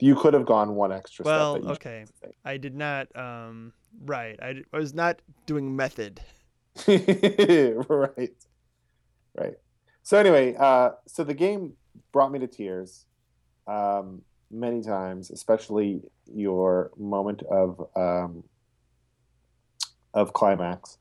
[0.00, 1.64] You could have gone one extra well, step.
[1.64, 2.04] you okay,
[2.44, 3.14] I did not.
[3.16, 3.72] Um,
[4.04, 6.20] right, I was not doing method.
[6.88, 8.32] right,
[9.38, 9.54] right.
[10.02, 11.74] So anyway, uh, so the game
[12.12, 13.06] brought me to tears
[13.66, 14.22] um,
[14.54, 16.02] many times, especially
[16.32, 18.44] your moment of um,
[20.14, 20.98] of climax,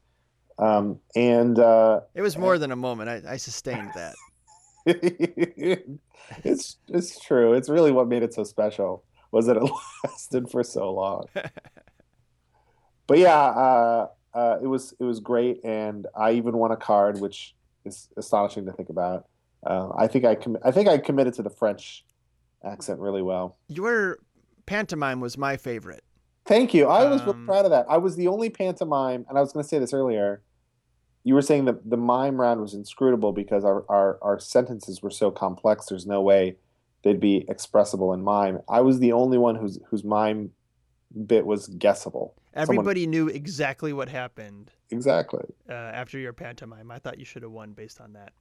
[0.57, 3.09] um, and uh, It was more than a moment.
[3.09, 4.15] I, I sustained that.
[6.43, 7.53] it's it's true.
[7.53, 9.63] It's really what made it so special was that it
[10.03, 11.25] lasted for so long.
[13.07, 17.19] but yeah, uh, uh, it was it was great, and I even won a card,
[17.19, 17.55] which
[17.85, 19.25] is astonishing to think about.
[19.65, 22.05] Uh, I think I com- I think I committed to the French
[22.64, 23.57] accent really well.
[23.68, 24.18] Your
[24.65, 26.03] pantomime was my favorite.
[26.45, 26.88] Thank you.
[26.88, 27.85] I was Um, really proud of that.
[27.90, 30.41] I was the only pantomime, and I was going to say this earlier.
[31.23, 35.10] You were saying that the mime round was inscrutable because our, our, our sentences were
[35.11, 35.85] so complex.
[35.85, 36.57] There's no way
[37.03, 38.60] they'd be expressible in mime.
[38.68, 40.52] I was the only one whose whose mime
[41.26, 42.35] bit was guessable.
[42.56, 45.45] Someone- Everybody knew exactly what happened exactly.
[45.69, 46.91] uh, after your pantomime.
[46.91, 48.34] I thought you should have won based on that.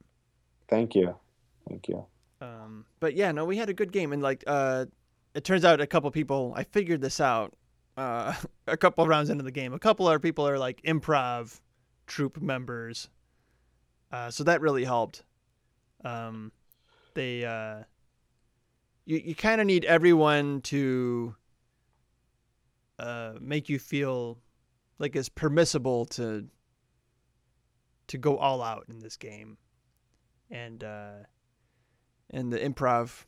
[0.67, 1.15] Thank you.
[1.69, 2.05] Thank you.
[2.43, 4.85] Um, but yeah, no, we had a good game, and like, uh,
[5.33, 6.53] it turns out a couple people.
[6.55, 7.53] I figured this out
[7.95, 8.33] uh,
[8.67, 9.73] a couple rounds into the game.
[9.73, 11.61] A couple other people are like improv
[12.05, 13.09] troupe members,
[14.11, 15.23] uh, so that really helped.
[16.03, 16.51] Um,
[17.13, 17.83] they, uh,
[19.05, 21.35] you you kind of need everyone to
[22.99, 24.37] uh, make you feel
[24.99, 26.45] like it's permissible to
[28.07, 29.57] to go all out in this game,
[30.51, 30.83] and.
[32.33, 33.23] And the improv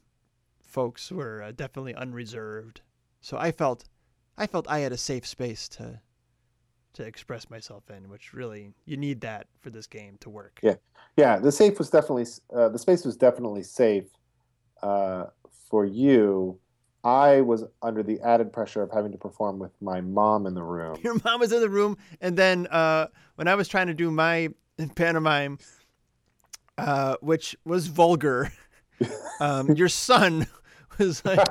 [0.59, 2.81] folks were uh, definitely unreserved.
[3.21, 3.85] So I felt,
[4.37, 6.01] I felt I had a safe space to,
[6.93, 10.59] to express myself in, which really you need that for this game to work.
[10.61, 10.75] Yeah.
[11.17, 14.05] Yeah, the safe was definitely uh, the space was definitely safe
[14.83, 15.25] uh,
[15.69, 16.59] for you.
[17.03, 20.63] I was under the added pressure of having to perform with my mom in the
[20.63, 20.97] room.
[21.03, 24.11] Your mom was in the room, and then uh, when I was trying to do
[24.11, 24.49] my
[24.95, 25.59] pantomime,
[26.77, 28.51] uh, which was vulgar,
[29.39, 30.47] um, your son
[30.97, 31.47] was like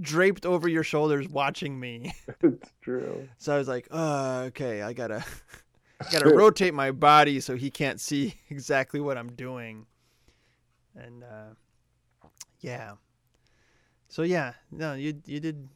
[0.00, 2.14] draped over your shoulders watching me.
[2.42, 3.28] it's true.
[3.38, 5.24] So I was like, uh, okay, I gotta,
[6.00, 9.86] I gotta rotate my body so he can't see exactly what I'm doing.
[10.94, 11.54] And uh,
[12.60, 12.92] yeah,
[14.08, 15.68] so yeah, no, you you did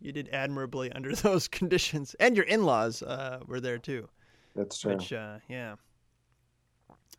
[0.00, 4.08] you did admirably under those conditions, and your in-laws uh, were there too.
[4.56, 4.94] That's true.
[4.94, 5.76] Which uh, yeah.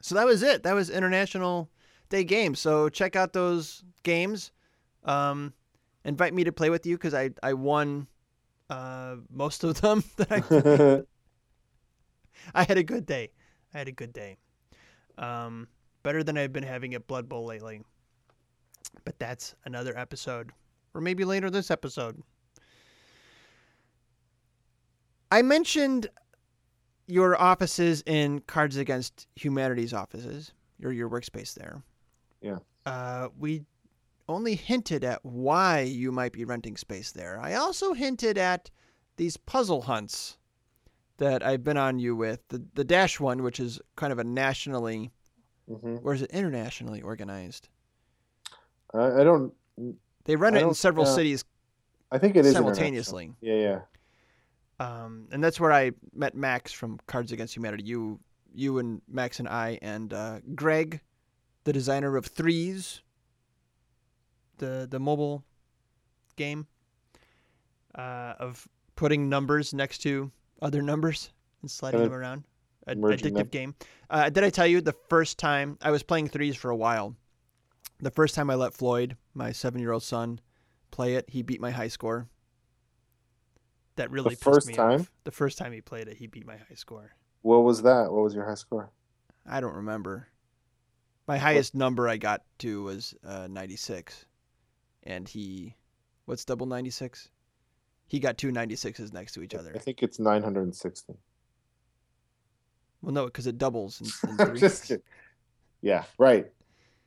[0.01, 0.63] So that was it.
[0.63, 1.69] That was International
[2.13, 2.59] Day Games.
[2.59, 4.51] So check out those games.
[5.03, 5.51] Um,
[6.05, 8.07] invite me to play with you because I I won
[8.69, 11.01] uh, most of them that I
[12.61, 13.31] I had a good day.
[13.73, 14.37] I had a good day.
[15.17, 15.67] Um,
[16.03, 17.81] better than I've been having at Blood Bowl lately.
[19.05, 20.51] But that's another episode,
[20.93, 22.21] or maybe later this episode.
[25.31, 26.07] I mentioned
[27.07, 30.51] your offices in Cards Against Humanity's offices,
[30.83, 31.81] or your workspace there.
[32.43, 32.57] Yeah.
[32.85, 33.63] Uh, we
[34.29, 37.39] only hinted at why you might be renting space there.
[37.39, 38.69] I also hinted at
[39.17, 40.37] these puzzle hunts
[41.17, 42.47] that I've been on you with.
[42.49, 45.11] The the Dash one, which is kind of a nationally,
[45.67, 47.69] hmm or is it internationally organized?
[48.93, 49.53] I, I don't.
[50.25, 51.43] They run I it in several uh, cities
[52.13, 53.33] I think it is simultaneously.
[53.41, 53.79] Yeah, yeah.
[54.79, 57.83] Um, and that's where I met Max from Cards Against Humanity.
[57.85, 58.19] You,
[58.53, 61.01] you and Max and I and uh, Greg,
[61.63, 63.01] the designer of Threes,
[64.57, 65.43] the the mobile
[66.35, 66.67] game,
[67.95, 70.31] uh, of putting numbers next to
[70.61, 71.31] other numbers
[71.61, 72.43] and sliding them around.
[72.85, 73.47] A, addictive them.
[73.47, 73.75] game.
[74.09, 77.15] Uh, did I tell you the first time I was playing Threes for a while?
[77.99, 80.41] The first time I let Floyd, my seven-year-old son,
[80.91, 82.27] play it, he beat my high score.
[83.95, 85.01] That really pissed first me time?
[85.01, 85.11] off.
[85.23, 87.11] The first time he played it, he beat my high score.
[87.41, 88.11] What was that?
[88.11, 88.91] What was your high score?
[89.45, 90.27] I don't remember.
[91.27, 94.25] My highest number I got to was uh, 96.
[95.03, 95.75] And he,
[96.25, 97.29] what's double 96?
[98.07, 99.71] He got two 96s next to each other.
[99.75, 101.13] I think it's 960.
[103.01, 104.59] Well, no, because it doubles in, in three.
[104.59, 105.03] just kidding.
[105.81, 106.45] Yeah, right.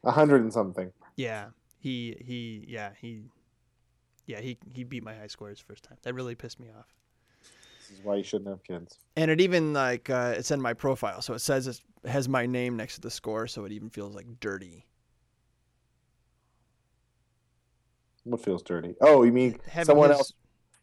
[0.05, 0.93] A hundred and something.
[1.16, 1.47] Yeah,
[1.78, 3.24] he he yeah he
[4.26, 5.97] yeah he he beat my high scores first time.
[6.02, 6.94] That really pissed me off.
[7.78, 8.98] This is why you shouldn't have kids.
[9.16, 12.46] And it even like uh, it's in my profile, so it says it has my
[12.46, 14.86] name next to the score, so it even feels like dirty.
[18.24, 18.94] What feels dirty?
[19.00, 20.32] Oh, you mean Having someone his- else?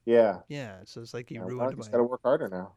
[0.06, 0.40] Yeah.
[0.48, 1.92] Yeah, so it's like he Yeah, well, I ruined just my.
[1.94, 2.74] got to work harder now.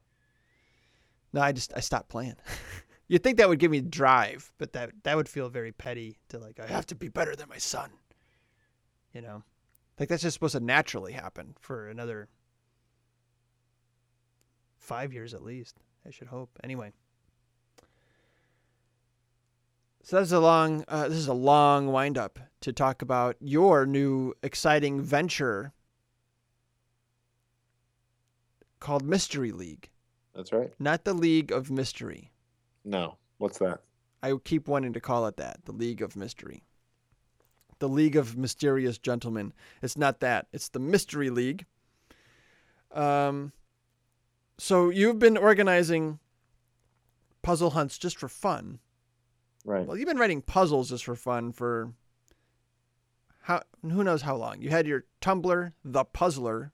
[1.33, 2.37] No, I just I stopped playing.
[3.09, 6.39] You'd think that would give me drive, but that that would feel very petty to
[6.39, 7.91] like I have to be better than my son.
[9.13, 9.43] You know,
[9.99, 12.29] like that's just supposed to naturally happen for another
[14.79, 15.77] five years at least.
[16.07, 16.51] I should hope.
[16.63, 16.93] Anyway,
[20.07, 20.85] so that's a long.
[20.87, 25.73] Uh, this is a long wind up to talk about your new exciting venture
[28.79, 29.91] called Mystery League
[30.33, 30.73] That's right.
[30.79, 32.31] not the League of Mystery.
[32.85, 33.17] No.
[33.39, 33.81] What's that?
[34.23, 36.63] I keep wanting to call it that, the League of Mystery.
[37.81, 39.53] The League of Mysterious Gentlemen.
[39.83, 40.47] It's not that.
[40.53, 41.67] It's the Mystery League.
[42.93, 43.51] Um
[44.57, 46.21] so you've been organizing
[47.43, 48.79] puzzle hunts just for fun.
[49.67, 49.87] Right.
[49.87, 51.93] Well, you've been writing puzzles just for fun for
[53.43, 54.63] how who knows how long.
[54.63, 56.73] You had your Tumblr, The Puzzler.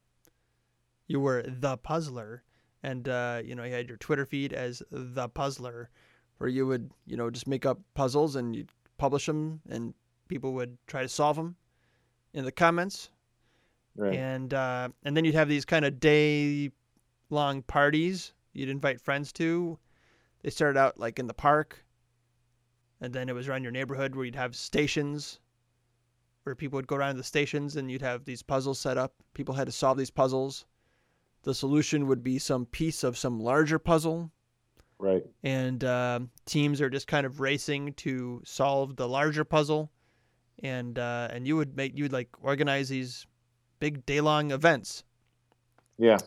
[1.07, 2.45] You were The Puzzler
[2.83, 5.91] and uh, you know, you had your Twitter feed as The Puzzler
[6.37, 9.95] where you would, you know, just make up puzzles and you'd publish them and
[10.29, 11.57] people would try to solve them
[12.35, 13.11] in the comments.
[13.97, 14.15] Right.
[14.15, 16.71] And uh, and then you'd have these kind of day
[17.31, 19.79] long parties you'd invite friends to.
[20.43, 21.85] They started out like in the park,
[23.03, 25.41] and then it was around your neighborhood where you'd have stations
[26.45, 29.15] where people would go around to the stations and you'd have these puzzles set up.
[29.35, 30.65] People had to solve these puzzles.
[31.43, 34.31] The solution would be some piece of some larger puzzle,
[34.99, 35.25] Right.
[35.43, 39.91] and uh, teams are just kind of racing to solve the larger puzzle.
[40.63, 43.27] And uh, and you would make you would like organize these
[43.81, 45.03] big day long events
[45.99, 46.19] Yeah.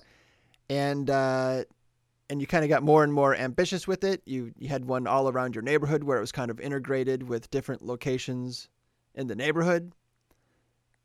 [0.69, 1.63] and uh,
[2.29, 4.21] and you kind of got more and more ambitious with it.
[4.25, 7.49] You you had one all around your neighborhood where it was kind of integrated with
[7.51, 8.69] different locations
[9.13, 9.93] in the neighborhood,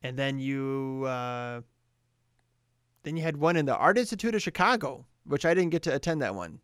[0.01, 1.61] and then you uh,
[3.03, 5.95] then you had one in the Art Institute of Chicago, which I didn't get to
[5.95, 6.59] attend that one.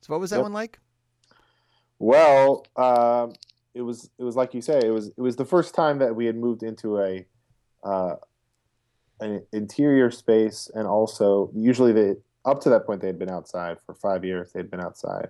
[0.00, 0.42] So what was that Yep.
[0.44, 0.78] one like?
[1.98, 3.34] Well, um,
[3.74, 6.14] it was it was like you say it was it was the first time that
[6.14, 7.26] we had moved into a
[7.82, 8.16] uh,
[9.20, 13.78] an interior space, and also usually they up to that point they had been outside
[13.86, 14.52] for five years.
[14.52, 15.28] They'd been outside.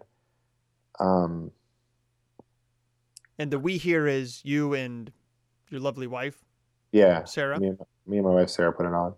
[1.01, 1.51] Um,
[3.39, 5.11] And the we here is you and
[5.71, 6.45] your lovely wife.
[6.93, 7.59] Yeah, Sarah.
[7.59, 9.15] Me and, me and my wife Sarah put it on.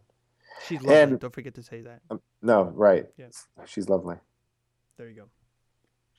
[0.66, 0.96] She's lovely.
[0.96, 2.00] And- Don't forget to say that.
[2.10, 3.06] Um, no, right.
[3.18, 3.26] Yeah.
[3.66, 4.16] She's lovely.
[4.96, 5.24] There you go.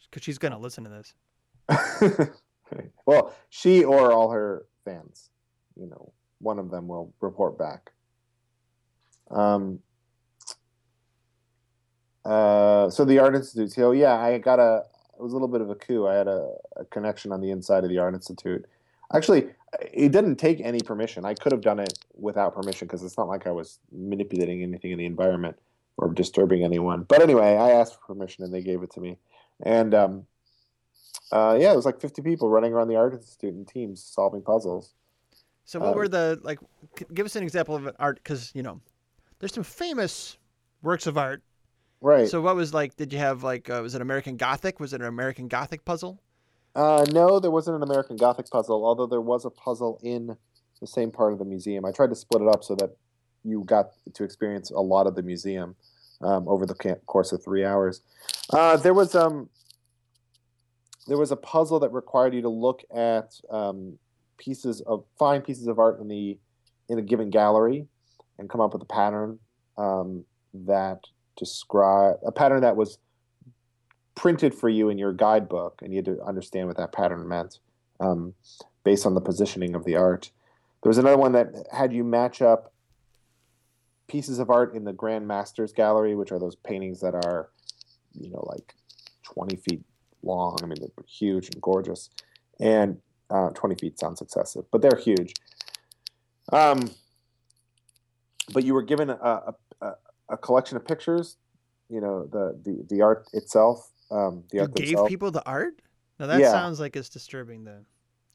[0.10, 1.14] Because she's gonna listen to this.
[3.06, 5.32] well, she or all her fans,
[5.76, 7.92] you know, one of them will report back.
[9.32, 9.80] Um.
[12.28, 13.72] Uh, so the Art Institute.
[13.72, 14.84] So yeah, I got a.
[15.18, 16.06] It was a little bit of a coup.
[16.08, 18.66] I had a, a connection on the inside of the Art Institute.
[19.14, 19.48] Actually,
[19.94, 21.26] it didn't take any permission.
[21.26, 24.92] I could have done it without permission because it's not like I was manipulating anything
[24.92, 25.58] in the environment
[25.96, 27.04] or disturbing anyone.
[27.04, 29.18] But anyway, I asked for permission and they gave it to me.
[29.64, 30.28] And um,
[31.32, 34.42] uh, yeah, it was like 50 people running around the Art Institute in teams solving
[34.42, 34.94] puzzles.
[35.66, 36.60] So what Um, were the like?
[37.14, 38.80] Give us an example of an art, because you know,
[39.40, 40.38] there's some famous
[40.82, 41.42] works of art.
[42.02, 42.28] Right.
[42.28, 42.96] So what was like?
[42.96, 43.70] Did you have like?
[43.70, 44.80] Uh, was it American Gothic?
[44.80, 46.22] Was it an American Gothic puzzle?
[46.76, 50.38] Uh, no, there wasn't an American Gothic puzzle, although there was a puzzle in
[50.80, 51.86] the same part of the museum.
[51.86, 52.96] I tried to split it up so that
[53.44, 55.76] you got to experience a lot of the museum
[56.22, 56.76] um, over the
[57.08, 58.02] course of three hours.
[58.52, 59.50] Uh, there was um,
[61.08, 63.98] there was a puzzle that required you to look at um,
[64.38, 66.38] pieces of fine pieces of art in the
[66.90, 67.88] in a given gallery
[68.38, 69.40] and come up with a pattern
[69.78, 71.00] um, that
[71.38, 72.98] describe a pattern that was
[74.16, 77.60] printed for you in your guidebook, and you had to understand what that pattern meant
[78.00, 78.34] um,
[78.84, 80.32] based on the positioning of the art.
[80.84, 82.74] There was another one that had you match up
[84.08, 87.50] pieces of art in the Grand Masters Gallery, which are those paintings that are,
[88.14, 88.74] you know, like
[89.24, 89.82] 20 feet
[90.24, 90.58] long.
[90.64, 92.10] I mean, they're huge and gorgeous.
[92.60, 93.00] And
[93.30, 95.34] uh, 20 feet sounds excessive, but they're huge.
[96.52, 96.90] Um,
[98.54, 99.94] but you were given a, a,
[100.30, 101.38] a, collection of pictures,
[101.90, 103.90] you know, the, the, the art itself.
[104.12, 105.10] Um, the You art gave themselves.
[105.10, 105.82] people the art?
[106.20, 106.52] Now that Yeah.
[106.52, 107.64] sounds like it's disturbing.
[107.64, 107.84] The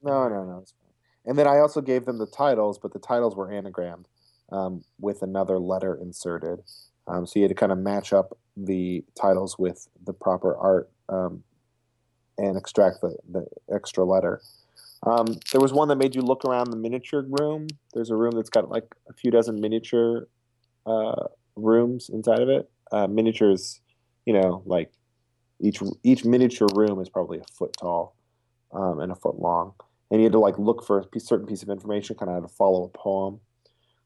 [0.03, 0.59] No, no, no.
[0.63, 0.91] It's fine.
[1.25, 4.07] And then I also gave them the titles, but the titles were anagrammed
[4.51, 6.63] um, with another letter inserted.
[7.07, 10.91] Um, so you had to kind of match up the titles with the proper art
[11.09, 11.43] um,
[12.39, 14.41] and extract the, the extra letter.
[15.05, 17.67] Um, there was one that made you look around the miniature room.
[17.93, 20.29] There's a room that's got like a few dozen miniature
[20.87, 21.25] uh,
[21.57, 22.71] rooms inside of it.
[22.91, 23.81] Uh, miniatures,
[24.27, 24.93] you know, like
[25.61, 28.15] each each miniature room is probably a foot tall
[28.73, 29.75] um, and a foot long
[30.13, 32.35] and you had to like look for a piece, certain piece of information, kind of
[32.35, 33.41] had to follow a poem.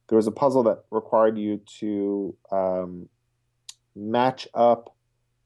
[0.08, 3.08] There was a puzzle that required you to um,
[3.96, 4.94] match up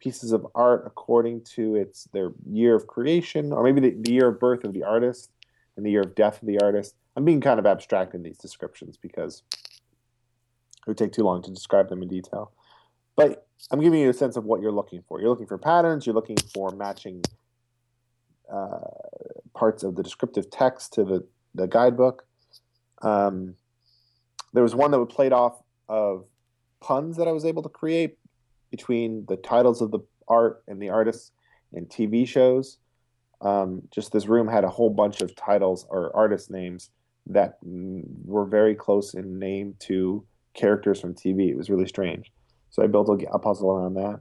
[0.00, 4.28] pieces of art according to its their year of creation, or maybe the, the year
[4.28, 5.30] of birth of the artist
[5.78, 6.94] and the year of death of the artist.
[7.16, 9.42] I'm being kind of abstract in these descriptions because
[10.86, 12.52] it would take too long to describe them in detail.
[13.16, 15.20] But I'm giving you a sense of what you're looking for.
[15.20, 16.06] You're looking for patterns.
[16.06, 17.22] You're looking for matching
[18.50, 18.78] uh,
[19.54, 22.24] parts of the descriptive text to the, the guidebook.
[23.02, 23.54] Um,
[24.52, 26.26] there was one that would played off of
[26.80, 28.16] puns that I was able to create
[28.70, 31.32] between the titles of the art and the artists
[31.72, 32.78] and TV shows.
[33.40, 36.90] Um, just this room had a whole bunch of titles or artist names
[37.26, 40.24] that mm, were very close in name to
[40.54, 41.48] characters from TV.
[41.48, 42.32] It was really strange.
[42.70, 44.20] So I built a, a puzzle around that,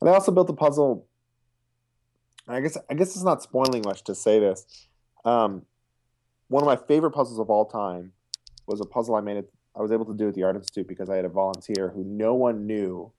[0.00, 1.08] and I also built a puzzle
[2.48, 4.88] I guess I guess it's not spoiling much to say this.
[5.24, 5.62] Um,
[6.48, 8.12] one of my favorite puzzles of all time
[8.66, 9.36] was a puzzle I made.
[9.36, 11.90] It, I was able to do at the Art Institute because I had a volunteer
[11.90, 13.12] who no one knew,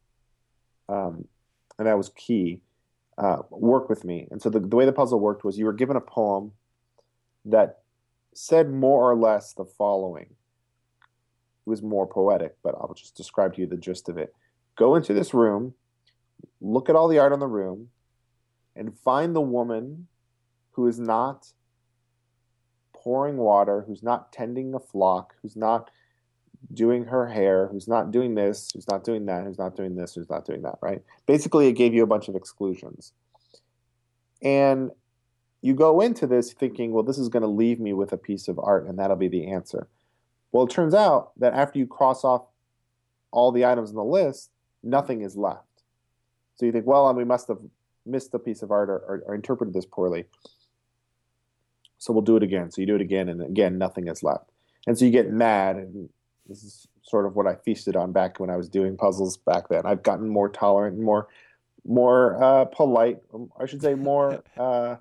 [0.90, 1.28] um,
[1.78, 2.62] and that was key.
[3.18, 5.74] Uh, work with me, and so the, the way the puzzle worked was you were
[5.74, 6.54] given a poem
[7.44, 7.80] that
[8.34, 10.36] said more or less the following.
[11.66, 14.34] It was more poetic, but I'll just describe to you the gist of it.
[14.76, 15.74] Go into this room,
[16.62, 17.90] look at all the art on the room,
[18.76, 20.08] and find the woman
[20.72, 21.52] who is not
[22.94, 25.92] pouring water, who's not tending a flock, who's not
[26.74, 30.16] doing her hair, who's not doing this, who's not doing that, who's not doing this,
[30.16, 31.02] who's not doing that, right?
[31.26, 33.14] Basically, it gave you a bunch of exclusions.
[34.42, 34.92] And
[35.62, 38.48] you go into this thinking, well, this is going to leave me with a piece
[38.48, 39.88] of art, and that'll be the answer.
[40.52, 42.44] Well, it turns out that after you cross off
[43.32, 44.50] all the items on the list,
[44.84, 45.64] nothing is left.
[46.56, 47.60] So you think, well, we must have
[48.06, 50.26] missed a piece of art or, or, or interpreted this poorly.
[51.98, 52.72] So we'll do it again.
[52.72, 54.50] So you do it again, and again, nothing is left.
[54.88, 55.76] And so you get mad.
[55.76, 56.10] And
[56.48, 59.68] this is sort of what I feasted on back when I was doing puzzles back
[59.70, 59.86] then.
[59.86, 61.28] I've gotten more tolerant and more,
[61.86, 63.20] more uh, polite.
[63.34, 64.96] um, I should say more uh,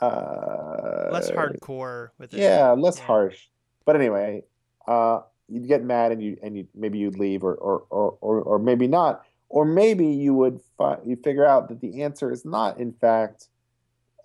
[0.00, 2.40] uh, less hardcore with it.
[2.40, 3.04] yeah, less Yeah.
[3.04, 3.48] harsh.
[3.84, 4.44] But anyway,
[4.90, 8.42] uh, you'd get mad and you and you maybe you'd leave or or, or, or,
[8.42, 9.22] or maybe not.
[9.48, 13.48] Or maybe you would fi- you figure out that the answer is not in fact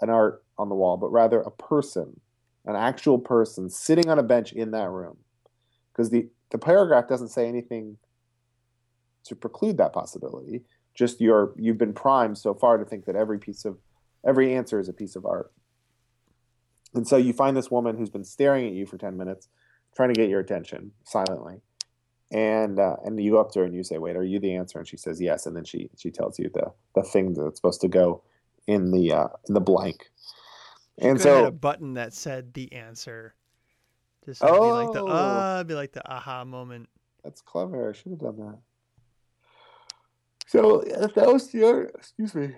[0.01, 2.19] an art on the wall, but rather a person,
[2.65, 5.17] an actual person sitting on a bench in that room.
[5.91, 7.97] because the the paragraph doesn't say anything
[9.25, 10.63] to preclude that possibility.
[10.95, 13.77] Just you're you've been primed so far to think that every piece of
[14.25, 15.51] every answer is a piece of art.
[16.95, 19.49] And so you find this woman who's been staring at you for 10 minutes,
[19.95, 21.61] trying to get your attention silently.
[22.31, 24.55] And uh, and you go up to her and you say, "Wait, are you the
[24.55, 27.57] answer?" And she says, "Yes." And then she she tells you the the thing that's
[27.57, 28.23] supposed to go
[28.67, 30.09] in the uh, in the blank.
[30.97, 33.35] And Could have had so a button that said the answer.
[34.25, 35.07] Just to be like the Oh.
[35.07, 36.89] uh, be like the aha moment.
[37.23, 37.89] That's clever.
[37.89, 38.57] I should have done that.
[40.47, 41.91] So uh, that was the art.
[41.95, 42.55] Excuse me.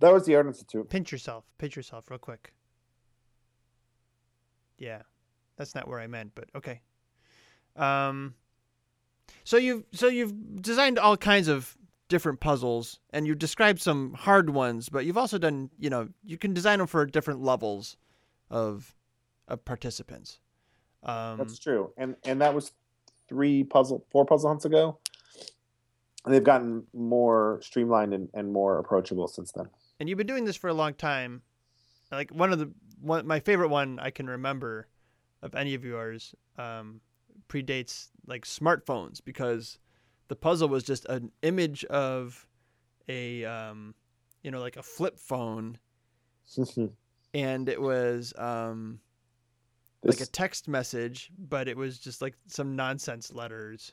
[0.00, 0.88] That was the art institute.
[0.88, 1.44] Pinch yourself.
[1.58, 2.54] Pinch yourself real quick.
[4.78, 5.02] Yeah,
[5.60, 6.80] that's not where I meant, but okay.
[7.76, 8.34] Um,
[9.44, 11.76] so you've so you've designed all kinds of
[12.08, 16.38] different puzzles, and you've described some hard ones, but you've also done you know you
[16.38, 17.98] can design them for different levels
[18.48, 18.96] of
[19.48, 20.40] of participants.
[21.02, 21.92] Um, That's true.
[21.98, 22.72] And and that was
[23.28, 24.98] three puzzle, four puzzle hunts ago.
[26.24, 29.66] And they've gotten more streamlined and, and more approachable since then.
[29.98, 31.42] and you've been doing this for a long time.
[32.10, 34.88] Like one of the one, my favorite one I can remember
[35.42, 37.00] of any of yours um,
[37.48, 39.78] predates like smartphones because
[40.28, 42.46] the puzzle was just an image of
[43.08, 43.94] a um,
[44.42, 45.78] you know like a flip phone,
[47.34, 49.00] and it was um,
[50.04, 53.92] like a text message, but it was just like some nonsense letters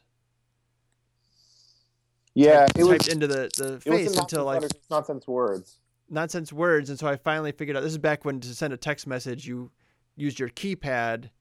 [2.38, 4.60] yeah, typed, it was typed into the the face until I
[4.92, 5.80] nonsense words.
[6.08, 8.78] nonsense words and so i finally figured out this is back when to send a
[8.78, 9.72] text message you
[10.16, 11.32] used your keypad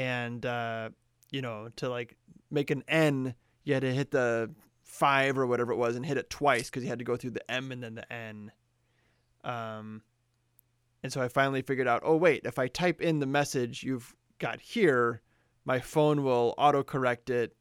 [0.00, 0.88] and uh
[1.30, 2.16] you know to like
[2.50, 4.50] make an n you had to hit the
[4.82, 7.30] five or whatever it was and hit it twice because you had to go through
[7.30, 8.50] the m and then the n
[9.44, 10.02] um
[11.02, 14.16] and so i finally figured out oh wait if i type in the message you've
[14.38, 15.20] got here
[15.66, 17.54] my phone will autocorrect it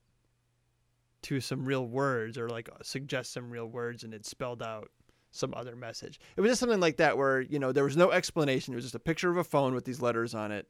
[1.21, 4.89] to some real words or like suggest some real words and it spelled out
[5.31, 6.19] some other message.
[6.35, 8.73] It was just something like that where, you know, there was no explanation.
[8.73, 10.67] It was just a picture of a phone with these letters on it.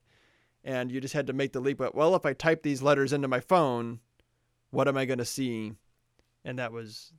[0.63, 1.77] And you just had to make the leap.
[1.77, 3.99] But, well, if I type these letters into my phone,
[4.71, 5.73] what am I going to see?
[6.43, 7.13] And that was.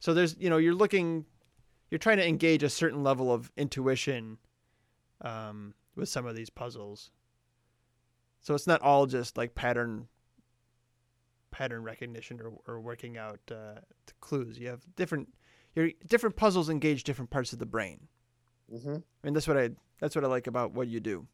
[0.00, 1.26] So there's, you know, you're looking,
[1.90, 4.38] you're trying to engage a certain level of intuition
[5.20, 7.10] um, with some of these puzzles.
[8.40, 10.08] So it's not all just like pattern
[11.50, 14.58] pattern recognition or, or working out uh, the clues.
[14.58, 15.28] You have different
[15.74, 18.08] your different puzzles engage different parts of the brain.
[18.70, 19.70] hmm I mean, that's what I
[20.00, 21.26] that's what I like about what you do.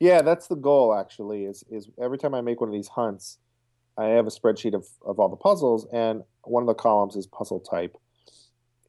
[0.00, 1.44] Yeah, that's the goal actually.
[1.44, 3.38] Is is every time I make one of these hunts,
[3.96, 7.26] I have a spreadsheet of, of all the puzzles, and one of the columns is
[7.26, 7.96] puzzle type,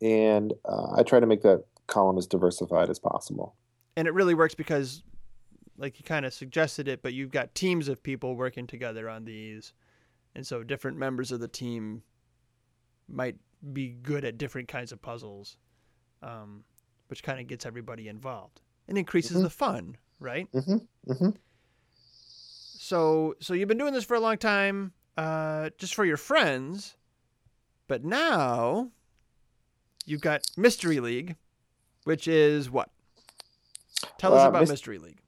[0.02, 3.56] and uh, I try to make that column as diversified as possible.
[3.96, 5.04] And it really works because,
[5.78, 9.26] like you kind of suggested it, but you've got teams of people working together on
[9.26, 9.74] these,
[10.34, 12.02] and so different members of the team
[13.08, 13.36] might
[13.74, 15.58] be good at different kinds of puzzles,
[16.24, 16.64] um,
[17.08, 19.44] which kind of gets everybody involved and increases Mhm.
[19.44, 20.48] the fun, right?
[20.54, 20.78] hmm
[21.12, 21.30] hmm
[22.78, 26.96] So so you've been doing this for a long time, uh, just for your friends,
[27.88, 28.92] but now
[30.06, 31.36] you've got Mystery League,
[32.04, 32.90] which is what?
[34.18, 35.20] Tell us Uh, about Mys- Mystery League.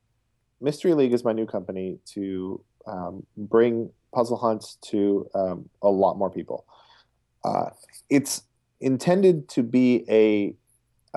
[0.62, 6.18] Mystery League is my new company to um, bring puzzle hunts to um, a lot
[6.18, 6.66] more people.
[7.44, 7.70] Uh,
[8.10, 8.44] it's
[8.80, 10.56] intended to be a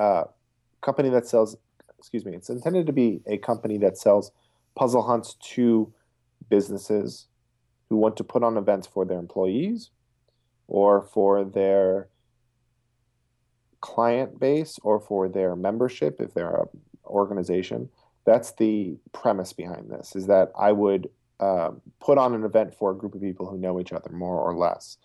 [0.01, 0.25] uh,
[0.81, 1.57] company that sells.
[2.01, 2.35] Excuse me.
[2.35, 4.33] It's intended to be a company that sells
[4.75, 5.93] puzzle hunts to
[6.49, 7.27] businesses
[7.91, 9.91] who want to put on events for their employees
[10.67, 12.09] or for their
[13.83, 16.67] client base or for their membership if they're a
[17.07, 17.89] organization
[18.25, 21.09] that's the premise behind this is that i would
[21.41, 24.39] uh, put on an event for a group of people who know each other more
[24.39, 24.99] or less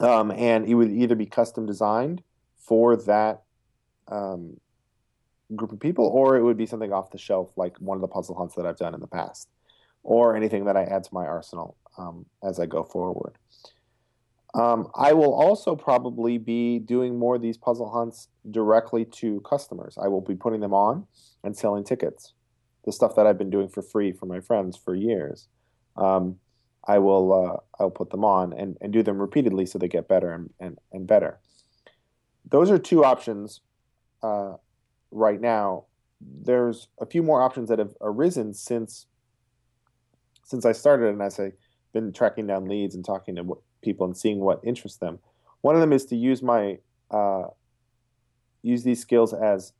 [0.00, 2.22] um, and it would either be custom designed
[2.58, 3.42] for that
[4.08, 4.58] um,
[5.56, 8.08] group of people or it would be something off the shelf like one of the
[8.08, 9.48] puzzle hunts that i've done in the past
[10.02, 13.38] or anything that i add to my arsenal um, as i go forward
[14.54, 19.98] um, I will also probably be doing more of these puzzle hunts directly to customers.
[20.00, 21.06] I will be putting them on
[21.42, 22.34] and selling tickets,
[22.84, 25.48] the stuff that I've been doing for free for my friends for years.
[25.96, 26.36] Um,
[26.86, 30.06] I will uh, I'll put them on and, and do them repeatedly so they get
[30.06, 31.40] better and, and, and better.
[32.48, 33.60] Those are two options
[34.22, 34.54] uh,
[35.14, 35.84] right now.
[36.20, 39.06] There's a few more options that have arisen since
[40.44, 41.54] since I started and as I've
[41.94, 45.18] been tracking down leads and talking to people and seeing what interests them.
[45.62, 46.78] One of them is to use my
[47.10, 47.44] uh,
[48.62, 49.72] use these skills as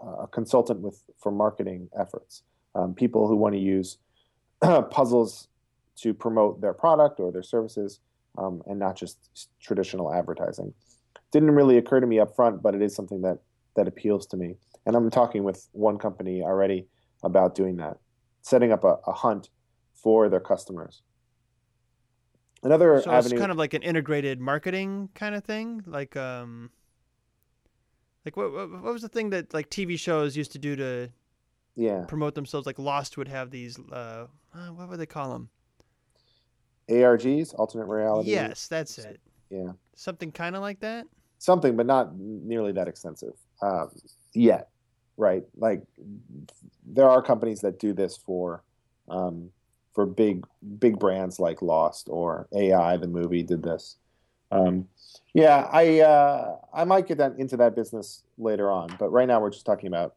[0.00, 2.42] a consultant with for marketing efforts.
[2.74, 3.98] Um, people who want to use
[4.60, 5.48] puzzles
[5.96, 8.00] to promote their product or their services,
[8.36, 10.72] um, and not just traditional advertising.
[11.32, 13.38] Didn't really occur to me up front, but it is something that
[13.78, 14.56] that appeals to me.
[14.84, 16.86] And I'm talking with one company already
[17.22, 17.96] about doing that,
[18.42, 19.48] setting up a, a hunt
[19.94, 21.02] for their customers.
[22.62, 26.70] Another So it's kind of like an integrated marketing kind of thing, like um,
[28.24, 31.08] like what what, what was the thing that like TV shows used to do to
[31.76, 32.66] yeah, promote themselves?
[32.66, 35.50] Like Lost would have these, uh, uh, what would they call them?
[36.90, 38.30] ARGs, alternate reality.
[38.30, 39.20] Yes, that's it.
[39.50, 41.06] yeah, Something kind of like that.
[41.38, 43.90] something, but not nearly that extensive um,
[44.34, 44.68] yet,
[45.16, 45.42] right?
[45.56, 45.82] Like
[46.86, 48.62] there are companies that do this for
[49.08, 49.50] um,
[49.94, 50.46] for big
[50.78, 52.96] big brands like Lost or AI.
[52.96, 53.96] The movie did this.
[54.50, 54.88] Um,
[55.34, 59.40] yeah, I uh, I might get that into that business later on, but right now
[59.40, 60.14] we're just talking about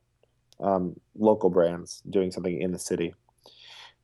[0.60, 3.14] um, local brands doing something in the city,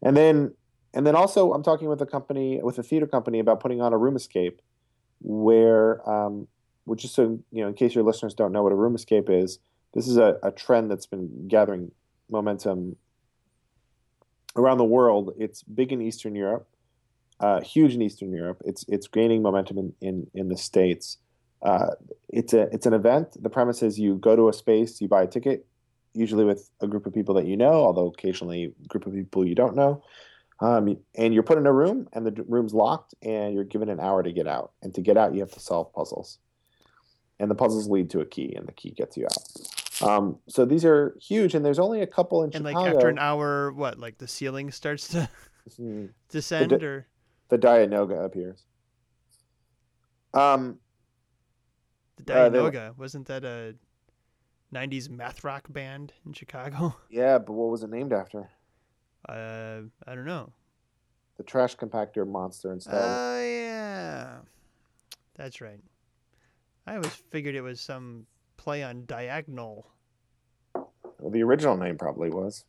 [0.01, 0.53] and then
[0.93, 3.93] and then also I'm talking with a company with a theater company about putting on
[3.93, 4.61] a room escape
[5.21, 6.47] where um,
[6.87, 9.29] which is so you know, in case your listeners don't know what a room escape
[9.29, 9.59] is,
[9.93, 11.91] this is a, a trend that's been gathering
[12.29, 12.95] momentum
[14.55, 15.33] around the world.
[15.37, 16.67] It's big in Eastern Europe,
[17.41, 18.61] uh, huge in Eastern Europe.
[18.65, 21.17] It's it's gaining momentum in in, in the states.
[21.61, 21.91] Uh,
[22.29, 23.41] it's a it's an event.
[23.41, 25.65] The premise is you go to a space, you buy a ticket,
[26.13, 29.45] usually with a group of people that you know, although occasionally a group of people
[29.45, 30.03] you don't know.
[30.59, 33.99] Um, and you're put in a room, and the room's locked, and you're given an
[33.99, 34.71] hour to get out.
[34.81, 36.39] And to get out, you have to solve puzzles
[37.39, 40.07] and the puzzles lead to a key, and the key gets you out.
[40.09, 43.19] Um, so these are huge, and there's only a couple in And like after an
[43.19, 45.29] hour, what like the ceiling starts to
[45.79, 46.09] Mhm.
[46.29, 47.07] descend, d- or
[47.49, 48.63] the Dianoga appears.
[50.33, 50.79] Um,
[52.23, 53.75] the uh, they- wasn't that a
[54.73, 56.95] '90s math rock band in Chicago?
[57.09, 58.49] yeah, but what was it named after?
[59.27, 60.53] Uh, I don't know.
[61.37, 62.95] The trash compactor monster instead.
[62.95, 64.37] Oh yeah,
[65.35, 65.79] that's right.
[66.87, 69.91] I always figured it was some play on diagonal.
[70.73, 72.63] well, the original name probably was.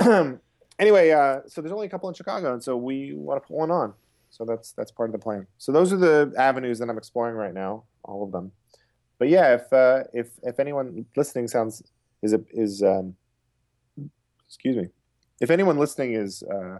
[0.00, 0.38] Oh.
[0.78, 3.56] anyway, uh, so there's only a couple in Chicago, and so we want to put
[3.56, 3.92] one on.
[4.30, 5.46] So that's that's part of the plan.
[5.58, 8.52] So those are the avenues that I'm exploring right now, all of them.
[9.18, 11.82] But yeah, if uh, if if anyone listening sounds
[12.22, 13.14] is a, is um,
[14.46, 14.88] excuse me,
[15.40, 16.78] if anyone listening is uh,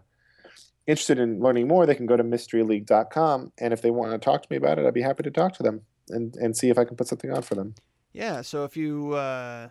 [0.88, 4.42] interested in learning more, they can go to mysteryleague.com, and if they want to talk
[4.42, 6.78] to me about it, I'd be happy to talk to them and and see if
[6.78, 7.74] I can put something on for them.
[8.12, 9.68] Yeah, so if you uh,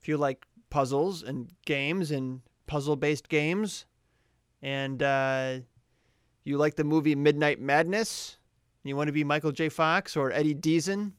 [0.00, 3.86] if you like puzzles and games and puzzle-based games,
[4.60, 5.58] and uh,
[6.44, 8.36] you like the movie Midnight Madness,
[8.82, 9.68] and you want to be Michael J.
[9.68, 11.12] Fox or Eddie Deezen,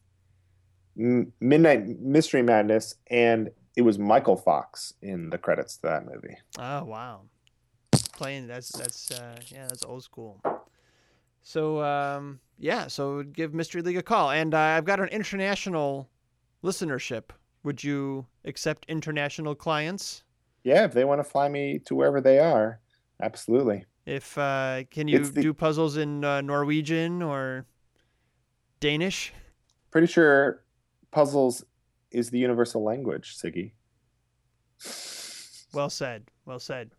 [0.99, 6.35] M- Midnight Mystery Madness, and it was Michael Fox in the credits to that movie.
[6.59, 7.21] Oh wow,
[8.14, 10.41] playing that's that's uh, yeah that's old school.
[11.41, 16.10] So um, yeah, so give Mystery League a call, and uh, I've got an international
[16.64, 17.31] listenership.
[17.64, 20.23] Would you accept international clients?
[20.64, 22.80] Yeah, if they want to fly me to wherever they are,
[23.22, 23.85] absolutely.
[24.06, 27.65] If uh, can you the- do puzzles in uh, Norwegian or
[28.80, 29.34] Danish?
[29.91, 30.64] Pretty sure
[31.11, 31.64] puzzles
[32.11, 33.73] is the universal language, Siggy.
[35.73, 36.26] Well said.
[36.45, 36.91] Well said.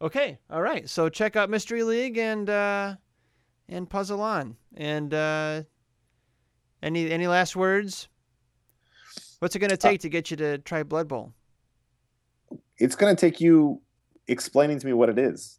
[0.00, 0.38] Okay.
[0.50, 0.88] All right.
[0.88, 2.94] So check out Mystery League and uh,
[3.68, 4.56] and puzzle on.
[4.76, 5.62] And uh,
[6.82, 8.08] any any last words?
[9.40, 11.32] What's it going to take to get you to try Blood Bowl?
[12.78, 13.80] It's going to take you
[14.26, 15.58] explaining to me what it is.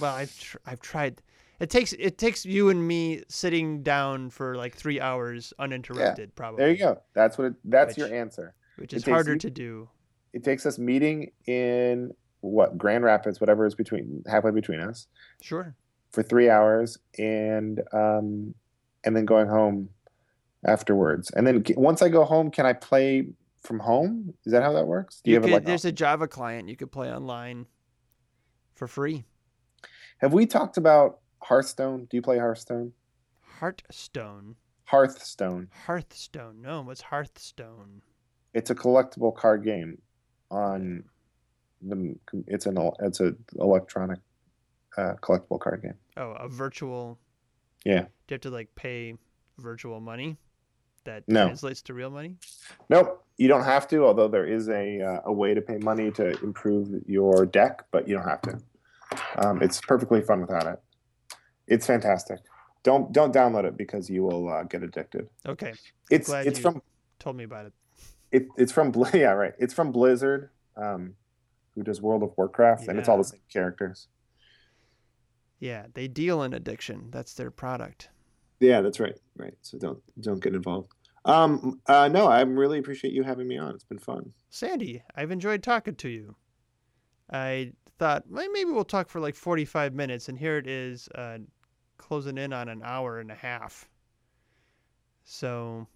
[0.00, 1.22] Well, I've tr- I've tried.
[1.60, 6.34] It takes it takes you and me sitting down for like three hours uninterrupted.
[6.34, 6.58] Probably.
[6.58, 7.00] There you go.
[7.14, 8.54] That's what it, that's Which- your answer.
[8.76, 9.88] Which is harder you- to do.
[10.32, 12.12] It takes us meeting in
[12.44, 15.06] what Grand Rapids, whatever is between halfway between us,
[15.40, 15.74] Sure.
[16.12, 18.54] for three hours, and um,
[19.04, 19.88] and then going home
[20.66, 21.30] afterwards.
[21.30, 23.28] And then once I go home, can I play
[23.62, 24.34] from home?
[24.44, 25.20] Is that how that works?
[25.24, 27.66] Do You have could, it like there's a Java client you could play online
[28.74, 29.24] for free.
[30.18, 32.06] Have we talked about Hearthstone?
[32.10, 32.92] Do you play Hearthstone?
[33.60, 34.56] Hearthstone.
[34.84, 35.68] Hearthstone.
[35.86, 36.60] Hearthstone.
[36.60, 38.02] No, what's Hearthstone?
[38.52, 40.00] It's a collectible card game
[40.50, 41.04] on
[41.88, 42.16] the.
[42.46, 44.18] It's an it's a electronic
[44.96, 45.94] uh, collectible card game.
[46.16, 47.18] Oh, a virtual.
[47.84, 48.00] Yeah.
[48.02, 49.14] Do you have to like pay
[49.58, 50.36] virtual money
[51.04, 51.46] that No.
[51.46, 52.36] translates to real money?
[52.88, 54.04] Nope, you don't have to.
[54.06, 58.08] Although there is a uh, a way to pay money to improve your deck, but
[58.08, 58.58] you don't have to.
[59.36, 60.80] Um, it's perfectly fun without it.
[61.66, 62.38] It's fantastic.
[62.82, 65.28] Don't don't download it because you will uh, get addicted.
[65.46, 65.74] Okay.
[66.10, 66.82] It's glad it's you- from
[67.18, 67.72] Told me about it.
[68.32, 71.14] it, it's from yeah right it's from blizzard um,
[71.74, 74.08] who does World of Warcraft, and it's all the same characters.
[75.60, 77.08] Yeah, they deal in addiction.
[77.10, 78.10] That's their product.
[78.60, 79.18] Yeah, that's right.
[79.36, 79.54] Right.
[79.62, 80.92] So don't don't get involved.
[81.24, 81.80] Um.
[81.86, 82.08] Uh.
[82.08, 83.74] No, I really appreciate you having me on.
[83.74, 84.32] It's been fun.
[84.50, 86.36] Sandy, I've enjoyed talking to you.
[87.32, 91.38] I thought well, maybe we'll talk for like 45 minutes, and here it is, uh,
[91.98, 93.88] closing in on an hour and a half.
[95.24, 95.86] So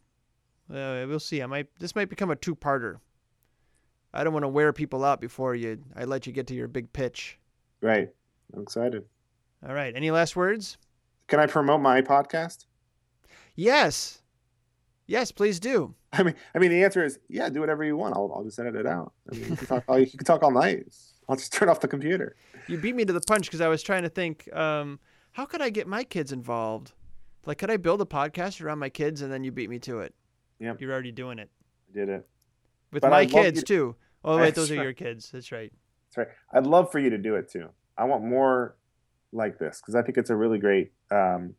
[0.71, 1.43] uh, we'll see.
[1.43, 2.97] I might this might become a two-parter.
[4.13, 5.79] I don't want to wear people out before you.
[5.97, 7.39] I let you get to your big pitch.
[7.81, 8.09] Right.
[8.55, 9.05] I'm excited.
[9.67, 9.95] All right.
[9.95, 10.79] Any last words?
[11.27, 12.67] Can I promote my podcast?
[13.55, 14.23] Yes.
[15.07, 15.95] Yes, please do.
[16.13, 17.49] I mean, I mean, the answer is yeah.
[17.49, 18.17] Do whatever you want.
[18.17, 19.13] I'll, I'll just edit it out.
[19.31, 20.87] I mean, you can talk all you can talk all night.
[21.29, 22.37] I'll just turn off the computer.
[22.67, 24.99] You beat me to the punch because I was trying to think, um,
[25.33, 26.93] how could I get my kids involved?
[27.45, 30.01] Like, could I build a podcast around my kids and then you beat me to
[30.01, 30.15] it?
[30.61, 30.81] Yep.
[30.81, 31.51] You're already doing it
[31.89, 32.29] I did it.
[32.93, 33.97] With But my kids to- too.
[34.25, 35.31] Oh wait, those are your kids.
[35.31, 35.73] That's right.
[36.11, 36.37] That's right.
[36.53, 37.69] I'd love for you to do it too.
[37.97, 38.75] I want more
[39.33, 41.55] like this because I think it's a really great um,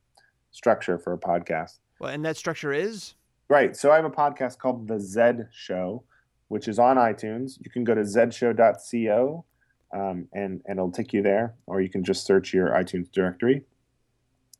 [0.51, 1.79] structure for a podcast.
[1.99, 3.15] Well, and that structure is
[3.47, 3.75] Right.
[3.75, 6.03] So I have a podcast called The Zed Show,
[6.49, 7.57] which is on iTunes.
[7.63, 9.45] You can go to zedshow.co
[9.91, 13.63] um, and, and it'll take you there, or you can just search your iTunes directory.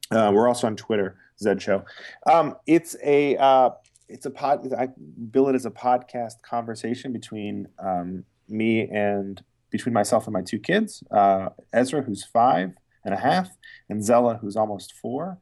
[0.10, 1.86] Uh, we're also on Twitter, Zed Show.
[2.32, 3.70] Um, it's a uh,
[4.10, 4.74] it's a pod.
[4.74, 4.90] I
[5.32, 10.60] bill it as a podcast conversation between um, me and between myself and my two
[10.60, 12.72] kids, uh, Ezra, who's five
[13.06, 13.50] and a half,
[13.88, 15.40] and Zella, who's almost four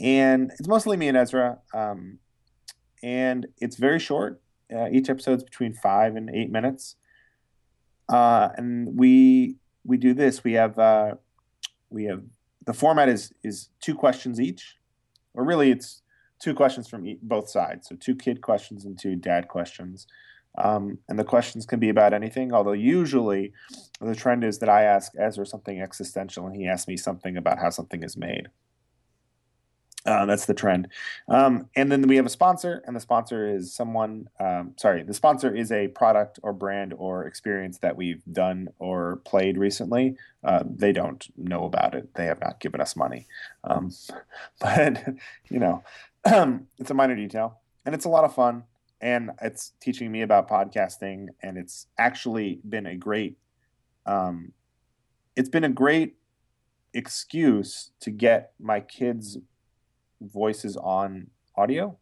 [0.00, 1.58] and it's mostly me and Ezra.
[1.74, 2.18] Um,
[3.02, 4.40] and it's very short.
[4.74, 6.96] Uh, each episode's between five and eight minutes.
[8.08, 10.42] Uh, and we we do this.
[10.42, 11.14] We have uh,
[11.90, 12.22] we have
[12.66, 14.76] the format is is two questions each,
[15.34, 16.02] or really it's
[16.40, 17.88] two questions from both sides.
[17.88, 20.06] So two kid questions and two dad questions.
[20.58, 23.52] Um, and the questions can be about anything, although usually
[24.00, 27.58] the trend is that I ask Ezra something existential and he asks me something about
[27.58, 28.48] how something is made.
[30.06, 30.88] Uh, that's the trend.
[31.28, 35.12] Um, and then we have a sponsor, and the sponsor is someone, um, sorry, the
[35.12, 40.16] sponsor is a product or brand or experience that we've done or played recently.
[40.42, 43.26] Uh, they don't know about it, they have not given us money.
[43.64, 43.92] Um,
[44.60, 45.04] but,
[45.50, 45.84] you know,
[46.78, 48.64] it's a minor detail, and it's a lot of fun.
[49.02, 53.38] And it's teaching me about podcasting, and it's actually been a great,
[54.04, 54.52] um,
[55.36, 56.16] it's been a great
[56.92, 59.38] excuse to get my kids
[60.20, 61.96] voices on audio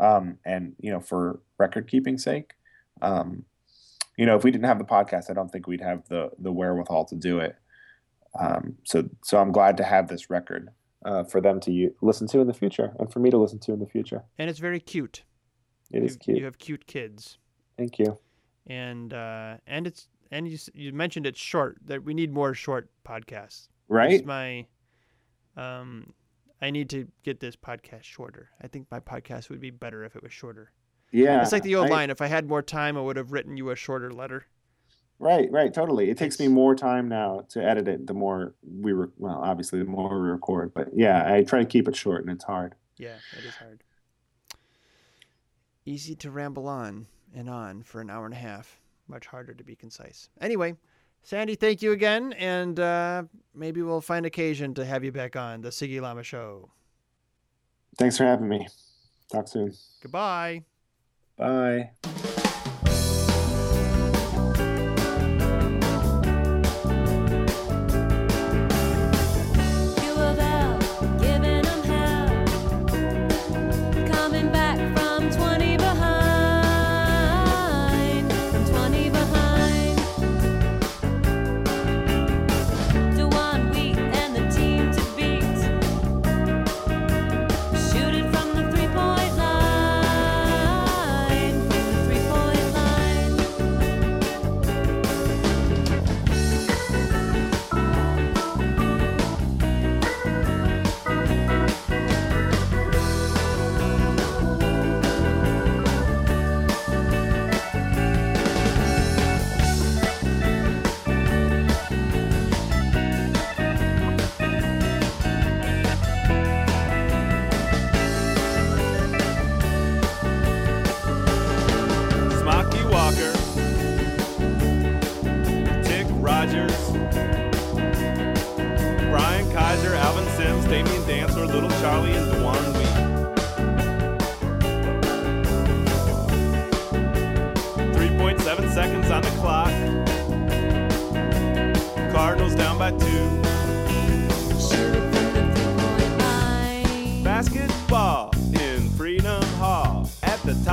[0.00, 2.54] um, and you know for record keeping sake
[3.02, 3.44] um,
[4.16, 6.52] you know if we didn't have the podcast i don't think we'd have the the
[6.52, 7.56] wherewithal to do it
[8.38, 10.70] um, so so i'm glad to have this record
[11.04, 13.58] uh, for them to u- listen to in the future and for me to listen
[13.60, 15.24] to in the future and it's very cute.
[15.90, 17.38] It is you, cute You have cute kids,
[17.76, 18.18] thank you
[18.66, 21.78] and uh, and it's and you you mentioned it's short.
[21.84, 23.68] That we need more short podcasts.
[23.88, 24.66] right my
[25.56, 26.12] um
[26.60, 28.50] I need to get this podcast shorter.
[28.62, 30.72] I think my podcast would be better if it was shorter.
[31.10, 33.32] yeah it's like the old I- line, if I had more time I would have
[33.32, 34.46] written you a shorter letter.
[35.22, 36.10] Right, right, totally.
[36.10, 38.08] It takes me more time now to edit it.
[38.08, 40.74] The more we re- well, obviously, the more we record.
[40.74, 42.74] But yeah, I try to keep it short, and it's hard.
[42.96, 43.84] Yeah, it is hard.
[45.86, 48.80] Easy to ramble on and on for an hour and a half.
[49.06, 50.28] Much harder to be concise.
[50.40, 50.74] Anyway,
[51.22, 53.22] Sandy, thank you again, and uh,
[53.54, 56.68] maybe we'll find occasion to have you back on the Siggy Llama Show.
[57.96, 58.66] Thanks for having me.
[59.30, 59.72] Talk soon.
[60.02, 60.64] Goodbye.
[61.36, 61.92] Bye.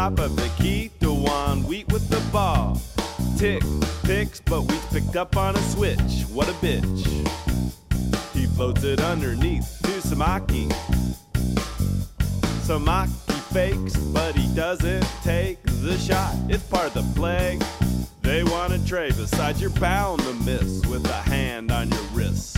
[0.09, 2.81] Top of the key, DeJuan Wheat with the ball.
[3.37, 3.61] Tick,
[4.01, 6.23] picks, but Wheat's picked up on a switch.
[6.33, 7.05] What a bitch.
[8.33, 10.67] He floats it underneath to Samaki.
[12.65, 16.33] Samaki fakes, but he doesn't take the shot.
[16.47, 17.59] It's part of the play.
[18.23, 19.13] They want to trade.
[19.15, 22.57] Besides, you're bound to miss with a hand on your wrist.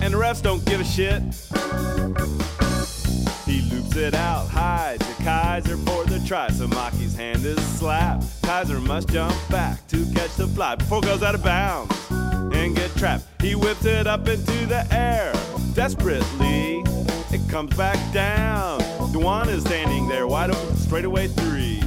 [0.00, 1.22] And the refs don't give a shit.
[3.98, 6.48] It out high to Kaiser for the try.
[6.50, 8.26] Samaki's hand is slapped.
[8.42, 12.94] Kaiser must jump back to catch the fly before goes out of bounds and get
[12.96, 13.24] trapped.
[13.40, 15.32] He whips it up into the air
[15.72, 16.82] desperately.
[17.32, 18.80] It comes back down.
[19.12, 21.80] DeJuan is standing there wide open, straightaway three.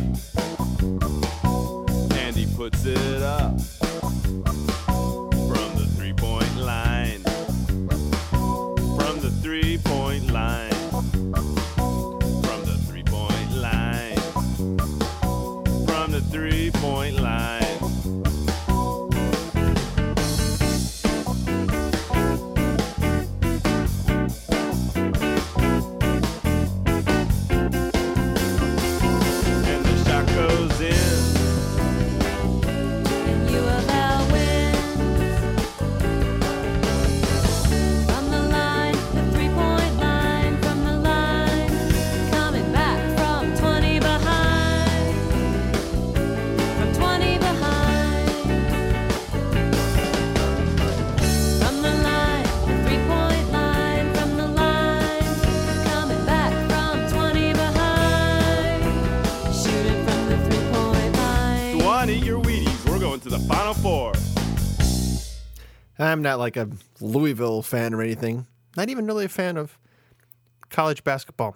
[2.17, 3.53] And he puts it up
[63.19, 64.13] going to the Final Four.
[65.97, 66.69] I'm not like a
[67.01, 68.47] Louisville fan or anything.
[68.77, 69.77] Not even really a fan of
[70.69, 71.55] college basketball.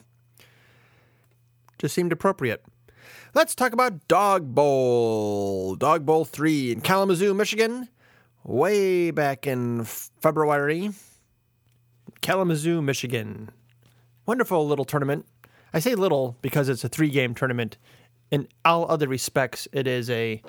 [1.78, 2.64] Just seemed appropriate.
[3.34, 5.76] Let's talk about Dog Bowl.
[5.76, 7.88] Dog Bowl 3 in Kalamazoo, Michigan.
[8.44, 10.92] Way back in February.
[12.22, 13.52] Kalamazoo, Michigan.
[14.26, 15.26] Wonderful little tournament.
[15.74, 17.78] I say little because it's a three game tournament.
[18.32, 20.42] In all other respects, it is a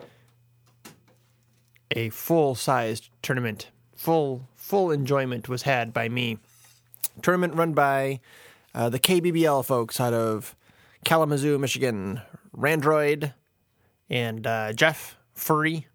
[1.94, 3.70] a full sized tournament.
[3.96, 6.38] Full full enjoyment was had by me.
[7.22, 8.20] Tournament run by
[8.74, 10.54] uh, the KBBL folks out of
[11.04, 12.20] Kalamazoo, Michigan.
[12.56, 13.34] Randroid
[14.08, 15.86] and uh, Jeff Furry.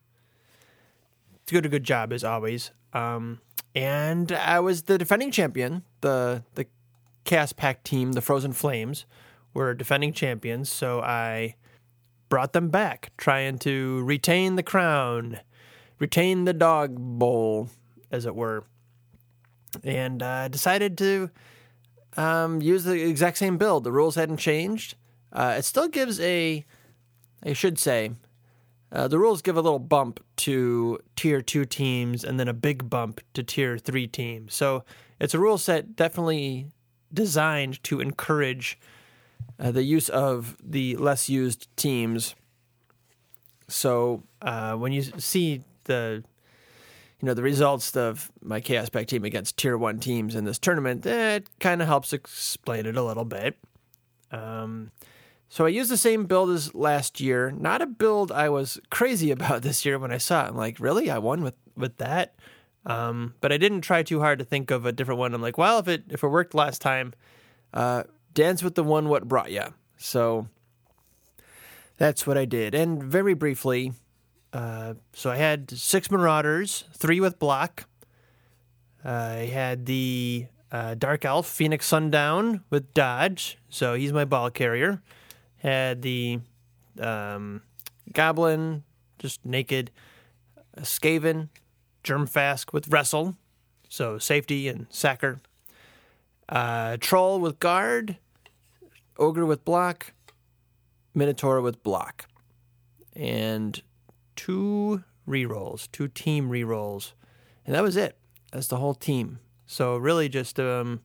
[1.45, 2.71] Did a good job as always.
[2.93, 3.41] Um,
[3.75, 5.83] and I was the defending champion.
[6.01, 6.67] The the
[7.23, 9.05] Chaos Pact team, the Frozen Flames,
[9.53, 10.71] were defending champions.
[10.71, 11.55] So I
[12.27, 15.39] brought them back, trying to retain the crown,
[15.99, 17.69] retain the dog bowl,
[18.11, 18.63] as it were,
[19.83, 21.29] and uh, decided to
[22.17, 23.83] um, use the exact same build.
[23.83, 24.95] The rules hadn't changed.
[25.31, 26.65] Uh, it still gives a,
[27.43, 28.11] I should say,
[28.91, 32.89] uh, the rules give a little bump to tier two teams and then a big
[32.89, 34.55] bump to tier three teams.
[34.55, 34.83] So
[35.19, 36.71] it's a rule set definitely
[37.13, 38.79] designed to encourage
[39.59, 42.33] uh, the use of the less used teams.
[43.67, 46.23] So uh, when you see the
[47.19, 50.57] you know the results of my Chaos Pact team against tier one teams in this
[50.57, 53.57] tournament, it kind of helps explain it a little bit.
[54.31, 54.91] Um,
[55.49, 57.51] so I used the same build as last year.
[57.51, 60.49] Not a build I was crazy about this year when I saw it.
[60.49, 61.11] I'm like, really?
[61.11, 62.35] I won with with that.
[62.85, 65.33] Um, but I didn't try too hard to think of a different one.
[65.33, 67.13] I'm like, well, if it if it worked last time,
[67.73, 68.03] uh,
[68.33, 69.65] dance with the one what brought you.
[69.97, 70.47] So
[71.97, 72.73] that's what I did.
[72.73, 73.91] And very briefly,
[74.53, 77.85] uh, so I had six Marauders, three with block.
[79.03, 85.01] I had the uh, Dark Elf, Phoenix Sundown with dodge, so he's my ball carrier.
[85.57, 86.39] Had the
[86.99, 87.61] um,
[88.13, 88.83] Goblin,
[89.19, 89.91] just naked.
[90.77, 91.49] uh, Skaven,
[92.03, 93.35] Germfask with wrestle,
[93.87, 95.41] so safety and sacker.
[96.47, 98.17] Uh, Troll with guard,
[99.17, 100.13] Ogre with block,
[101.13, 102.27] Minotaur with block,
[103.15, 103.81] and
[104.39, 107.11] two rerolls, two team rerolls,
[107.65, 108.17] and that was it.
[108.53, 109.39] That's the whole team.
[109.67, 111.01] So really, just um,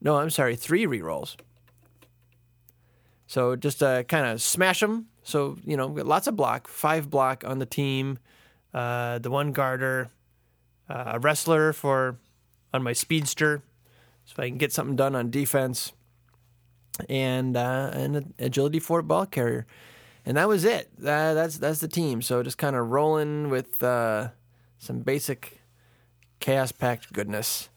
[0.00, 1.36] no, I'm sorry, three rerolls.
[3.28, 5.06] So just uh, kind of smash them.
[5.22, 8.18] So you know, lots of block, five block on the team.
[8.74, 10.08] Uh, the one garter,
[10.88, 12.16] uh, a wrestler for
[12.74, 13.62] on my speedster,
[14.24, 15.92] so I can get something done on defense,
[17.08, 19.66] and uh, an agility for ball carrier,
[20.24, 20.90] and that was it.
[20.98, 22.22] That, that's that's the team.
[22.22, 24.28] So just kind of rolling with uh,
[24.78, 25.60] some basic
[26.40, 27.68] Chaos Pact goodness.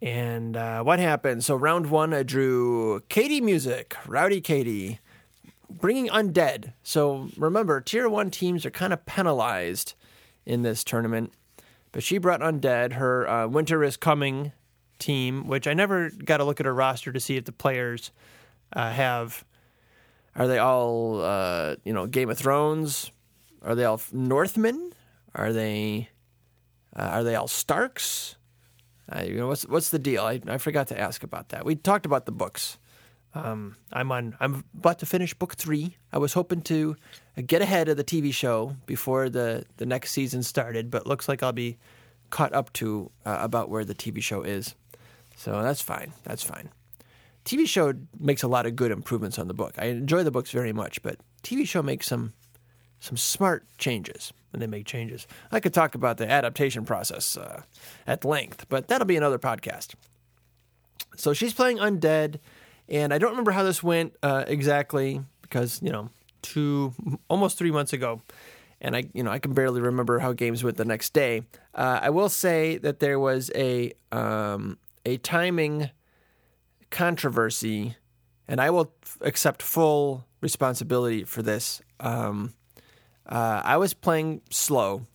[0.00, 1.44] And uh, what happened?
[1.44, 4.98] So round one, I drew Katie Music, Rowdy Katie,
[5.70, 6.72] bringing undead.
[6.82, 9.94] So remember, tier one teams are kind of penalized
[10.44, 11.32] in this tournament,
[11.92, 12.94] but she brought undead.
[12.94, 14.50] Her uh, Winter is Coming
[14.98, 18.10] team, which I never got to look at her roster to see if the players
[18.72, 19.44] uh, have.
[20.34, 23.12] Are they all, uh, you know, Game of Thrones?
[23.62, 24.92] Are they all Northmen?
[25.34, 26.08] Are they,
[26.96, 28.36] uh, are they all Starks?
[29.10, 30.22] Uh, you know, what's what's the deal?
[30.22, 31.64] I, I forgot to ask about that.
[31.64, 32.78] We talked about the books.
[33.34, 34.36] Um, I'm on.
[34.40, 35.96] I'm about to finish book three.
[36.12, 36.96] I was hoping to
[37.46, 41.42] get ahead of the TV show before the the next season started, but looks like
[41.42, 41.78] I'll be
[42.30, 44.74] caught up to uh, about where the TV show is.
[45.36, 46.12] So that's fine.
[46.24, 46.70] That's fine.
[47.44, 49.74] TV show makes a lot of good improvements on the book.
[49.78, 52.32] I enjoy the books very much, but TV show makes some
[53.00, 55.26] some smart changes when they make changes.
[55.50, 57.62] I could talk about the adaptation process uh,
[58.06, 59.94] at length, but that'll be another podcast.
[61.16, 62.38] So she's playing Undead,
[62.88, 66.10] and I don't remember how this went uh, exactly because you know
[66.42, 66.94] two
[67.28, 68.22] almost three months ago,
[68.80, 71.42] and I you know I can barely remember how games went the next day.
[71.74, 75.90] Uh, I will say that there was a um, a timing
[76.92, 77.96] controversy,
[78.46, 81.82] and I will f- accept full responsibility for this.
[81.98, 82.54] Um,
[83.26, 85.06] uh, I was playing slow,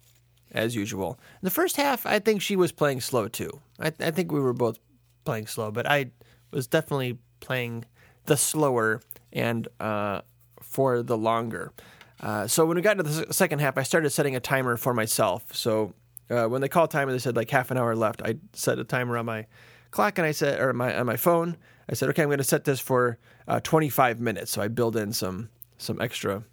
[0.51, 1.19] as usual.
[1.41, 3.61] In the first half, I think she was playing slow too.
[3.79, 4.79] I, I think we were both
[5.23, 6.11] playing slow, but I
[6.51, 7.85] was definitely playing
[8.25, 9.01] the slower
[9.31, 10.21] and uh,
[10.61, 11.71] for the longer.
[12.19, 14.93] Uh, so when we got into the second half, I started setting a timer for
[14.93, 15.53] myself.
[15.53, 15.93] So
[16.29, 18.21] uh, when they called time and they said like half an hour left.
[18.23, 19.45] I set a timer on my
[19.91, 21.57] clock and I said, or my on my phone.
[21.89, 24.51] I said, okay, I'm going to set this for uh, 25 minutes.
[24.51, 26.43] So I build in some some extra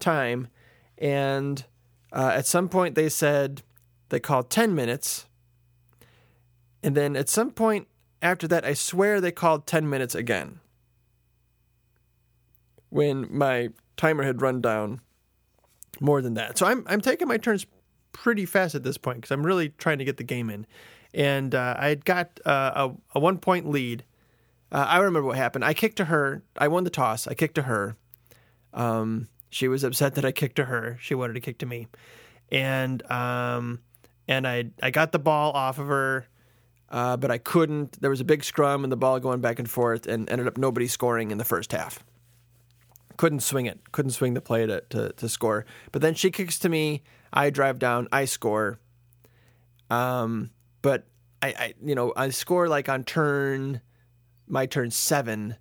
[0.00, 0.48] time,
[0.98, 1.64] and
[2.12, 3.62] uh, at some point they said
[4.08, 5.26] they called 10 minutes,
[6.82, 7.88] and then at some point
[8.22, 10.60] after that, I swear they called 10 minutes again.
[12.88, 15.00] When my timer had run down
[16.00, 17.66] more than that, so I'm I'm taking my turns
[18.12, 20.66] pretty fast at this point because I'm really trying to get the game in,
[21.16, 24.04] and uh, I had got uh, a, a one point lead.
[24.70, 25.64] Uh, I remember what happened.
[25.64, 26.42] I kicked to her.
[26.58, 27.26] I won the toss.
[27.26, 27.96] I kicked to her.
[28.74, 30.98] Um, she was upset that I kicked to her.
[31.00, 31.88] She wanted to kick to me,
[32.52, 33.80] and um,
[34.28, 36.26] and I I got the ball off of her,
[36.90, 38.00] uh, but I couldn't.
[38.00, 40.58] There was a big scrum and the ball going back and forth, and ended up
[40.58, 42.04] nobody scoring in the first half.
[43.16, 43.92] Couldn't swing it.
[43.92, 45.64] Couldn't swing the play to to, to score.
[45.92, 47.02] But then she kicks to me.
[47.32, 48.08] I drive down.
[48.12, 48.78] I score.
[49.88, 50.50] Um,
[50.86, 51.04] but
[51.42, 53.80] I, I you know I score like on turn
[54.46, 55.56] my turn seven,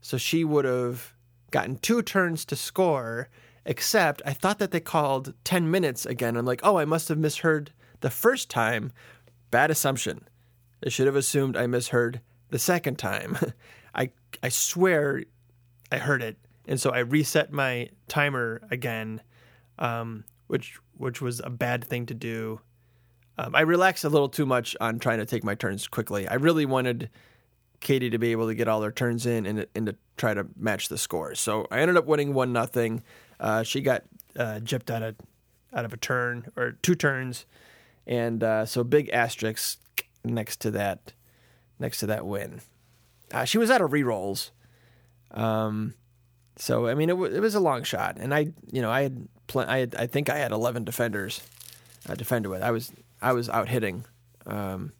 [0.00, 1.14] so she would have
[1.52, 3.28] gotten two turns to score.
[3.64, 6.36] Except I thought that they called ten minutes again.
[6.36, 7.70] I'm like, oh, I must have misheard
[8.00, 8.90] the first time.
[9.52, 10.26] Bad assumption.
[10.84, 12.20] I should have assumed I misheard
[12.50, 13.38] the second time.
[13.94, 14.10] I
[14.42, 15.22] I swear
[15.92, 16.36] I heard it,
[16.66, 19.20] and so I reset my timer again,
[19.78, 22.60] um, which which was a bad thing to do.
[23.38, 26.26] Um, I relaxed a little too much on trying to take my turns quickly.
[26.26, 27.08] I really wanted
[27.80, 30.46] Katie to be able to get all her turns in and, and to try to
[30.56, 31.36] match the score.
[31.36, 33.04] So I ended up winning one nothing.
[33.38, 34.02] Uh, she got
[34.36, 35.14] uh, gypped out of
[35.72, 37.46] out of a turn or two turns,
[38.06, 39.78] and uh, so big asterisk
[40.24, 41.12] next to that
[41.78, 42.60] next to that win.
[43.32, 44.50] Uh, she was out of rerolls.
[45.30, 45.94] Um,
[46.56, 49.02] so I mean, it, w- it was a long shot, and I, you know, I
[49.02, 51.42] had, pl- I had, I think I had eleven defenders,
[52.08, 52.62] uh, defender with.
[52.62, 52.90] I was,
[53.20, 54.04] I was out hitting,
[54.46, 54.92] um,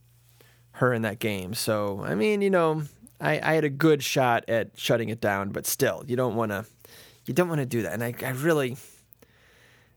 [0.73, 1.55] her in that game.
[1.55, 2.83] So I mean, you know,
[3.21, 6.53] I, I had a good shot at shutting it down, but still, you don't want
[6.53, 6.65] to,
[7.27, 7.93] you don't want to do that.
[7.93, 8.77] And I, I really,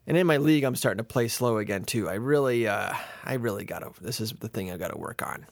[0.08, 2.10] and in my league, I'm starting to play slow again too.
[2.10, 2.94] I really, uh,
[3.24, 3.92] I really gotta.
[4.02, 5.46] This is the thing I gotta work on.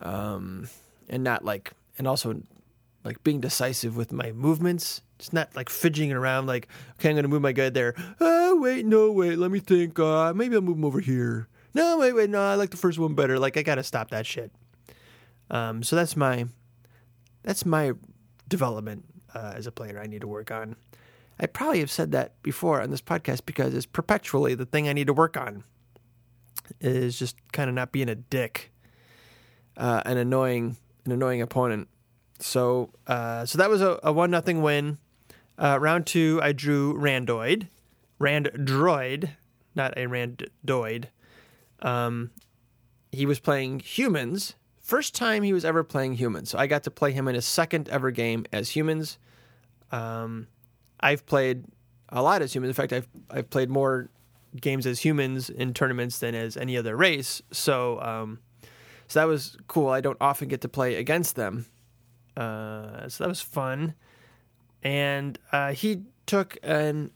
[0.00, 0.68] Um,
[1.08, 2.40] and not like, and also
[3.04, 5.02] like being decisive with my movements.
[5.18, 7.94] It's not like fidgeting around like, okay, I'm gonna move my guy there.
[8.20, 9.98] Oh wait, no wait, let me think.
[9.98, 11.48] Uh, maybe I'll move him over here.
[11.74, 13.38] No wait, wait, no, I like the first one better.
[13.38, 14.52] Like I gotta stop that shit.
[15.50, 16.46] Um, so that's my,
[17.42, 17.92] that's my
[18.48, 19.04] development
[19.34, 20.00] uh, as a player.
[20.00, 20.76] I need to work on.
[21.40, 24.92] I probably have said that before on this podcast because it's perpetually the thing I
[24.92, 25.64] need to work on.
[26.80, 28.72] Is just kind of not being a dick,
[29.78, 30.76] uh, an annoying,
[31.06, 31.88] an annoying opponent.
[32.38, 34.98] So, uh, so that was a, a one nothing win.
[35.58, 37.68] Uh, round two, I drew Randoid,
[38.20, 39.30] Randroid,
[39.74, 41.06] not a Randoid.
[41.82, 42.30] Um,
[43.10, 44.54] he was playing humans.
[44.80, 46.50] First time he was ever playing humans.
[46.50, 49.18] So I got to play him in his second ever game as humans.
[49.90, 50.46] Um,
[51.00, 51.64] I've played
[52.08, 52.70] a lot as humans.
[52.70, 54.08] In fact, I've I've played more
[54.60, 57.42] games as humans in tournaments than as any other race.
[57.50, 58.38] So, um,
[59.08, 59.88] so that was cool.
[59.88, 61.66] I don't often get to play against them,
[62.38, 63.94] uh, so that was fun.
[64.82, 67.10] And uh, he took an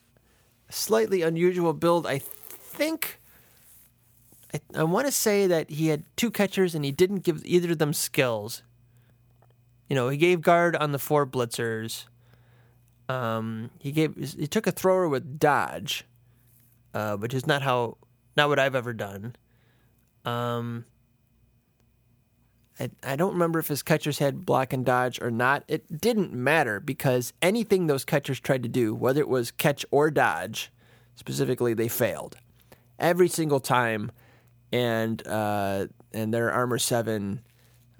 [0.68, 2.06] slightly unusual build.
[2.06, 3.20] I think
[4.52, 7.72] I, I want to say that he had two catchers and he didn't give either
[7.72, 8.62] of them skills.
[9.88, 12.06] You know, he gave guard on the four blitzers.
[13.08, 16.04] Um, he gave he took a thrower with dodge,
[16.94, 17.98] uh, which is not how
[18.36, 19.36] not what I've ever done.
[20.24, 20.86] Um,
[22.78, 25.64] I I don't remember if his catchers had block and dodge or not.
[25.68, 30.10] It didn't matter because anything those catchers tried to do, whether it was catch or
[30.10, 30.72] dodge,
[31.14, 32.36] specifically, they failed
[32.98, 34.10] every single time.
[34.72, 37.42] And uh, and their armor seven,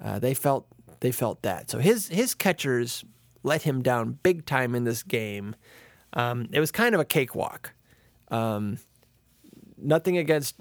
[0.03, 0.67] uh, they felt
[1.01, 1.71] they felt that.
[1.71, 3.05] So his his catchers
[3.43, 5.55] let him down big time in this game.
[6.15, 7.75] Um, it was kind of a cakewalk.
[8.31, 8.79] Um,
[9.77, 10.57] nothing against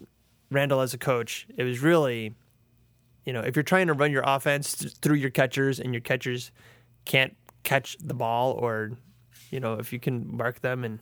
[0.49, 1.47] Randall as a coach.
[1.55, 2.35] It was really,
[3.25, 6.01] you know, if you're trying to run your offense th- through your catchers and your
[6.01, 6.51] catchers
[7.05, 8.91] can't catch the ball, or
[9.49, 10.99] you know, if you can mark them and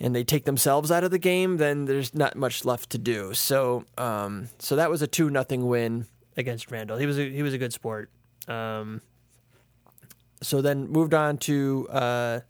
[0.00, 3.34] and they take themselves out of the game, then there's not much left to do.
[3.34, 6.06] So, um, so that was a two nothing win
[6.36, 6.98] against Randall.
[6.98, 8.10] He was a, he was a good sport.
[8.46, 9.02] Um,
[10.40, 12.40] so then moved on to uh,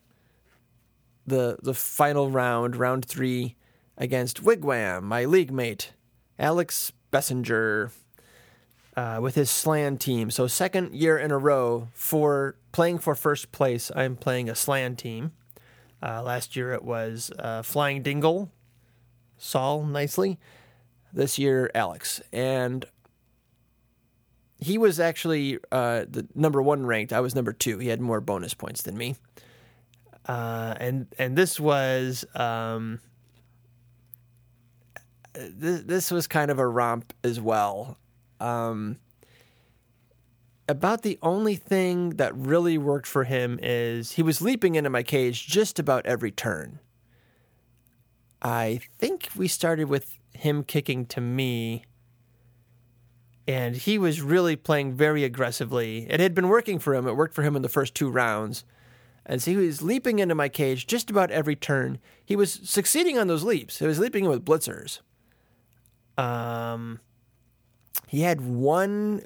[1.26, 3.56] the the final round, round three,
[3.96, 5.92] against Wigwam, my league mate,
[6.38, 7.90] Alex Bessinger,
[8.96, 10.30] uh, with his Slann team.
[10.30, 13.90] So second year in a row for playing for first place.
[13.94, 15.32] I'm playing a Slann team.
[16.02, 18.50] Uh, last year it was uh, Flying Dingle,
[19.36, 20.38] Saul nicely.
[21.12, 22.20] This year, Alex.
[22.32, 22.84] And
[24.58, 27.12] he was actually uh, the number one ranked.
[27.12, 27.78] I was number two.
[27.78, 29.16] He had more bonus points than me.
[30.26, 33.00] Uh, and and this was um,
[35.38, 37.98] this, was kind of a romp as well.
[38.40, 38.98] Um,
[40.68, 45.02] about the only thing that really worked for him is he was leaping into my
[45.02, 46.78] cage just about every turn.
[48.42, 51.84] I think we started with him kicking to me,
[53.48, 56.06] and he was really playing very aggressively.
[56.08, 58.64] It had been working for him, it worked for him in the first two rounds.
[59.26, 61.98] And so he was leaping into my cage just about every turn.
[62.24, 63.78] He was succeeding on those leaps.
[63.78, 65.00] He was leaping with blitzers.
[66.18, 67.00] Um,
[68.08, 69.22] he had one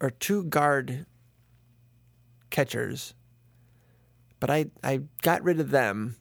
[0.00, 1.06] or two guard
[2.50, 3.14] catchers,
[4.40, 6.16] but I, I got rid of them.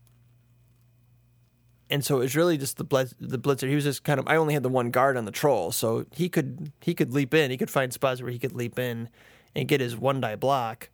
[1.89, 3.67] And so it was really just the blitz, the blitzer.
[3.67, 4.27] He was just kind of.
[4.27, 7.33] I only had the one guard on the troll, so he could he could leap
[7.33, 7.51] in.
[7.51, 9.07] He could find spots where he could leap in
[9.55, 10.89] and get his one die block.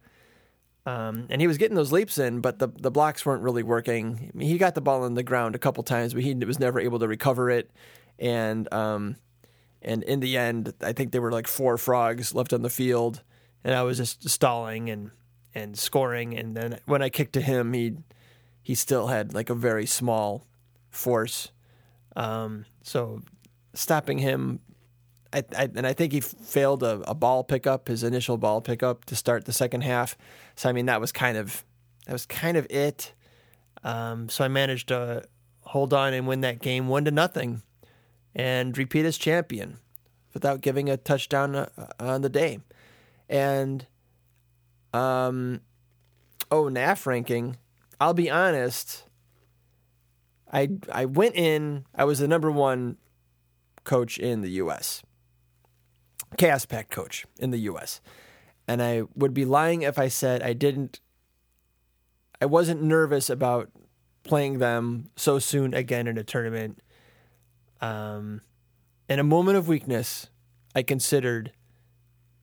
[0.85, 4.31] Um, and he was getting those leaps in, but the the blocks weren't really working.
[4.33, 6.59] I mean, he got the ball on the ground a couple times, but he was
[6.59, 7.71] never able to recover it.
[8.21, 9.17] And um,
[9.81, 13.23] and in the end, I think there were like four frogs left on the field,
[13.63, 15.09] and I was just stalling and
[15.55, 16.37] and scoring.
[16.37, 17.95] And then when I kicked to him, he
[18.61, 20.45] he still had like a very small
[20.91, 21.51] force.
[22.15, 23.21] Um, so
[23.73, 24.59] stopping him,
[25.33, 29.05] I, I and I think he failed a, a ball pickup, his initial ball pickup
[29.05, 30.15] to start the second half.
[30.55, 31.65] So I mean that was kind of
[32.05, 33.13] that was kind of it.
[33.83, 35.23] Um, so I managed to
[35.61, 37.63] hold on and win that game one to nothing
[38.35, 39.77] and repeat as champion
[40.33, 41.67] without giving a touchdown uh,
[41.99, 42.59] on the day.
[43.29, 43.85] And
[44.93, 45.61] um,
[46.49, 47.57] oh, NAF ranking.
[47.99, 49.03] I'll be honest.
[50.51, 51.85] I I went in.
[51.95, 52.97] I was the number one
[53.83, 55.01] coach in the U.S.
[56.37, 58.01] Chaos Pact coach in the U.S.
[58.67, 60.99] And I would be lying if I said I didn't.
[62.41, 63.69] I wasn't nervous about
[64.23, 66.81] playing them so soon again in a tournament.
[67.81, 68.41] Um,
[69.09, 70.29] in a moment of weakness,
[70.75, 71.51] I considered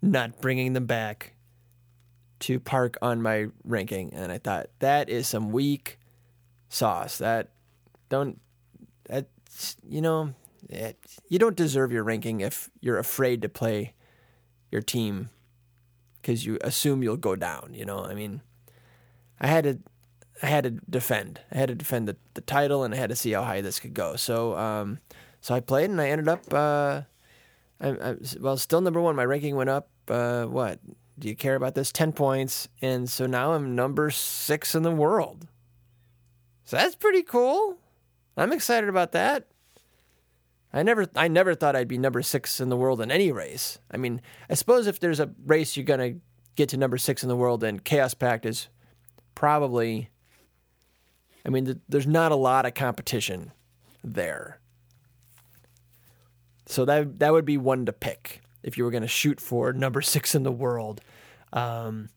[0.03, 1.35] not bringing them back
[2.41, 5.99] to park on my ranking, and I thought that is some weak
[6.69, 7.19] sauce.
[7.19, 7.51] That
[8.09, 8.41] don't
[9.09, 9.29] that
[9.89, 10.35] you know
[10.69, 10.99] it,
[11.29, 13.95] you don't deserve your ranking if you're afraid to play
[14.71, 15.31] your team
[16.21, 17.71] because you assume you'll go down.
[17.73, 18.43] You know, I mean,
[19.41, 19.79] I had to
[20.43, 21.41] I had to defend.
[21.51, 23.81] I had to defend the, the title, and I had to see how high this
[23.81, 24.17] could go.
[24.17, 24.99] So, um,
[25.41, 27.03] so I played, and I ended up, uh,
[27.81, 29.17] I, I, well, still number one.
[29.17, 29.89] My ranking went up.
[30.09, 30.81] Uh, what?
[31.19, 31.91] Do you care about this?
[31.93, 35.47] Ten points, and so now I'm number six in the world.
[36.65, 37.79] So that's pretty cool.
[38.37, 39.49] I'm excited about that.
[40.73, 43.79] I never, I never thought I'd be number six in the world in any race.
[43.91, 44.21] I mean,
[44.51, 46.15] I suppose if there's a race you're gonna
[46.57, 48.69] get to number six in the world, then Chaos Pact is
[49.35, 50.11] probably
[51.49, 53.53] I mean, th- there's not a lot of competition
[54.05, 54.58] there.
[56.69, 59.73] So that that would be one to pick if you were going to shoot for
[59.73, 61.01] number six in the world.
[61.51, 62.11] Um,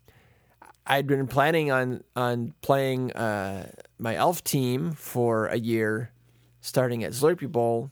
[0.86, 6.12] I'd been planning on on playing uh, my elf team for a year,
[6.60, 7.92] starting at Slurpee Bowl.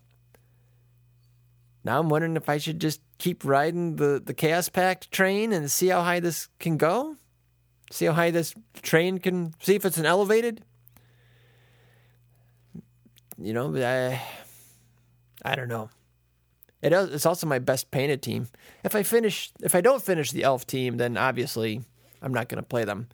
[1.85, 5.71] Now I'm wondering if I should just keep riding the the Chaos Pact train and
[5.71, 7.15] see how high this can go.
[7.89, 9.53] See how high this train can.
[9.61, 10.65] See if it's an elevated.
[13.37, 14.21] You know, I
[15.45, 15.89] I don't know.
[16.81, 18.47] It it's also my best painted team.
[18.83, 21.81] If I finish, if I don't finish the elf team, then obviously
[22.21, 23.07] I'm not going to play them.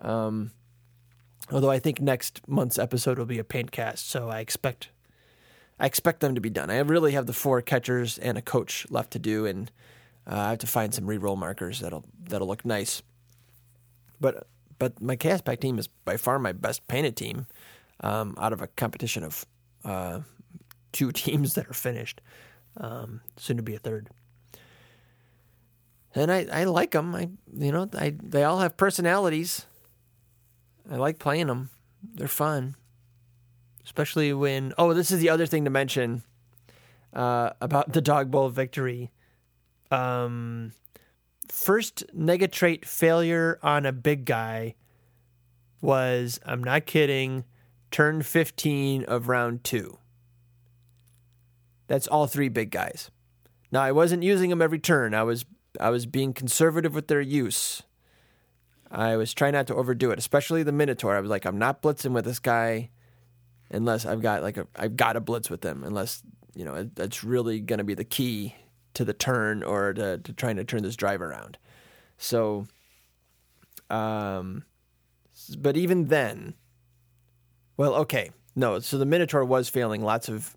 [0.00, 0.52] Um,
[1.50, 4.90] although I think next month's episode will be a paint cast, so I expect
[5.78, 6.70] I expect them to be done.
[6.70, 9.70] I really have the four catchers and a coach left to do, and
[10.30, 13.02] uh, I have to find some reroll markers that'll that'll look nice.
[14.20, 14.46] But
[14.78, 17.46] but my Chaos Pact team is by far my best painted team
[18.00, 19.46] um, out of a competition of
[19.84, 20.20] uh,
[20.92, 22.20] two teams that are finished.
[22.76, 24.08] Um, soon to be a third.
[26.14, 27.14] And I, I like them.
[27.14, 29.66] I you know I they all have personalities.
[30.90, 31.70] I like playing them.
[32.14, 32.74] They're fun,
[33.84, 34.72] especially when.
[34.76, 36.24] Oh, this is the other thing to mention
[37.12, 39.12] uh, about the dog bowl victory.
[39.90, 40.72] Um,
[41.48, 44.74] first negatrait failure on a big guy
[45.80, 47.44] was I'm not kidding.
[47.90, 49.99] Turn 15 of round two.
[51.90, 53.10] That's all three big guys.
[53.72, 55.12] Now I wasn't using them every turn.
[55.12, 55.44] I was
[55.80, 57.82] I was being conservative with their use.
[58.92, 61.16] I was trying not to overdo it, especially the Minotaur.
[61.16, 62.90] I was like, I'm not blitzing with this guy
[63.72, 66.22] unless I've got like a I've got to blitz with him unless
[66.54, 68.54] you know it, that's really going to be the key
[68.94, 71.58] to the turn or to, to trying to turn this drive around.
[72.18, 72.68] So,
[73.88, 74.64] um,
[75.58, 76.54] but even then,
[77.76, 78.78] well, okay, no.
[78.78, 80.56] So the Minotaur was failing lots of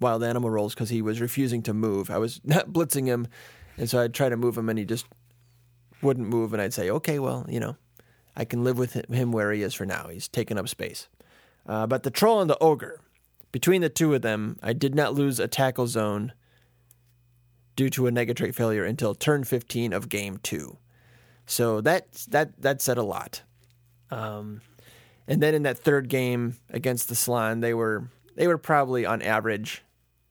[0.00, 2.10] wild animal rolls because he was refusing to move.
[2.10, 3.28] I was not blitzing him,
[3.76, 5.06] and so I'd try to move him, and he just
[6.02, 6.52] wouldn't move.
[6.52, 7.76] And I'd say, okay, well, you know,
[8.36, 10.08] I can live with him where he is for now.
[10.08, 11.08] He's taking up space.
[11.66, 13.00] Uh, but the troll and the ogre,
[13.50, 16.32] between the two of them, I did not lose a tackle zone
[17.74, 20.78] due to a negatrait failure until turn 15 of game two.
[21.46, 23.42] So that that that said a lot.
[24.10, 24.60] Um,
[25.28, 29.22] and then in that third game against the Salon, they were they were probably on
[29.22, 29.82] average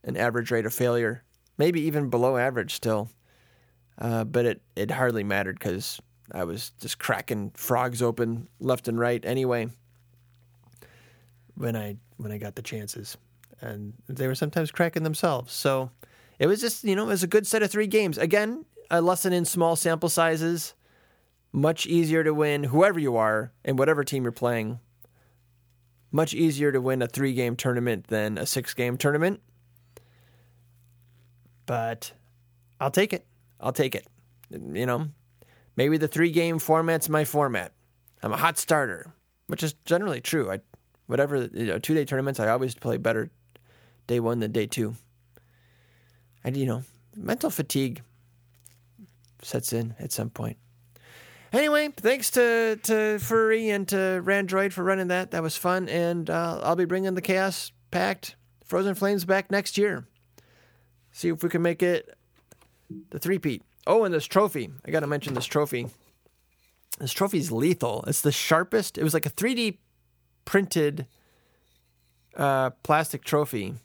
[0.05, 1.23] an average rate of failure,
[1.57, 3.09] maybe even below average still.
[3.97, 5.99] Uh, but it it hardly mattered because
[6.31, 9.69] I was just cracking frogs open left and right anyway.
[11.55, 13.17] When I when I got the chances,
[13.61, 15.53] and they were sometimes cracking themselves.
[15.53, 15.91] So
[16.39, 18.17] it was just you know it was a good set of three games.
[18.17, 20.73] Again, a lesson in small sample sizes.
[21.51, 24.77] Much easier to win, whoever you are and whatever team you're playing.
[26.11, 29.39] Much easier to win a three game tournament than a six game tournament.
[31.65, 32.11] But
[32.79, 33.25] I'll take it.
[33.59, 34.07] I'll take it.
[34.49, 35.07] You know,
[35.75, 37.71] maybe the three game format's my format.
[38.21, 39.13] I'm a hot starter,
[39.47, 40.51] which is generally true.
[40.51, 40.59] I,
[41.07, 43.29] whatever you know, two day tournaments, I always play better
[44.07, 44.95] day one than day two.
[46.43, 46.83] And you know,
[47.15, 48.01] mental fatigue
[49.41, 50.57] sets in at some point.
[51.53, 55.31] Anyway, thanks to to Furry and to Randroid for running that.
[55.31, 58.35] That was fun, and uh, I'll be bringing the Chaos Pact
[58.65, 60.05] Frozen Flames back next year.
[61.15, 62.13] See if we can make it
[63.09, 63.63] the three-peat.
[63.87, 64.69] Oh, and this trophy.
[64.85, 65.87] I got to mention this trophy.
[66.99, 68.03] This trophy's lethal.
[68.05, 68.97] It's the sharpest.
[68.97, 69.77] It was like a 3D
[70.43, 71.07] printed
[72.35, 73.75] uh, plastic trophy.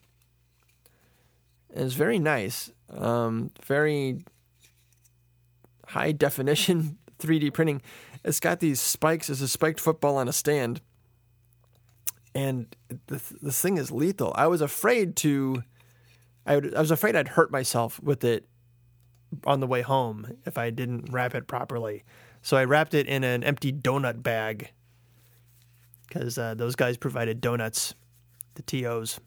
[1.72, 2.72] It's very nice.
[2.92, 4.24] Um, very
[5.86, 7.80] high definition 3D printing.
[8.24, 9.30] It's got these spikes.
[9.30, 10.80] It's a spiked football on a stand.
[12.34, 12.74] And
[13.06, 14.32] this, this thing is lethal.
[14.34, 15.62] I was afraid to.
[16.46, 18.46] I, would, I was afraid I'd hurt myself with it
[19.44, 22.04] on the way home if I didn't wrap it properly.
[22.42, 24.70] So I wrapped it in an empty donut bag
[26.08, 27.94] because uh, those guys provided donuts,
[28.54, 29.20] the TOs.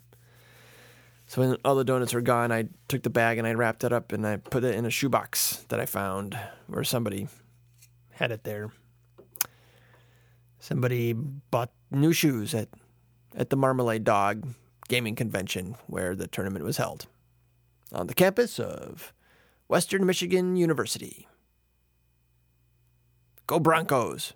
[1.28, 3.94] So when all the donuts were gone, I took the bag and I wrapped it
[3.94, 7.28] up and I put it in a shoebox that I found where somebody
[8.12, 8.72] had it there.
[10.60, 12.70] Somebody bought new shoes at
[13.36, 14.48] at the Marmalade Dog
[14.88, 17.08] gaming convention where the tournament was held
[17.92, 19.14] on the campus of
[19.68, 21.28] Western Michigan University.
[23.48, 24.34] Go Broncos.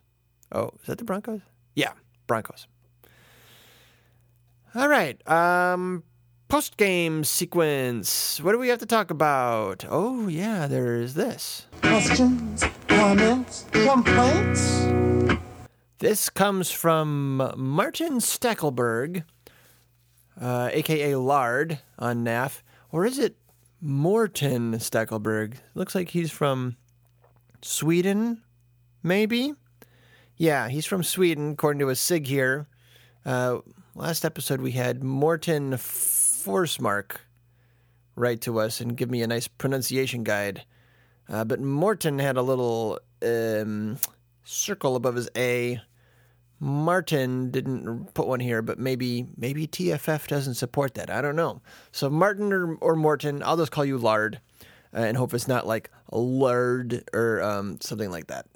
[0.51, 1.41] Oh, is that the Broncos?
[1.75, 1.93] Yeah,
[2.27, 2.67] Broncos.
[4.75, 5.25] All right.
[5.27, 6.03] Um
[6.47, 8.39] post game sequence.
[8.41, 9.85] What do we have to talk about?
[9.89, 11.67] Oh, yeah, there is this.
[11.81, 14.85] Questions, comments, complaints?
[15.99, 19.23] This comes from Martin Stackelberg,
[20.39, 22.61] uh, aka Lard on NAF.
[22.91, 23.37] Or is it
[23.81, 25.55] Morton Stackelberg?
[25.75, 26.77] Looks like he's from
[27.61, 28.41] Sweden,
[29.03, 29.53] maybe?
[30.37, 32.67] Yeah, he's from Sweden, according to a SIG here.
[33.25, 33.59] Uh,
[33.95, 37.17] last episode, we had Morton Forsmark
[38.15, 40.63] write to us and give me a nice pronunciation guide.
[41.29, 43.97] Uh, but Morton had a little um,
[44.43, 45.81] circle above his A.
[46.59, 51.09] Martin didn't put one here, but maybe maybe TFF doesn't support that.
[51.09, 51.61] I don't know.
[51.91, 54.39] So Martin or, or Morton, I'll just call you Lard,
[54.93, 58.47] uh, and hope it's not like Lard or um, something like that.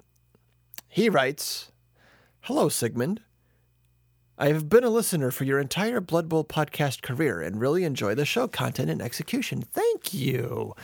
[0.88, 1.70] He writes,
[2.40, 3.20] "Hello, Sigmund.
[4.42, 8.16] I have been a listener for your entire Blood Bowl podcast career and really enjoy
[8.16, 9.62] the show content and execution.
[9.62, 10.74] Thank you.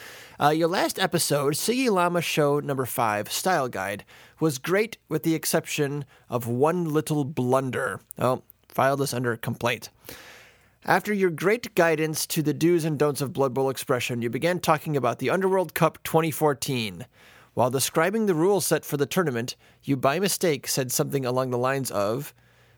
[0.40, 4.04] Uh, your last episode, Siggy Llama Show number five, Style Guide,
[4.38, 8.00] was great with the exception of one little blunder.
[8.16, 9.90] Oh, file this under complaint.
[10.84, 14.60] After your great guidance to the do's and don'ts of Blood Bowl expression, you began
[14.60, 17.06] talking about the Underworld Cup 2014.
[17.54, 21.58] While describing the rule set for the tournament, you by mistake said something along the
[21.58, 22.32] lines of,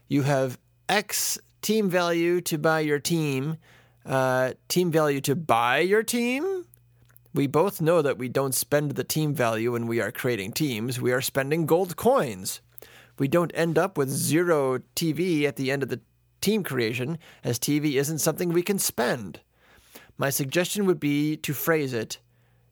[0.08, 0.58] you have
[0.90, 3.58] X team value to buy your team,
[4.04, 6.66] uh, team value to buy your team.
[7.32, 11.00] We both know that we don't spend the team value when we are creating teams.
[11.00, 12.60] We are spending gold coins.
[13.20, 16.00] We don't end up with zero TV at the end of the
[16.40, 19.38] team creation, as TV isn't something we can spend.
[20.18, 22.18] My suggestion would be to phrase it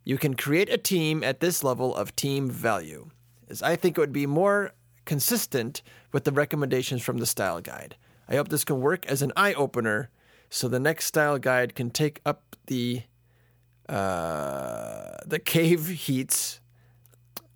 [0.03, 3.11] you can create a team at this level of team value,
[3.49, 4.73] as I think it would be more
[5.05, 5.83] consistent
[6.13, 7.95] with the recommendations from the style guide.
[8.29, 10.11] I hope this can work as an eye opener
[10.51, 13.03] so the next style guide can take up the
[13.89, 16.61] uh, the cave heats.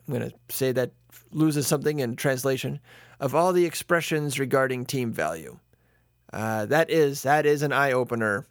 [0.07, 0.93] I'm going to say that
[1.31, 2.81] loses something in translation
[3.21, 5.59] of all the expressions regarding team value.
[6.33, 8.47] Uh, that is that is an eye opener,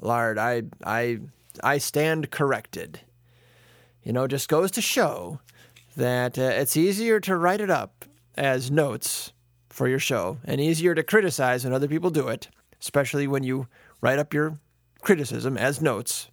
[0.00, 0.38] Lard.
[0.38, 1.20] I I
[1.62, 3.00] I stand corrected.
[4.02, 5.40] You know, just goes to show
[5.96, 8.04] that uh, it's easier to write it up
[8.36, 9.32] as notes
[9.74, 12.48] for your show and easier to criticize when other people do it,
[12.80, 13.66] especially when you
[14.00, 14.56] write up your
[15.02, 16.30] criticism as notes,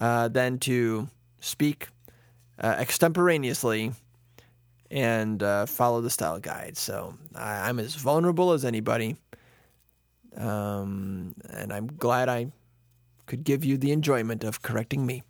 [0.00, 1.88] uh, than to speak
[2.60, 3.92] uh, extemporaneously
[4.90, 6.76] and uh, follow the style guide.
[6.76, 9.16] So I, I'm as vulnerable as anybody.
[10.36, 12.50] Um, and I'm glad I
[13.26, 15.22] could give you the enjoyment of correcting me.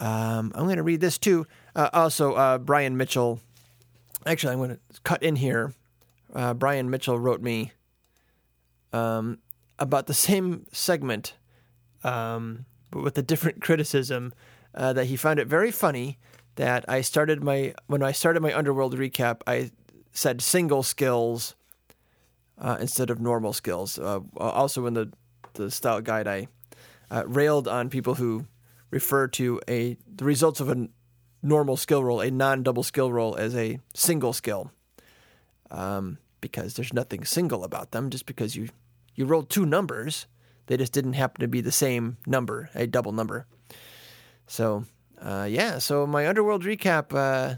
[0.00, 1.46] Um, I'm going to read this too.
[1.76, 3.40] Uh, also, uh, Brian Mitchell.
[4.26, 5.72] Actually, I'm going to cut in here.
[6.34, 7.72] Uh, Brian Mitchell wrote me
[8.92, 9.38] um,
[9.78, 11.34] about the same segment,
[12.04, 14.32] um, but with a different criticism.
[14.74, 16.18] Uh, that he found it very funny
[16.56, 19.40] that I started my when I started my Underworld recap.
[19.46, 19.70] I
[20.12, 21.54] said single skills
[22.58, 23.98] uh, instead of normal skills.
[23.98, 25.12] Uh, also, in the
[25.54, 26.48] the style guide, I
[27.10, 28.46] uh, railed on people who
[28.90, 30.88] refer to a the results of a
[31.42, 34.70] normal skill roll, a non-double skill roll, as a single skill,
[35.70, 38.10] um, because there's nothing single about them.
[38.10, 38.68] Just because you
[39.14, 40.26] you rolled two numbers,
[40.66, 43.46] they just didn't happen to be the same number, a double number.
[44.46, 44.84] So,
[45.20, 45.78] uh, yeah.
[45.78, 47.14] So my underworld recap.
[47.14, 47.56] Uh,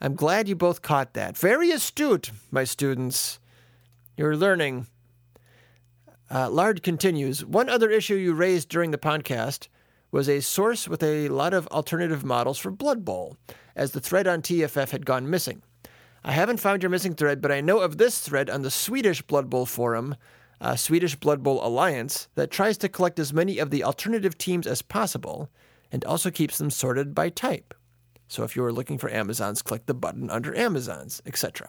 [0.00, 1.38] I'm glad you both caught that.
[1.38, 3.38] Very astute, my students.
[4.16, 4.88] You're learning.
[6.28, 7.44] Uh, Lard continues.
[7.44, 9.68] One other issue you raised during the podcast
[10.10, 13.36] was a source with a lot of alternative models for Blood Bowl,
[13.76, 15.62] as the thread on TFF had gone missing.
[16.24, 19.22] I haven't found your missing thread, but I know of this thread on the Swedish
[19.22, 20.14] Blood Bowl forum,
[20.60, 24.66] uh, Swedish Blood Bowl Alliance, that tries to collect as many of the alternative teams
[24.66, 25.50] as possible
[25.90, 27.74] and also keeps them sorted by type.
[28.28, 31.68] So if you are looking for Amazons, click the button under Amazons, etc.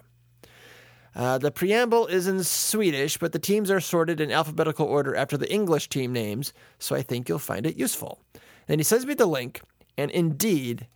[1.16, 5.38] Uh, the preamble is in Swedish, but the teams are sorted in alphabetical order after
[5.38, 8.22] the English team names, so I think you'll find it useful.
[8.68, 9.62] And he sends me the link,
[9.98, 10.88] and indeed,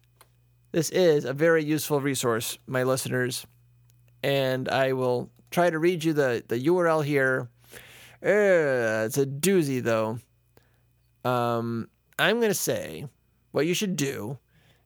[0.71, 3.45] this is a very useful resource, my listeners.
[4.23, 7.49] And I will try to read you the, the URL here.
[8.23, 10.19] Uh, it's a doozy, though.
[11.23, 11.89] Um,
[12.19, 13.07] I'm going to say
[13.51, 14.37] what you should do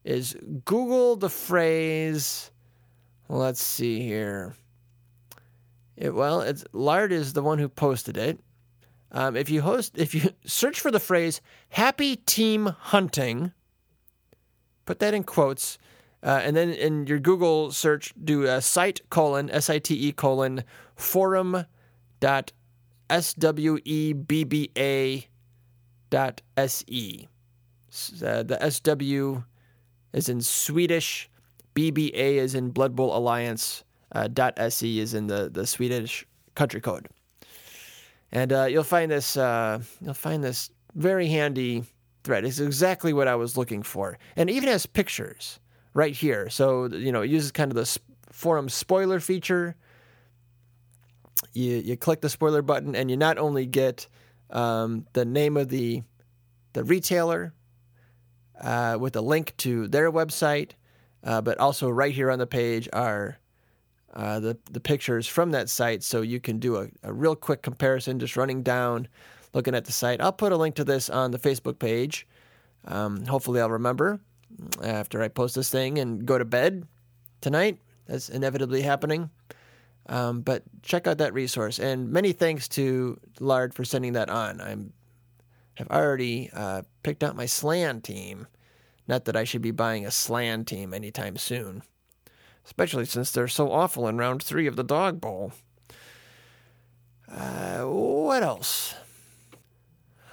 [0.04, 0.36] is
[0.66, 2.52] Google the phrase.
[3.30, 4.56] Let's see here.
[5.96, 8.40] It, well, it's Lard is the one who posted it.
[9.12, 13.52] Um, if you host, if you search for the phrase "happy team hunting,"
[14.86, 15.78] put that in quotes,
[16.24, 20.12] uh, and then in your Google search, do a site colon s i t e
[20.12, 20.64] colon
[20.96, 21.66] forum
[22.20, 22.52] dot
[23.10, 25.28] s w e b b a
[26.10, 27.28] dot s e.
[28.24, 29.44] Uh, the S W
[30.14, 31.30] is in Swedish,
[31.76, 33.84] BBA is in Blood Bowl Alliance.
[34.14, 37.08] Uh, dot .se is in the, the Swedish country code.
[38.32, 41.86] And uh, you'll find this uh, you'll find this very handy
[42.24, 42.46] thread.
[42.46, 45.60] It's exactly what I was looking for, and even has pictures
[45.94, 46.50] right here.
[46.50, 48.00] So you know, it uses kind of the
[48.32, 49.76] forum spoiler feature.
[51.54, 54.08] You you click the spoiler button, and you not only get
[54.50, 56.04] um, the name of the
[56.74, 57.54] the retailer
[58.62, 60.72] uh, with a link to their website,
[61.24, 63.38] uh, but also right here on the page are
[64.14, 67.62] uh, the the pictures from that site, so you can do a, a real quick
[67.62, 69.08] comparison, just running down,
[69.54, 70.22] looking at the site.
[70.22, 72.28] I'll put a link to this on the Facebook page.
[72.86, 74.20] Um, hopefully, I'll remember
[74.84, 76.88] after I post this thing and go to bed
[77.42, 77.80] tonight.
[78.08, 79.30] That's inevitably happening.
[80.08, 84.60] Um, but check out that resource, and many thanks to Lard for sending that on.
[84.60, 84.94] I'm
[85.76, 88.48] have already uh, picked out my Slann team.
[89.08, 91.84] Not that I should be buying a Slann team anytime soon
[92.66, 95.52] especially since they're so awful in round three of the Dog Bowl.
[97.30, 98.96] Uh, what else?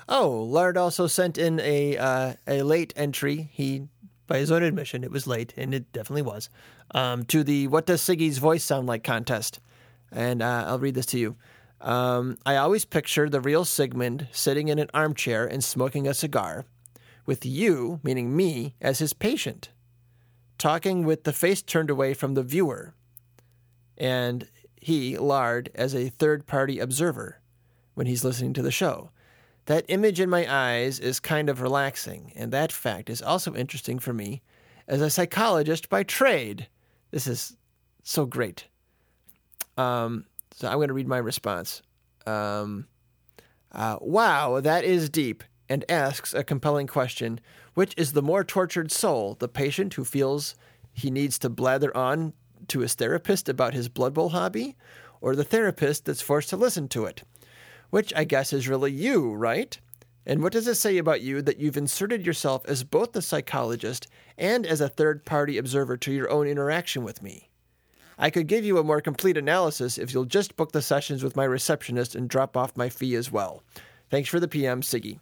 [0.08, 3.50] Oh, Lard also sent in a uh, a late entry.
[3.52, 3.88] He,
[4.26, 6.48] by his own admission, it was late, and it definitely was.
[6.92, 9.60] Um, to the "What Does Siggy's Voice Sound Like?" contest,
[10.10, 11.36] and uh, I'll read this to you.
[11.80, 16.64] Um, I always picture the real Sigmund sitting in an armchair and smoking a cigar,
[17.26, 19.68] with you, meaning me, as his patient
[20.58, 22.92] talking with the face turned away from the viewer,
[23.96, 27.40] and he, Lard, as a third party observer
[27.94, 29.10] when he's listening to the show.
[29.68, 33.98] That image in my eyes is kind of relaxing, and that fact is also interesting
[33.98, 34.40] for me
[34.86, 36.68] as a psychologist by trade.
[37.10, 37.54] This is
[38.02, 38.64] so great.
[39.76, 40.24] Um,
[40.54, 41.82] so I'm going to read my response.
[42.26, 42.86] Um,
[43.70, 47.38] uh, wow, that is deep, and asks a compelling question
[47.74, 50.54] which is the more tortured soul, the patient who feels
[50.94, 52.32] he needs to blather on
[52.68, 54.76] to his therapist about his Blood Bowl hobby,
[55.20, 57.22] or the therapist that's forced to listen to it?
[57.90, 59.78] Which I guess is really you, right?
[60.26, 64.06] And what does it say about you that you've inserted yourself as both the psychologist
[64.36, 67.48] and as a third party observer to your own interaction with me?
[68.18, 71.36] I could give you a more complete analysis if you'll just book the sessions with
[71.36, 73.62] my receptionist and drop off my fee as well.
[74.10, 75.18] Thanks for the PM, Siggy.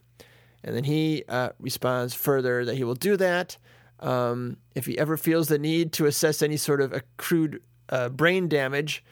[0.65, 3.59] And then he uh, responds further that he will do that
[4.01, 8.49] um, if he ever feels the need to assess any sort of accrued uh, brain
[8.49, 9.05] damage.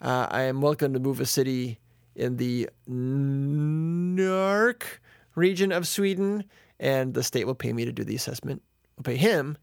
[0.00, 1.78] Uh, I am welcome to move a city
[2.14, 4.22] in the Nark
[5.34, 6.44] region of Sweden,
[6.78, 8.62] and the state will pay me to do the assessment.
[8.96, 9.56] Will pay him.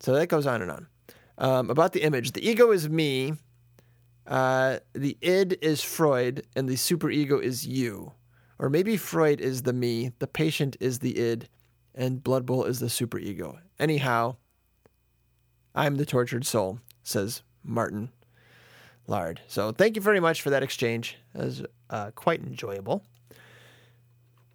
[0.00, 0.86] So that goes on and on.
[1.38, 3.34] Um, about the image, the ego is me,
[4.26, 8.12] uh, the id is Freud, and the superego is you.
[8.58, 11.48] Or maybe Freud is the me, the patient is the id,
[11.94, 13.58] and Blood Bowl is the superego.
[13.78, 14.36] Anyhow,
[15.74, 18.10] I'm the tortured soul, says Martin
[19.08, 19.40] Lard.
[19.48, 21.16] So thank you very much for that exchange.
[21.34, 23.02] That was uh, quite enjoyable.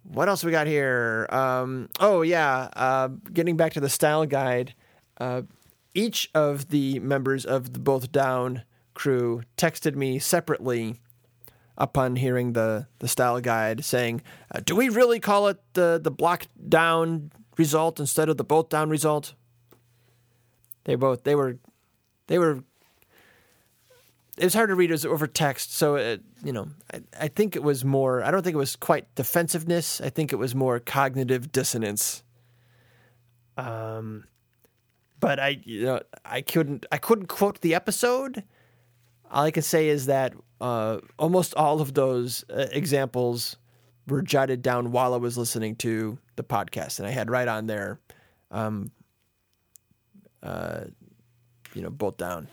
[0.04, 1.26] What else we got here?
[1.30, 2.68] Um, oh, yeah.
[2.74, 4.74] Uh, getting back to the style guide,
[5.18, 5.42] uh,
[5.94, 8.62] each of the members of the Both Down
[8.94, 11.00] crew texted me separately
[11.76, 14.22] upon hearing the, the style guide saying,
[14.54, 18.68] uh, Do we really call it the, the block down result instead of the both
[18.68, 19.34] down result?
[20.84, 21.58] They both, they were,
[22.28, 22.62] they were,
[24.36, 25.74] it was hard to read as over text.
[25.74, 28.76] So, it, you know, I, I think it was more, I don't think it was
[28.76, 30.00] quite defensiveness.
[30.00, 32.22] I think it was more cognitive dissonance.
[33.56, 34.24] Um,
[35.20, 38.42] but I, you know, I couldn't, I couldn't quote the episode.
[39.30, 43.56] All I can say is that uh, almost all of those uh, examples
[44.06, 47.66] were jotted down while I was listening to the podcast, and I had right on
[47.66, 48.00] there,
[48.50, 48.90] um,
[50.42, 50.84] uh,
[51.74, 52.48] you know, both down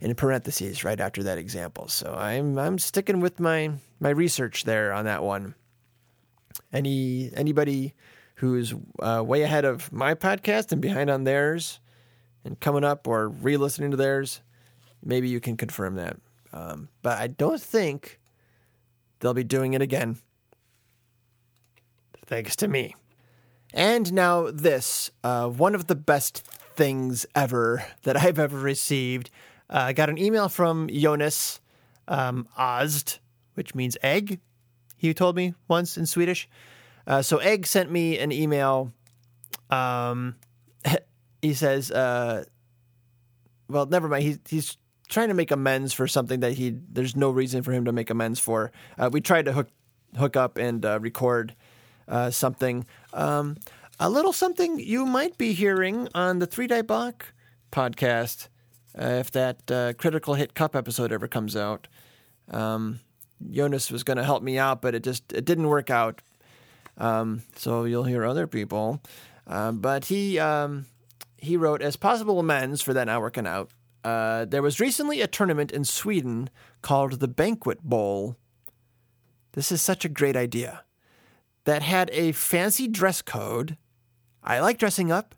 [0.00, 1.88] in parentheses right after that example.
[1.88, 5.54] So I'm I'm sticking with my my research there on that one.
[6.72, 7.94] Any anybody
[8.36, 11.80] who's uh, way ahead of my podcast and behind on theirs,
[12.44, 14.42] and coming up or re-listening to theirs,
[15.02, 16.16] maybe you can confirm that.
[16.52, 18.20] Um, but I don't think
[19.20, 20.18] they'll be doing it again.
[22.26, 22.94] Thanks to me.
[23.72, 26.38] And now, this uh, one of the best
[26.76, 29.30] things ever that I've ever received.
[29.68, 31.60] Uh, I got an email from Jonas
[32.08, 33.18] um, Ozd,
[33.54, 34.40] which means egg,
[34.96, 36.48] he told me once in Swedish.
[37.06, 38.92] Uh, so, Egg sent me an email.
[39.70, 40.36] Um,
[41.42, 42.44] he says, uh,
[43.68, 44.24] well, never mind.
[44.24, 44.76] He, he's
[45.08, 48.10] trying to make amends for something that he there's no reason for him to make
[48.10, 48.72] amends for.
[48.98, 49.68] Uh, we tried to hook
[50.16, 51.54] hook up and uh, record
[52.08, 53.56] uh, something, um,
[53.98, 57.32] a little something you might be hearing on the Three Die Block
[57.70, 58.48] podcast
[59.00, 61.88] uh, if that uh, Critical Hit Cup episode ever comes out.
[62.50, 63.00] Um,
[63.50, 66.22] Jonas was going to help me out, but it just it didn't work out.
[66.98, 69.02] Um, so you'll hear other people.
[69.46, 70.86] Uh, but he um,
[71.36, 73.70] he wrote as possible amends for that not working out.
[74.02, 76.48] Uh, there was recently a tournament in Sweden
[76.80, 78.36] called the Banquet Bowl.
[79.52, 80.84] This is such a great idea.
[81.64, 83.76] That had a fancy dress code.
[84.42, 85.34] I like dressing up.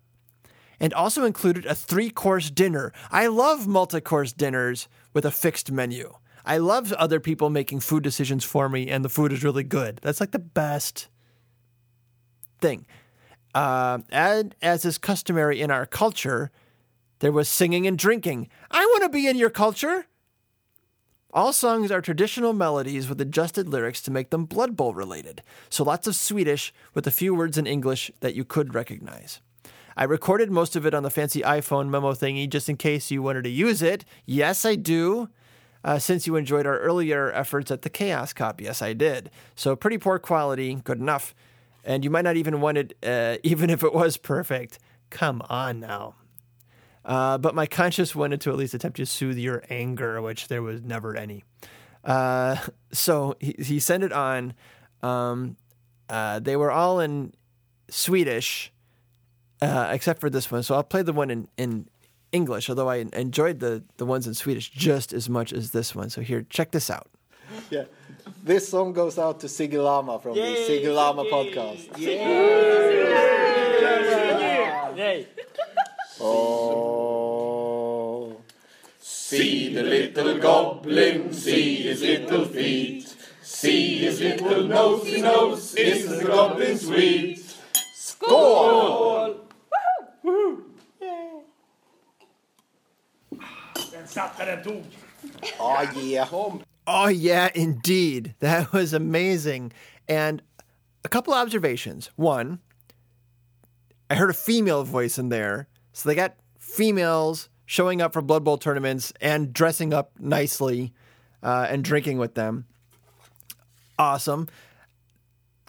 [0.80, 2.92] And also included a three course dinner.
[3.10, 6.14] I love multi course dinners with a fixed menu.
[6.44, 10.00] I love other people making food decisions for me, and the food is really good.
[10.02, 11.08] That's like the best
[12.60, 12.86] thing.
[13.54, 16.50] Uh, and as is customary in our culture,
[17.18, 18.48] there was singing and drinking.
[18.70, 20.06] I want to be in your culture.
[21.32, 25.84] All songs are traditional melodies with adjusted lyrics to make them Blood Bowl related, so
[25.84, 29.40] lots of Swedish with a few words in English that you could recognize.
[29.98, 33.20] I recorded most of it on the fancy iPhone memo thingy just in case you
[33.20, 34.04] wanted to use it.
[34.24, 35.28] Yes, I do.
[35.82, 39.28] Uh, since you enjoyed our earlier efforts at the Chaos Cup, yes, I did.
[39.56, 41.34] So pretty poor quality, good enough.
[41.84, 44.78] And you might not even want it, uh, even if it was perfect.
[45.10, 46.14] Come on now.
[47.04, 50.62] Uh, but my conscience wanted to at least attempt to soothe your anger, which there
[50.62, 51.42] was never any.
[52.04, 52.54] Uh,
[52.92, 54.54] so he, he sent it on.
[55.02, 55.56] Um,
[56.08, 57.32] uh, they were all in
[57.90, 58.72] Swedish,
[59.60, 60.62] uh, except for this one.
[60.62, 61.88] So I'll play the one in, in
[62.32, 66.10] English, although I enjoyed the, the ones in Swedish just as much as this one.
[66.10, 67.08] So here, check this out.
[67.70, 67.84] Yeah.
[68.44, 71.88] This song goes out to Siggy Llama from the Siggy Llama podcast.
[76.20, 78.36] Oh.
[79.00, 83.14] See the little goblin, see his little feet.
[83.42, 87.44] See his little nosy nose, isn't the goblin sweet?
[94.18, 94.84] Skål!
[95.60, 96.28] Oh yeah.
[96.90, 98.34] Oh, yeah, indeed.
[98.40, 99.72] That was amazing.
[100.08, 100.42] And
[101.04, 102.10] a couple observations.
[102.16, 102.60] One,
[104.08, 105.68] I heard a female voice in there.
[105.92, 110.94] So they got females showing up for Blood Bowl tournaments and dressing up nicely
[111.42, 112.64] uh, and drinking with them.
[113.98, 114.48] Awesome.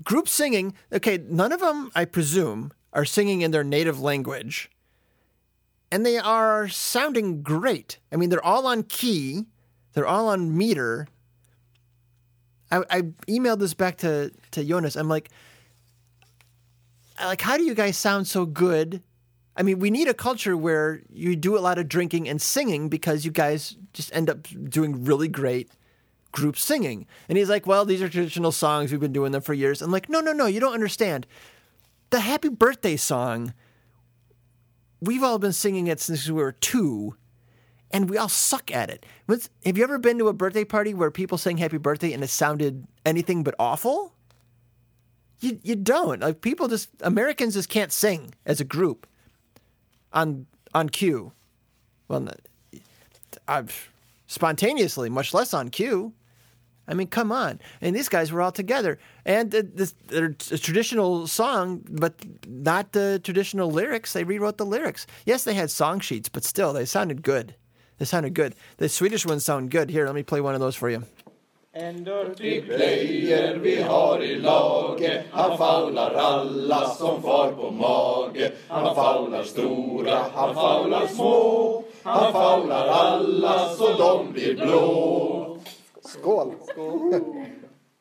[0.03, 0.73] Group singing.
[0.93, 4.69] Okay, none of them, I presume, are singing in their native language.
[5.91, 7.99] And they are sounding great.
[8.11, 9.45] I mean, they're all on key,
[9.93, 11.07] they're all on meter.
[12.71, 14.95] I, I emailed this back to, to Jonas.
[14.95, 15.29] I'm like,
[17.19, 19.01] like, how do you guys sound so good?
[19.57, 22.87] I mean, we need a culture where you do a lot of drinking and singing
[22.87, 25.69] because you guys just end up doing really great
[26.31, 27.07] group singing.
[27.27, 28.91] And he's like, well, these are traditional songs.
[28.91, 29.81] We've been doing them for years.
[29.81, 31.27] I'm like, no, no, no, you don't understand.
[32.11, 33.53] The happy birthday song,
[35.01, 37.15] we've all been singing it since we were two,
[37.91, 39.05] and we all suck at it.
[39.65, 42.29] Have you ever been to a birthday party where people sang happy birthday and it
[42.29, 44.13] sounded anything but awful?
[45.39, 46.21] You, you don't.
[46.21, 49.07] Like people just Americans just can't sing as a group
[50.11, 51.31] on on cue.
[52.07, 52.27] Well,
[53.47, 53.89] I've
[54.27, 56.13] spontaneously, much less on cue.
[56.89, 57.59] I mean, come on.
[57.81, 58.97] And these guys were all together.
[59.23, 62.15] And th- this, they're a traditional song, but
[62.47, 64.13] not the traditional lyrics.
[64.13, 65.05] They rewrote the lyrics.
[65.23, 67.53] Yes, they had song sheets, but still, they sounded good.
[67.99, 68.55] They sounded good.
[68.77, 69.91] The Swedish ones sound good.
[69.91, 71.03] Here, let me play one of those for you.
[73.61, 80.55] Vi har i laget Han faular alla som far på mage Han faular stora, han
[80.55, 85.57] faular små Han faular alla så de blir blå
[86.03, 86.55] Skål.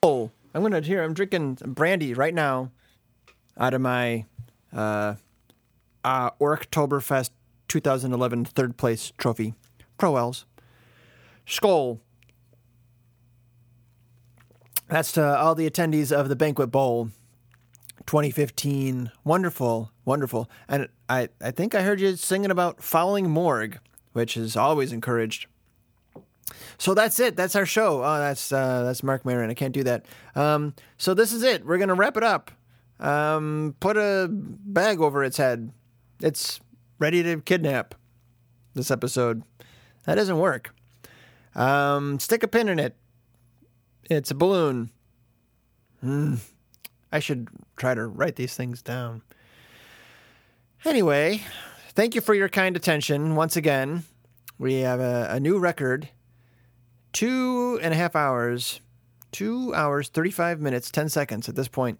[0.02, 1.02] Oh, I'm gonna here.
[1.02, 2.70] I'm drinking brandy right now,
[3.56, 4.26] out of my
[4.72, 5.14] uh,
[6.04, 7.30] uh, Orktoberfest
[7.68, 9.54] 2011 third place trophy,
[9.98, 10.44] Proels.
[11.46, 12.00] Skål.
[14.88, 17.10] That's to all the attendees of the banquet bowl
[18.06, 19.10] 2015.
[19.22, 20.50] Wonderful, wonderful.
[20.66, 23.80] And I, I think I heard you singing about fouling morgue,
[24.12, 25.46] which is always encouraged.
[26.78, 27.36] So that's it.
[27.36, 28.02] That's our show.
[28.04, 29.50] Oh, that's uh, that's Marc Maron.
[29.50, 30.06] I can't do that.
[30.34, 31.64] Um, so this is it.
[31.64, 32.50] We're gonna wrap it up.
[33.00, 35.72] Um, put a bag over its head.
[36.20, 36.60] It's
[36.98, 37.94] ready to kidnap.
[38.74, 39.42] This episode.
[40.04, 40.74] That doesn't work.
[41.54, 42.96] Um, stick a pin in it.
[44.10, 44.90] It's a balloon.
[46.00, 46.36] Hmm.
[47.10, 49.22] I should try to write these things down.
[50.84, 51.42] Anyway,
[51.94, 54.04] thank you for your kind attention once again.
[54.58, 56.08] We have a, a new record
[57.12, 58.80] two and a half hours,
[59.32, 61.98] two hours, 35 minutes, 10 seconds at this point.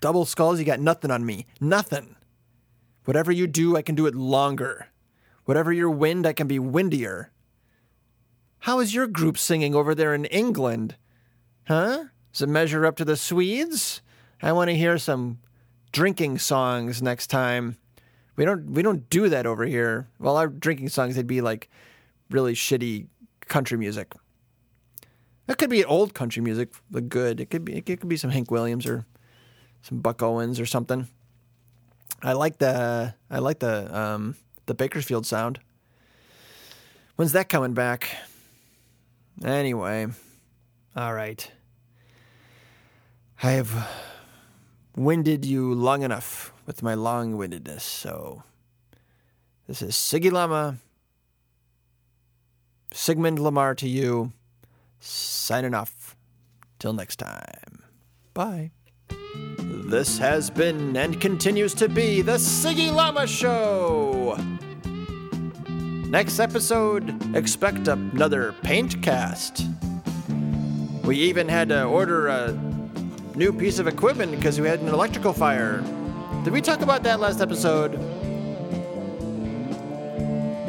[0.00, 1.46] Double skulls, you got nothing on me.
[1.60, 2.16] Nothing.
[3.04, 4.88] Whatever you do, I can do it longer.
[5.44, 7.30] Whatever your wind, I can be windier.
[8.60, 10.96] How is your group singing over there in England?
[11.66, 12.04] Huh?
[12.32, 14.02] Does it measure up to the Swedes?
[14.40, 15.38] I want to hear some
[15.92, 17.76] drinking songs next time.
[18.34, 20.08] We don't we don't do that over here.
[20.18, 21.68] Well, our drinking songs they'd be like
[22.30, 23.06] really shitty
[23.52, 24.14] country music.
[25.46, 27.38] That could be old country music, but good.
[27.38, 29.04] It could be it could be some Hank Williams or
[29.82, 31.06] some Buck Owens or something.
[32.22, 35.60] I like the I like the um, the Bakersfield sound.
[37.16, 38.08] When's that coming back?
[39.44, 40.06] Anyway,
[40.96, 41.50] all right.
[43.42, 43.70] I have
[44.96, 48.44] winded you long enough with my long windedness, so
[49.66, 50.78] this is Siggy Llama,
[52.92, 54.32] Sigmund Lamar to you,
[55.00, 56.16] signing off.
[56.78, 57.84] Till next time.
[58.34, 58.72] Bye.
[59.60, 64.36] This has been and continues to be the Siggy Llama Show.
[66.08, 69.66] Next episode, expect another paint cast.
[71.04, 72.52] We even had to order a
[73.36, 75.84] new piece of equipment because we had an electrical fire.
[76.42, 77.94] Did we talk about that last episode?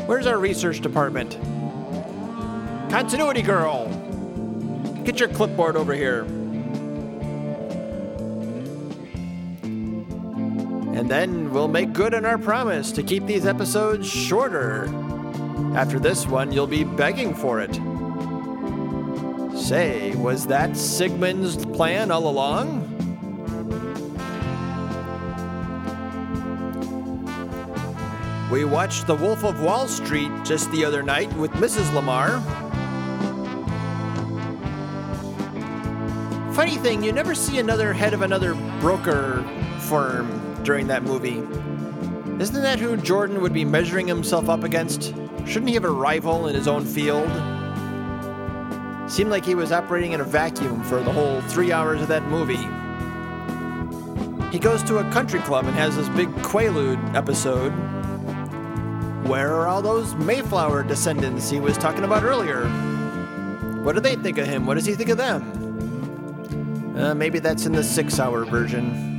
[0.06, 1.40] Where's our research department?
[2.94, 3.88] Continuity girl!
[5.04, 6.26] Get your clipboard over here.
[10.94, 14.86] And then we'll make good on our promise to keep these episodes shorter.
[15.76, 17.74] After this one, you'll be begging for it.
[19.58, 22.82] Say, was that Sigmund's plan all along?
[28.52, 31.92] We watched The Wolf of Wall Street just the other night with Mrs.
[31.96, 32.40] Lamar.
[36.54, 39.44] Funny thing, you never see another head of another broker
[39.80, 41.40] firm during that movie.
[42.40, 45.16] Isn't that who Jordan would be measuring himself up against?
[45.48, 47.28] Shouldn't he have a rival in his own field?
[49.10, 52.22] Seemed like he was operating in a vacuum for the whole three hours of that
[52.28, 52.56] movie.
[54.52, 57.72] He goes to a country club and has this big Quaalude episode.
[59.28, 62.68] Where are all those Mayflower descendants he was talking about earlier?
[63.82, 64.68] What do they think of him?
[64.68, 65.63] What does he think of them?
[66.96, 69.13] Uh, maybe that's in the six hour version.